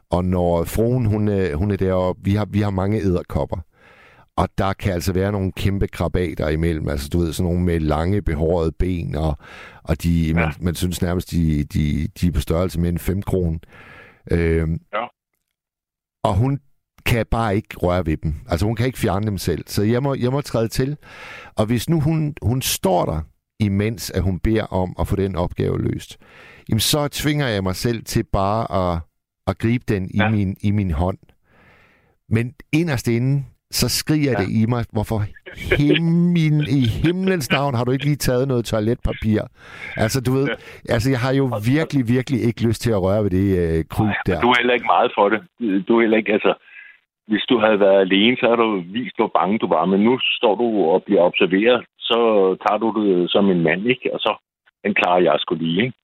og 0.10 0.26
når 0.26 0.64
fruen, 0.64 1.06
hun 1.06 1.28
er, 1.28 1.56
hun 1.56 1.72
er 1.72 1.78
deroppe, 1.78 2.22
vi 2.24 2.32
har, 2.32 2.48
vi 2.52 2.60
har 2.60 2.70
mange 2.70 2.98
æderkopper. 2.98 3.58
Og 4.38 4.50
der 4.58 4.74
kan 4.74 4.94
altså 4.94 5.14
være 5.14 5.32
nogle 5.32 5.52
kæmpe 5.52 5.88
krabater 5.88 6.50
imellem. 6.50 6.90
Altså, 6.90 7.10
du 7.10 7.20
ved, 7.20 7.34
sådan 7.34 7.52
nogle 7.52 7.66
med 7.66 7.80
lange, 7.80 8.22
behårede 8.22 8.72
ben, 8.72 9.16
og, 9.16 9.38
og 9.84 10.04
de, 10.04 10.28
ja. 10.28 10.34
man, 10.34 10.54
man 10.62 10.76
synes 10.76 11.02
nærmest, 11.02 11.32
de, 11.32 11.64
de, 11.64 12.08
de 12.22 12.28
er 12.28 12.32
på 12.32 12.42
størrelse 12.42 12.80
med 12.80 12.90
en 12.90 13.00
5 13.00 13.22
kron. 13.22 13.60
Øh, 14.32 14.70
Ja. 14.94 15.06
Og 16.24 16.36
hun 16.36 16.60
kan 17.06 17.26
bare 17.32 17.56
ikke 17.56 17.78
røre 17.78 18.06
ved 18.06 18.18
dem. 18.18 18.34
Altså, 18.50 18.66
hun 18.66 18.76
kan 18.76 18.86
ikke 18.86 19.00
fjerne 19.00 19.26
dem 19.26 19.38
selv. 19.38 19.64
Så 19.68 19.84
jeg 19.84 20.04
må, 20.04 20.14
jeg 20.16 20.32
må 20.32 20.42
træde 20.42 20.68
til. 20.68 20.98
Og 21.56 21.66
hvis 21.66 21.90
nu 21.90 22.00
hun, 22.02 22.36
hun 22.42 22.62
står 22.62 23.06
der, 23.06 23.22
imens 23.60 24.12
at 24.12 24.22
hun 24.22 24.40
beder 24.40 24.64
om 24.64 24.96
at 25.00 25.08
få 25.08 25.16
den 25.16 25.36
opgave 25.36 25.82
løst, 25.82 26.18
jamen 26.70 26.80
så 26.80 27.08
tvinger 27.08 27.48
jeg 27.48 27.64
mig 27.64 27.76
selv 27.76 28.04
til 28.04 28.24
bare 28.24 28.94
at, 28.94 29.00
at 29.48 29.58
gribe 29.58 29.84
den 29.88 30.10
i, 30.10 30.18
Ja. 30.18 30.30
min, 30.30 30.58
i 30.62 30.72
min 30.72 30.92
hånd. 30.92 31.18
Men 32.30 32.54
inderst 32.72 33.08
inde, 33.08 33.46
så 33.82 33.88
skriger 34.00 34.32
ja. 34.32 34.40
Ja. 34.40 34.46
det 34.46 34.50
i 34.62 34.66
mig, 34.74 34.84
hvorfor 34.96 35.20
himlen, 35.80 36.60
i 36.80 36.84
himlens 37.04 37.52
navn 37.52 37.74
har 37.78 37.84
du 37.86 37.92
ikke 37.92 38.06
lige 38.10 38.22
taget 38.28 38.48
noget 38.48 38.66
toiletpapir? 38.66 39.42
Altså, 40.04 40.18
du 40.22 40.32
ved, 40.38 40.48
altså, 40.96 41.08
jeg 41.14 41.20
har 41.26 41.34
jo 41.42 41.46
virkelig, 41.76 42.04
virkelig 42.16 42.40
ikke 42.48 42.62
lyst 42.68 42.82
til 42.82 42.92
at 42.92 43.02
røre 43.06 43.24
ved 43.24 43.32
det 43.40 43.48
øh, 43.62 43.86
kryd 43.94 44.12
der. 44.28 44.42
Du 44.42 44.50
er 44.50 44.58
heller 44.62 44.74
ikke 44.74 44.92
meget 44.96 45.12
for 45.18 45.26
det. 45.32 45.40
Du 45.88 45.92
er 45.98 46.02
heller 46.02 46.18
ikke, 46.18 46.34
altså... 46.34 46.54
Hvis 47.32 47.46
du 47.50 47.56
havde 47.60 47.80
været 47.80 48.00
alene, 48.08 48.38
så 48.40 48.46
har 48.50 48.56
du 48.56 48.68
vist, 48.98 49.16
hvor 49.20 49.32
bange 49.40 49.60
du 49.60 49.68
var. 49.68 49.86
Men 49.86 50.00
nu 50.08 50.20
står 50.40 50.56
du 50.56 50.68
og 50.94 51.04
bliver 51.06 51.22
observeret. 51.22 51.86
Så 52.00 52.18
tager 52.64 52.78
du 52.84 52.88
det 53.00 53.32
som 53.32 53.50
en 53.50 53.62
mand, 53.64 53.82
ikke? 53.94 54.10
Og 54.14 54.20
så 54.20 54.32
den 54.84 54.94
klarer 54.94 55.22
jeg 55.22 55.36
sgu 55.40 55.56
lige, 55.56 55.84
ikke? 55.86 55.98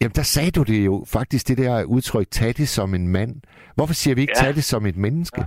Jamen, 0.00 0.12
der 0.20 0.22
sagde 0.22 0.50
du 0.50 0.62
det 0.62 0.86
jo 0.86 1.04
faktisk, 1.12 1.48
det 1.48 1.58
der 1.58 1.84
udtryk, 1.84 2.26
tag 2.30 2.48
det 2.48 2.68
som 2.68 2.94
en 2.94 3.08
mand. 3.08 3.32
Hvorfor 3.76 3.94
siger 3.94 4.14
vi 4.14 4.20
ikke, 4.20 4.34
Ja. 4.36 4.44
tag 4.44 4.54
det 4.54 4.64
som 4.64 4.86
et 4.86 4.96
menneske? 4.96 5.40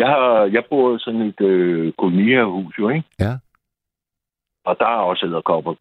Jeg, 0.00 0.08
har, 0.08 0.44
jeg 0.56 0.64
bor 0.70 0.96
i 0.96 0.98
sådan 0.98 1.20
et 1.20 1.40
øh, 1.40 1.92
kolonierhus, 1.92 2.78
jo, 2.78 2.88
ikke? 2.88 3.08
Ja. 3.20 3.32
Og 4.64 4.76
der 4.78 4.86
er 4.86 5.00
også 5.10 5.26
æderkopper, 5.26 5.74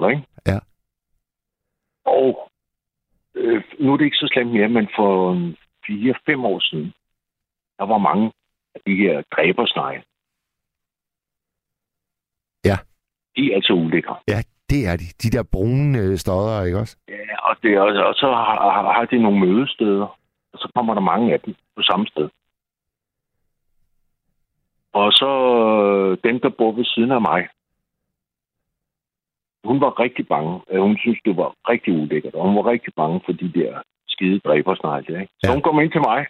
dig, 0.00 0.10
ikke? 0.10 0.26
Ja. 0.46 0.58
Og 2.04 2.50
øh, 3.34 3.62
nu 3.80 3.92
er 3.92 3.96
det 3.96 4.04
ikke 4.04 4.16
så 4.16 4.28
slemt 4.32 4.52
mere, 4.52 4.68
men 4.68 4.88
for 4.96 5.34
4-5 5.86 6.46
år 6.46 6.60
siden, 6.60 6.92
der 7.78 7.86
var 7.86 7.98
mange 7.98 8.32
af 8.74 8.80
de 8.86 8.96
her 8.96 9.22
dræbersnegle. 9.34 10.02
Ja. 12.64 12.76
De 13.36 13.52
er 13.52 13.54
altså 13.56 13.72
ulækre. 13.72 14.16
Det 14.70 14.80
er 14.90 14.96
de. 14.96 15.06
De 15.22 15.30
der 15.36 15.42
brune 15.52 15.98
øh, 15.98 16.16
stodder, 16.16 16.64
ikke 16.64 16.78
også? 16.78 16.96
Ja, 17.08 17.48
og, 17.48 17.56
det 17.62 17.70
er, 17.74 17.80
og 17.82 18.14
så 18.14 18.26
har, 18.26 18.70
har, 18.74 18.92
har 18.92 19.04
de 19.04 19.22
nogle 19.22 19.40
mødesteder. 19.46 20.06
Og 20.52 20.58
så 20.58 20.72
kommer 20.74 20.94
der 20.94 21.00
mange 21.00 21.32
af 21.32 21.40
dem 21.40 21.54
på 21.76 21.82
samme 21.82 22.06
sted. 22.06 22.28
Og 24.92 25.12
så 25.12 25.30
øh, 25.60 26.18
dem, 26.30 26.40
der 26.40 26.48
bor 26.48 26.72
ved 26.72 26.84
siden 26.84 27.10
af 27.12 27.20
mig, 27.20 27.48
hun 29.64 29.80
var 29.80 30.00
rigtig 30.00 30.28
bange. 30.28 30.60
Øh, 30.70 30.80
Hun 30.80 30.98
synes, 30.98 31.18
det 31.24 31.36
var 31.36 31.54
rigtig 31.68 31.92
ulækkert, 32.02 32.34
og 32.34 32.46
hun 32.46 32.56
var 32.56 32.66
rigtig 32.70 32.94
bange 32.94 33.20
for 33.24 33.32
de 33.32 33.52
der 33.52 33.82
skide 34.08 34.38
dræbersnegle. 34.38 35.20
Ikke? 35.20 35.32
Så 35.38 35.46
Ja. 35.48 35.52
hun 35.52 35.62
kom 35.62 35.80
ind 35.80 35.92
til 35.92 36.00
mig, 36.00 36.26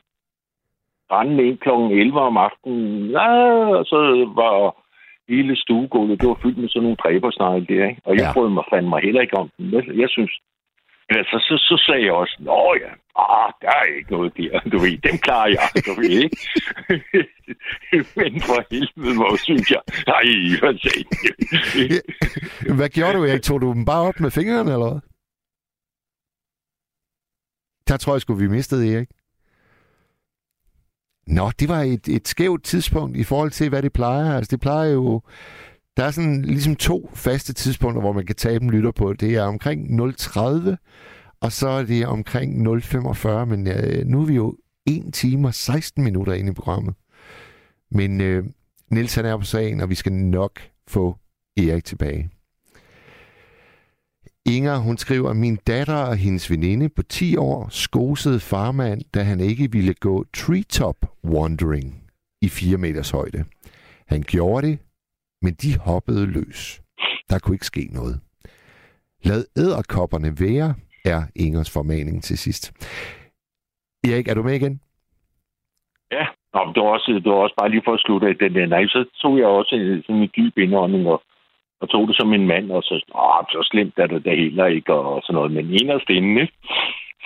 rendende 1.12 1.44
ind 1.48 1.58
kl. 1.58 1.68
11 1.68 2.20
om 2.20 2.36
aftenen, 2.36 3.10
ja, 3.10 3.28
og 3.78 3.84
så 3.84 3.98
var 4.40 4.76
hele 5.28 5.56
stuegulvet, 5.56 6.20
det 6.20 6.28
var 6.28 6.38
fyldt 6.42 6.58
med 6.58 6.68
sådan 6.68 6.82
nogle 6.82 6.96
dræbersnegle 6.96 7.66
der, 7.66 7.88
ikke? 7.88 8.00
Og 8.04 8.14
jeg 8.14 8.20
Ja. 8.26 8.32
brød 8.34 8.48
mig 8.50 8.64
fandme 8.70 8.90
mig 8.90 9.00
heller 9.02 9.20
ikke 9.20 9.36
om 9.36 9.50
dem. 9.58 9.72
Jeg, 9.72 9.82
jeg 9.96 10.08
men 11.10 11.18
altså, 11.18 11.38
så, 11.48 11.54
så 11.68 11.82
sagde 11.86 12.04
jeg 12.04 12.12
også, 12.12 12.36
nå 12.40 12.74
ja, 12.82 12.92
ah, 13.16 13.52
der 13.62 13.68
er 13.68 13.84
ikke 13.98 14.12
noget 14.12 14.32
der, 14.36 14.60
du 14.72 14.78
ved, 14.78 14.98
dem 14.98 15.18
klarer 15.18 15.48
jeg, 15.48 15.68
du 15.86 15.92
ved, 16.00 16.10
ikke? 16.24 16.36
Men 18.20 18.40
for 18.40 18.58
helvede, 18.70 19.16
hvor 19.16 19.36
synes 19.36 19.70
jeg, 19.70 19.82
nej, 20.06 20.22
hvad 20.60 20.74
sagde 20.84 21.04
Hvad 22.76 22.88
gjorde 22.88 23.18
du, 23.18 23.24
Erik? 23.24 23.42
Tog 23.42 23.60
du 23.60 23.72
dem 23.72 23.84
bare 23.84 24.02
op 24.08 24.20
med 24.20 24.30
fingrene, 24.30 24.72
eller 24.72 24.90
hvad? 24.90 25.00
Der 27.88 27.96
tror 27.96 28.14
jeg 28.14 28.20
sgu, 28.20 28.34
vi 28.34 28.48
mistede 28.48 28.94
Erik. 28.94 29.08
Nå, 31.26 31.50
det 31.60 31.68
var 31.68 31.80
et, 31.80 32.08
et 32.08 32.28
skævt 32.28 32.64
tidspunkt 32.64 33.16
i 33.16 33.24
forhold 33.24 33.50
til, 33.50 33.68
hvad 33.68 33.82
det 33.82 33.92
plejer. 33.92 34.36
Altså, 34.36 34.50
det 34.50 34.60
plejer 34.60 34.92
jo... 34.92 35.22
Der 36.00 36.06
er 36.06 36.10
sådan 36.10 36.42
ligesom 36.42 36.76
to 36.76 37.10
faste 37.14 37.52
tidspunkter, 37.52 38.00
hvor 38.00 38.12
man 38.12 38.26
kan 38.26 38.36
tage 38.36 38.58
dem 38.58 38.70
lytter 38.70 38.90
på. 38.90 39.12
Det 39.12 39.34
er 39.34 39.42
omkring 39.42 40.00
0.30, 40.00 40.40
og 41.40 41.52
så 41.52 41.68
er 41.68 41.82
det 41.82 42.06
omkring 42.06 42.68
0.45. 42.68 43.28
Men 43.44 43.66
øh, 43.66 44.06
nu 44.06 44.20
er 44.20 44.26
vi 44.26 44.34
jo 44.34 44.56
1 44.86 45.14
time 45.14 45.48
og 45.48 45.54
16 45.54 46.04
minutter 46.04 46.32
inde 46.32 46.50
i 46.50 46.54
programmet. 46.54 46.94
Men 47.90 48.20
øh, 48.20 48.44
Niels 48.90 49.14
han 49.14 49.24
er 49.24 49.36
på 49.36 49.44
sagen, 49.44 49.80
og 49.80 49.90
vi 49.90 49.94
skal 49.94 50.12
nok 50.12 50.60
få 50.88 51.16
Erik 51.56 51.84
tilbage. 51.84 52.30
Inger, 54.46 54.76
hun 54.76 54.98
skriver, 54.98 55.32
min 55.32 55.58
datter 55.66 55.94
og 55.94 56.16
hendes 56.16 56.50
veninde 56.50 56.88
på 56.88 57.02
10 57.02 57.36
år 57.36 57.68
skosede 57.70 58.40
farmand, 58.40 59.02
da 59.14 59.22
han 59.22 59.40
ikke 59.40 59.72
ville 59.72 59.94
gå 59.94 60.24
treetop 60.32 60.96
wandering 61.24 62.02
i 62.42 62.48
4 62.48 62.76
meters 62.76 63.10
højde. 63.10 63.44
Han 64.06 64.22
gjorde 64.22 64.66
det, 64.66 64.78
men 65.42 65.54
de 65.54 65.78
hoppede 65.78 66.26
løs. 66.26 66.82
Der 67.30 67.38
kunne 67.38 67.54
ikke 67.54 67.72
ske 67.72 67.88
noget. 67.92 68.20
Lad 69.24 69.44
æderkopperne 69.56 70.30
være, 70.40 70.74
er 71.04 71.20
Ingers 71.36 71.72
formaning 71.76 72.22
til 72.22 72.38
sidst. 72.38 72.64
Erik, 74.04 74.28
er 74.28 74.34
du 74.34 74.42
med 74.42 74.54
igen? 74.54 74.80
Ja, 76.12 76.26
Nå, 76.54 76.60
det, 76.74 76.82
var 76.82 76.90
også, 76.96 77.20
det 77.24 77.32
var 77.32 77.42
også 77.46 77.54
bare 77.60 77.70
lige 77.70 77.82
for 77.84 77.94
at 77.94 78.04
slutte 78.06 78.26
af 78.28 78.36
den 78.36 78.54
der. 78.54 78.66
Nej, 78.66 78.86
så 78.86 79.04
tog 79.22 79.38
jeg 79.38 79.46
også 79.46 80.02
sådan 80.06 80.22
en 80.22 80.30
dyb 80.36 80.58
indånding 80.58 81.06
og, 81.06 81.22
og 81.80 81.88
tog 81.88 82.08
det 82.08 82.16
som 82.16 82.32
en 82.32 82.46
mand, 82.46 82.72
og 82.72 82.82
så, 82.82 82.94
åh, 83.14 83.44
så 83.50 83.68
slemt 83.70 83.98
er 83.98 84.06
det 84.06 84.24
da 84.24 84.34
heller 84.34 84.66
ikke, 84.66 84.94
og 84.94 85.22
sådan 85.22 85.34
noget. 85.34 85.52
Men 85.52 85.66
inderst 85.80 86.10
inde, 86.10 86.40
ikke? 86.40 86.54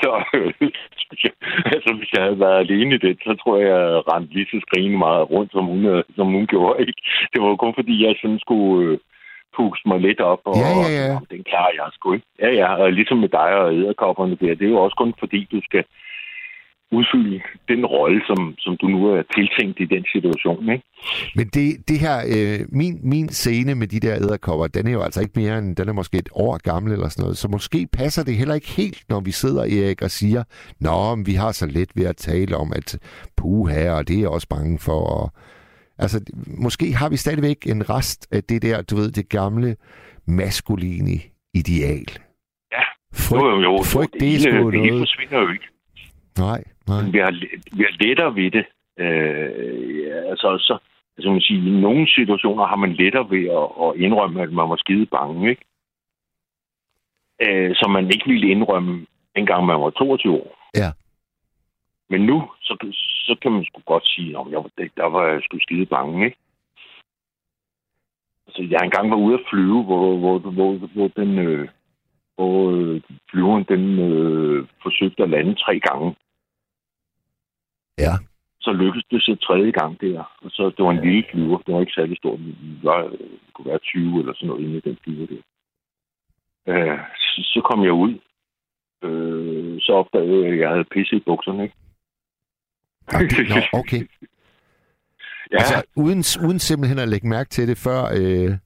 Så 0.05 0.11
altså, 1.75 1.91
hvis 1.99 2.13
jeg 2.15 2.23
havde 2.23 2.41
været 2.45 2.59
alene 2.65 2.95
i 2.95 2.99
det, 2.99 3.15
så 3.27 3.33
tror 3.41 3.55
jeg, 3.59 3.69
jeg 3.69 4.03
rendte 4.11 4.35
lige 4.35 4.51
så 4.51 4.59
skrigende 4.67 4.99
meget 4.99 5.31
rundt, 5.31 5.53
som 5.53 5.65
hun, 5.73 5.87
øh, 5.87 6.05
som 6.17 6.27
hun 6.37 6.47
gjorde. 6.47 6.81
Ikke? 6.81 6.95
Det 7.33 7.39
var 7.43 7.57
kun 7.57 7.75
fordi, 7.79 7.95
jeg 8.07 8.15
sådan 8.23 8.39
skulle 8.47 8.91
øh, 8.91 8.99
puste 9.57 9.89
mig 9.91 10.01
lidt 10.01 10.21
op, 10.21 10.43
og 10.51 10.55
Ja, 10.63 10.71
ja, 10.83 10.89
ja. 10.99 11.15
og 11.17 11.27
den 11.33 11.43
klarer 11.51 11.73
jeg 11.79 11.89
sgu 11.93 12.13
ikke. 12.13 12.27
Ja, 12.43 12.51
ja, 12.61 12.69
og 12.83 12.93
ligesom 12.93 13.19
med 13.25 13.29
dig 13.29 13.51
og 13.63 13.75
æderkopperne 13.79 14.37
der, 14.41 14.55
det 14.59 14.65
er 14.67 14.75
jo 14.77 14.85
også 14.85 14.97
kun 15.03 15.15
fordi, 15.23 15.41
du 15.53 15.61
skal 15.69 15.85
udfylde 16.99 17.43
den 17.69 17.87
rolle, 17.87 18.21
som, 18.27 18.55
som 18.59 18.77
du 18.81 18.87
nu 18.89 19.07
er 19.07 19.23
tiltænkt 19.37 19.81
i 19.81 19.85
den 19.95 20.05
situation. 20.13 20.73
Ikke? 20.73 20.85
Men 21.37 21.47
det, 21.47 21.89
det 21.89 21.99
her, 21.99 22.17
øh, 22.35 22.61
min, 22.81 22.95
min 23.03 23.29
scene 23.29 23.75
med 23.75 23.87
de 23.87 24.01
der 24.01 24.15
æderkopper, 24.15 24.67
den 24.67 24.87
er 24.87 24.93
jo 24.93 25.03
altså 25.03 25.21
ikke 25.21 25.41
mere 25.41 25.59
end, 25.59 25.77
den 25.77 25.89
er 25.89 25.93
måske 25.93 26.19
et 26.19 26.29
år 26.33 26.59
gammel 26.71 26.93
eller 26.93 27.09
sådan 27.09 27.23
noget. 27.23 27.37
Så 27.37 27.49
måske 27.49 27.89
passer 27.93 28.25
det 28.25 28.35
heller 28.37 28.55
ikke 28.55 28.71
helt, 28.71 29.05
når 29.09 29.21
vi 29.21 29.31
sidder, 29.31 29.63
Erik, 29.63 30.03
og 30.03 30.11
siger, 30.11 30.43
Nå, 30.81 31.15
men 31.15 31.27
vi 31.27 31.35
har 31.35 31.53
så 31.53 31.67
let 31.67 31.91
ved 31.95 32.07
at 32.07 32.17
tale 32.17 32.57
om, 32.57 32.73
at 32.77 32.99
puha, 33.37 33.91
og 33.91 34.09
det 34.09 34.17
er 34.17 34.21
jeg 34.21 34.29
også 34.29 34.49
bange 34.49 34.79
for. 34.79 35.01
Og, 35.19 35.33
altså, 35.99 36.19
måske 36.65 36.95
har 36.95 37.09
vi 37.09 37.17
stadigvæk 37.17 37.67
en 37.67 37.91
rest 37.91 38.29
af 38.33 38.43
det 38.45 38.63
der, 38.63 38.83
du 38.83 38.97
ved, 38.97 39.11
det 39.11 39.29
gamle 39.29 39.77
maskuline 40.27 41.17
ideal. 41.55 42.09
Ja. 42.73 42.85
Frygt, 43.15 43.43
jo, 43.43 43.61
jo, 43.61 43.83
frygt 43.95 44.13
det, 44.13 44.21
det, 44.21 44.35
er 44.35 44.41
sgu 44.41 44.51
hele, 44.51 44.73
det 44.73 44.81
hele 44.81 44.99
forsvinder 44.99 45.41
jo 45.41 45.51
ikke. 45.51 45.69
Nej, 46.39 46.65
nej. 46.89 47.03
Men 47.03 47.13
vi 47.13 47.19
har, 47.19 47.33
vi 47.77 47.83
har 47.83 48.05
lettere 48.05 48.35
ved 48.35 48.51
det. 48.51 48.65
Øh, 48.99 49.99
ja, 50.07 50.15
altså, 50.31 50.49
så, 50.59 50.79
altså 51.17 51.31
man 51.31 51.41
sige, 51.41 51.59
i 51.69 51.81
nogle 51.81 52.09
situationer 52.15 52.65
har 52.67 52.77
man 52.77 52.93
lettere 52.93 53.31
ved 53.31 53.45
at, 53.61 53.69
at 53.85 54.01
indrømme, 54.05 54.43
at 54.43 54.53
man 54.53 54.69
var 54.69 54.77
skide 54.77 55.07
bange, 55.07 55.51
ikke? 55.51 55.65
Øh, 57.43 57.71
som 57.75 57.91
man 57.91 58.05
ikke 58.11 58.27
ville 58.27 58.49
indrømme, 58.49 59.07
dengang 59.37 59.67
man 59.67 59.81
var 59.81 59.91
22 59.91 60.33
år. 60.35 60.57
Ja. 60.77 60.91
Men 62.11 62.21
nu, 62.21 62.51
så, 62.61 62.93
så 63.27 63.37
kan 63.43 63.53
man 63.53 63.65
sgu 63.65 63.81
godt 63.87 64.07
sige, 64.07 64.39
at 64.39 64.47
jeg, 64.51 64.59
var- 64.59 64.89
der 64.97 65.07
var 65.07 65.27
jeg 65.27 65.41
sgu 65.43 65.59
skide 65.61 65.87
bange, 65.87 66.25
ikke? 66.25 66.37
Altså, 68.47 68.63
jeg 68.71 68.81
engang 68.85 69.11
været 69.11 69.21
ude 69.21 69.35
at 69.35 69.47
flyve, 69.51 69.83
hvor, 69.85 70.17
hvor, 70.17 70.39
hvor, 70.39 70.73
hvor 70.95 71.09
den, 71.09 71.39
øh, 71.39 71.69
hvor 72.35 72.71
øh, 72.71 73.01
flyveren 73.31 73.65
den, 73.69 73.99
øh, 73.99 74.67
forsøgte 74.83 75.23
at 75.23 75.31
lande 75.31 75.55
tre 75.55 75.81
gange. 75.81 76.15
Ja. 77.99 78.15
Så 78.61 78.73
lykkedes 78.73 79.05
det 79.11 79.23
så 79.23 79.37
tredje 79.47 79.71
gang 79.71 80.01
der. 80.01 80.37
Og 80.43 80.51
så, 80.51 80.73
det 80.77 80.85
var 80.85 80.91
en 80.91 81.05
lille 81.07 81.25
flyver. 81.31 81.59
Det 81.59 81.75
var 81.75 81.81
ikke 81.81 81.93
særlig 81.93 82.17
stor. 82.17 82.37
Det, 82.37 82.55
var, 82.83 83.03
det 83.03 83.21
kunne 83.55 83.71
være 83.71 83.79
20 83.79 84.21
eller 84.21 84.35
sådan 84.35 84.49
noget 84.49 84.63
inde 84.65 84.77
i 84.77 84.81
den 84.81 84.99
flyver 85.05 85.27
der. 85.27 85.43
Øh, 86.69 86.99
så, 87.17 87.41
så 87.53 87.61
kom 87.71 87.85
jeg 87.85 87.93
ud. 87.93 88.15
Øh, 89.05 89.81
så 89.81 89.93
opdagede 89.93 90.45
jeg, 90.45 90.53
at 90.53 90.59
jeg 90.59 90.69
havde 90.69 90.85
pisse 90.85 91.17
i 91.17 91.23
bukserne. 91.27 91.63
Ikke? 91.63 91.77
Nå, 93.13 93.19
det, 93.19 93.49
nå, 93.49 93.79
okay. 93.81 94.03
Ja, 95.53 95.57
Altså, 95.57 95.83
uden, 95.97 96.49
uden 96.49 96.59
simpelthen 96.59 96.99
at 96.99 97.09
lægge 97.09 97.29
mærke 97.29 97.51
til 97.51 97.69
det 97.69 97.79
før... 97.79 98.01
Øh, 98.19 98.51
Ja. 98.51 98.59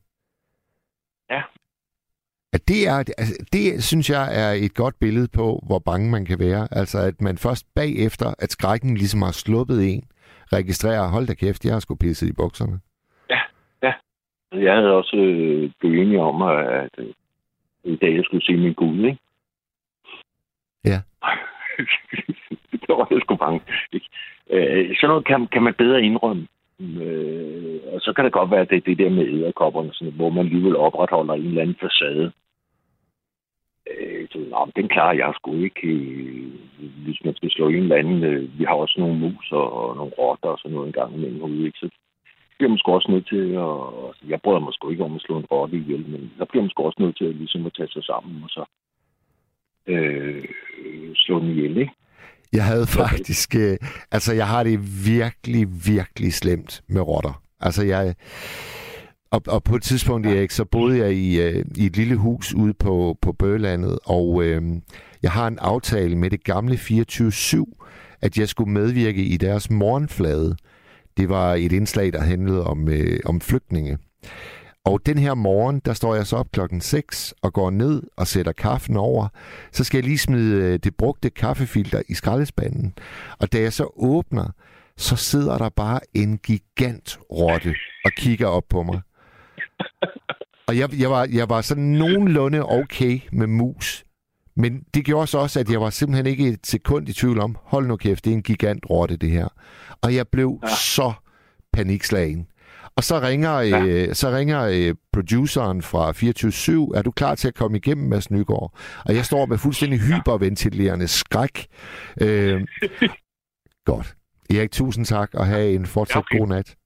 At 2.53 2.69
det, 2.69 2.89
er, 2.89 2.97
altså, 3.19 3.35
det 3.53 3.85
synes 3.85 4.11
jeg 4.11 4.25
er 4.43 4.51
et 4.67 4.75
godt 4.75 4.95
billede 5.01 5.29
på, 5.35 5.63
hvor 5.67 5.79
bange 5.79 6.11
man 6.11 6.25
kan 6.25 6.39
være. 6.39 6.69
Altså, 6.71 6.99
at 6.99 7.21
man 7.21 7.39
først 7.39 7.67
bagefter, 7.75 8.35
at 8.39 8.51
skrækken 8.51 8.95
ligesom 8.95 9.23
har 9.23 9.33
sluppet 9.33 9.93
en, 9.93 10.03
registrerer, 10.53 11.09
hold 11.09 11.27
da 11.27 11.35
kæft, 11.35 11.65
jeg 11.65 11.73
har 11.73 11.81
sgu 11.81 11.95
pisset 11.95 12.29
i 12.29 12.33
bukserne. 12.33 12.81
jeg 14.53 14.75
havde 14.75 14.93
også 14.93 15.17
øh, 15.17 15.71
blevet 15.81 15.99
enig 16.03 16.19
om, 16.19 16.43
at 16.43 16.91
øh, 16.99 17.13
i 17.85 17.97
dag 17.97 18.15
jeg 18.17 18.25
skulle 18.25 18.45
se 18.45 18.53
min 18.53 18.75
Gud, 18.75 18.99
ikke? 19.05 19.19
Ja. 20.85 20.99
det 22.81 22.89
var 22.89 23.07
jeg 23.11 23.21
sgu 23.21 23.37
bange. 23.37 23.61
Ikke? 23.93 24.09
Øh, 24.51 24.97
sådan 24.97 25.09
noget 25.09 25.27
kan, 25.27 25.47
kan 25.47 25.63
man 25.63 25.75
bedre 25.75 26.03
indrømme. 26.03 26.47
Øh, 26.81 27.81
og 27.93 28.01
så 28.01 28.13
kan 28.13 28.25
det 28.25 28.33
godt 28.33 28.51
være, 28.51 28.61
at 28.61 28.71
det 28.71 28.77
er 28.77 28.81
det 28.81 28.99
der 28.99 29.11
med 29.11 29.29
æderkopperne, 29.29 29.91
sådan, 29.93 30.13
hvor 30.13 30.31
man 30.31 30.47
alligevel 30.47 30.77
opretholder 30.77 31.35
en 31.35 31.47
eller 31.47 31.63
anden 31.63 31.77
facade. 31.81 32.33
Øh, 33.91 34.29
så, 34.31 34.39
Nå, 34.39 34.71
den 34.77 34.89
klarer 34.89 35.15
jeg 35.15 35.33
sgu 35.35 35.55
ikke. 35.55 35.89
Øh, 35.89 36.53
hvis 37.05 37.25
man 37.25 37.35
skal 37.37 37.51
slå 37.51 37.69
en 37.69 37.75
eller 37.75 37.97
anden... 37.97 38.25
Øh, 38.25 38.59
vi 38.59 38.65
har 38.65 38.75
også 38.75 38.95
nogle 38.99 39.19
mus 39.19 39.53
og, 39.53 39.73
og 39.73 39.97
nogle 39.97 40.13
rotter 40.19 40.49
og 40.49 40.59
sådan 40.59 40.75
noget 40.75 40.87
engang 40.87 41.15
imellem 41.15 41.41
herude, 41.41 41.67
ikke? 41.67 41.79
Så 41.79 41.89
bliver 42.59 42.71
man 42.71 42.79
sgu 42.79 42.93
også 42.93 43.11
nødt 43.11 43.29
til 43.29 43.45
at... 43.67 43.75
altså, 44.09 44.23
Jeg 44.29 44.41
bryder 44.45 44.59
mig 44.59 44.73
sgu 44.73 44.91
ikke 44.91 45.05
om 45.05 45.15
at 45.15 45.21
slå 45.21 45.39
en 45.39 45.51
rotte 45.53 45.77
ihjel, 45.77 46.05
men 46.09 46.33
der 46.39 46.45
bliver 46.45 46.63
man 46.63 46.71
sgu 46.71 46.83
også 46.83 47.03
nødt 47.03 47.17
til 47.17 47.25
at, 47.25 47.35
ligesom 47.35 47.67
at 47.67 47.75
tage 47.77 47.89
sig 47.89 48.05
sammen 48.05 48.43
og 48.43 48.51
så 48.51 48.65
øh, 49.87 50.45
slå 51.15 51.41
den 51.41 51.51
ihjel, 51.51 51.77
ikke? 51.77 51.93
Jeg 52.53 52.65
havde 52.65 52.87
faktisk... 52.87 53.55
Øh, 53.55 53.77
altså, 54.11 54.33
jeg 54.33 54.49
har 54.49 54.63
det 54.63 55.07
virkelig, 55.07 55.87
virkelig 55.87 56.35
slemt 56.35 56.83
med 56.89 57.01
rotter. 57.01 57.43
Altså, 57.61 57.83
jeg... 57.83 58.15
Og, 59.31 59.43
og 59.47 59.65
på 59.65 59.77
et 59.77 59.83
tidspunkt, 59.83 60.27
Erik, 60.27 60.51
så 60.51 60.65
boede 60.65 60.99
jeg 60.99 61.13
i, 61.13 61.41
øh, 61.41 61.65
i 61.77 61.87
et 61.87 61.97
lille 61.97 62.17
hus 62.17 62.55
ude 62.55 62.75
på, 62.75 63.17
på 63.23 63.33
Bøgelandet, 63.33 63.99
og 64.05 64.45
øh, 64.45 64.63
jeg 65.23 65.31
har 65.31 65.47
en 65.47 65.59
aftale 65.59 66.17
med 66.17 66.31
det 66.31 66.45
gamle 66.45 66.75
24-7, 66.75 68.19
at 68.21 68.39
jeg 68.39 68.49
skulle 68.49 68.73
medvirke 68.73 69.23
i 69.23 69.37
deres 69.37 69.71
morgenflade. 69.71 70.57
Det 71.17 71.29
var 71.29 71.55
et 71.55 71.73
indslag, 71.73 72.13
der 72.13 72.21
handlede 72.21 72.65
om, 72.65 72.89
øh, 72.89 73.21
om 73.25 73.41
flygtninge. 73.41 73.99
Og 74.89 75.07
den 75.07 75.19
her 75.19 75.35
morgen, 75.35 75.81
der 75.85 75.93
står 75.93 76.15
jeg 76.15 76.27
så 76.27 76.37
op 76.37 76.53
klokken 76.53 76.81
6 76.81 77.35
og 77.43 77.53
går 77.53 77.71
ned 77.71 78.03
og 78.17 78.27
sætter 78.27 78.53
kaffen 78.53 78.97
over. 78.97 79.29
Så 79.73 79.85
skal 79.85 79.99
jeg 79.99 80.05
lige 80.05 80.19
smide 80.19 80.63
øh, 80.63 80.79
det 80.79 80.97
brugte 80.97 81.31
kaffefilter 81.31 82.03
i 82.09 82.15
skraldespanden. 82.15 82.95
Og 83.39 83.53
da 83.53 83.61
jeg 83.61 83.73
så 83.73 83.93
åbner, 83.97 84.51
så 84.97 85.17
sidder 85.17 85.59
der 85.59 85.69
bare 85.69 86.01
en 86.15 86.39
gigant 86.39 87.19
rotte 87.33 87.75
og 88.05 88.13
kigger 88.17 88.47
op 88.47 88.65
på 88.71 88.83
mig. 88.83 89.01
Og 90.67 90.79
jeg, 90.79 91.01
jeg, 91.01 91.11
var, 91.11 91.29
jeg 91.33 91.49
var 91.49 91.61
sådan 91.61 91.85
nogenlunde 91.85 92.69
okay 92.69 93.21
med 93.33 93.47
mus. 93.47 94.05
Men 94.57 94.85
det 94.95 95.05
gjorde 95.05 95.27
så 95.27 95.39
også, 95.39 95.61
at 95.61 95.71
jeg 95.71 95.81
var 95.81 95.91
simpelthen 95.91 96.27
ikke 96.27 96.49
et 96.49 96.67
sekund 96.67 97.09
i 97.09 97.13
tvivl 97.13 97.41
om, 97.41 97.57
hold 97.63 97.87
nu 97.87 97.97
kæft, 97.97 98.25
det 98.25 98.31
er 98.31 98.35
en 98.35 98.43
gigant 98.43 98.91
rotte, 98.91 99.17
det 99.17 99.31
her. 99.31 99.49
Og 100.03 100.15
jeg 100.15 100.29
blev 100.29 100.59
ja. 100.63 100.69
så 100.69 101.13
panikslagen. 101.73 102.47
Og 102.99 103.05
så 103.05 103.21
ringer, 103.21 103.61
ja. 103.61 103.85
øh, 103.85 104.15
så 104.15 104.31
ringer 104.31 104.61
øh, 104.65 104.95
produceren 105.13 105.83
fra 105.83 106.13
24 106.13 106.97
er 106.97 107.03
du 107.03 107.11
klar 107.11 107.35
til 107.35 107.49
at 107.49 107.55
komme 107.55 107.77
igennem, 107.77 108.09
Mads 108.09 108.31
Nygaard? 108.31 108.73
Og 109.07 109.15
jeg 109.15 109.25
står 109.25 109.47
med 109.47 109.59
fuldstændig 109.59 110.01
hyperventilerende 110.01 111.09
skræk. 111.09 111.67
Øh, 112.21 112.67
godt. 113.91 114.15
Erik, 114.51 114.73
tusind 114.73 115.05
tak, 115.05 115.35
og 115.35 115.47
have 115.47 115.75
en 115.75 115.87
fortsat 115.87 116.15
ja, 116.15 116.21
okay. 116.21 116.39
god 116.39 116.49
nat. 116.49 116.77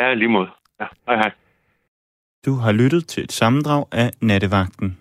Ja, 0.00 0.14
lige 0.14 0.28
måde. 0.28 0.48
Ja, 0.80 0.86
hej 1.06 1.16
hej. 1.16 1.30
Du 2.46 2.54
har 2.54 2.72
lyttet 2.72 3.08
til 3.08 3.24
et 3.24 3.32
sammendrag 3.32 3.84
af 3.92 4.10
Nattevagten. 4.20 4.98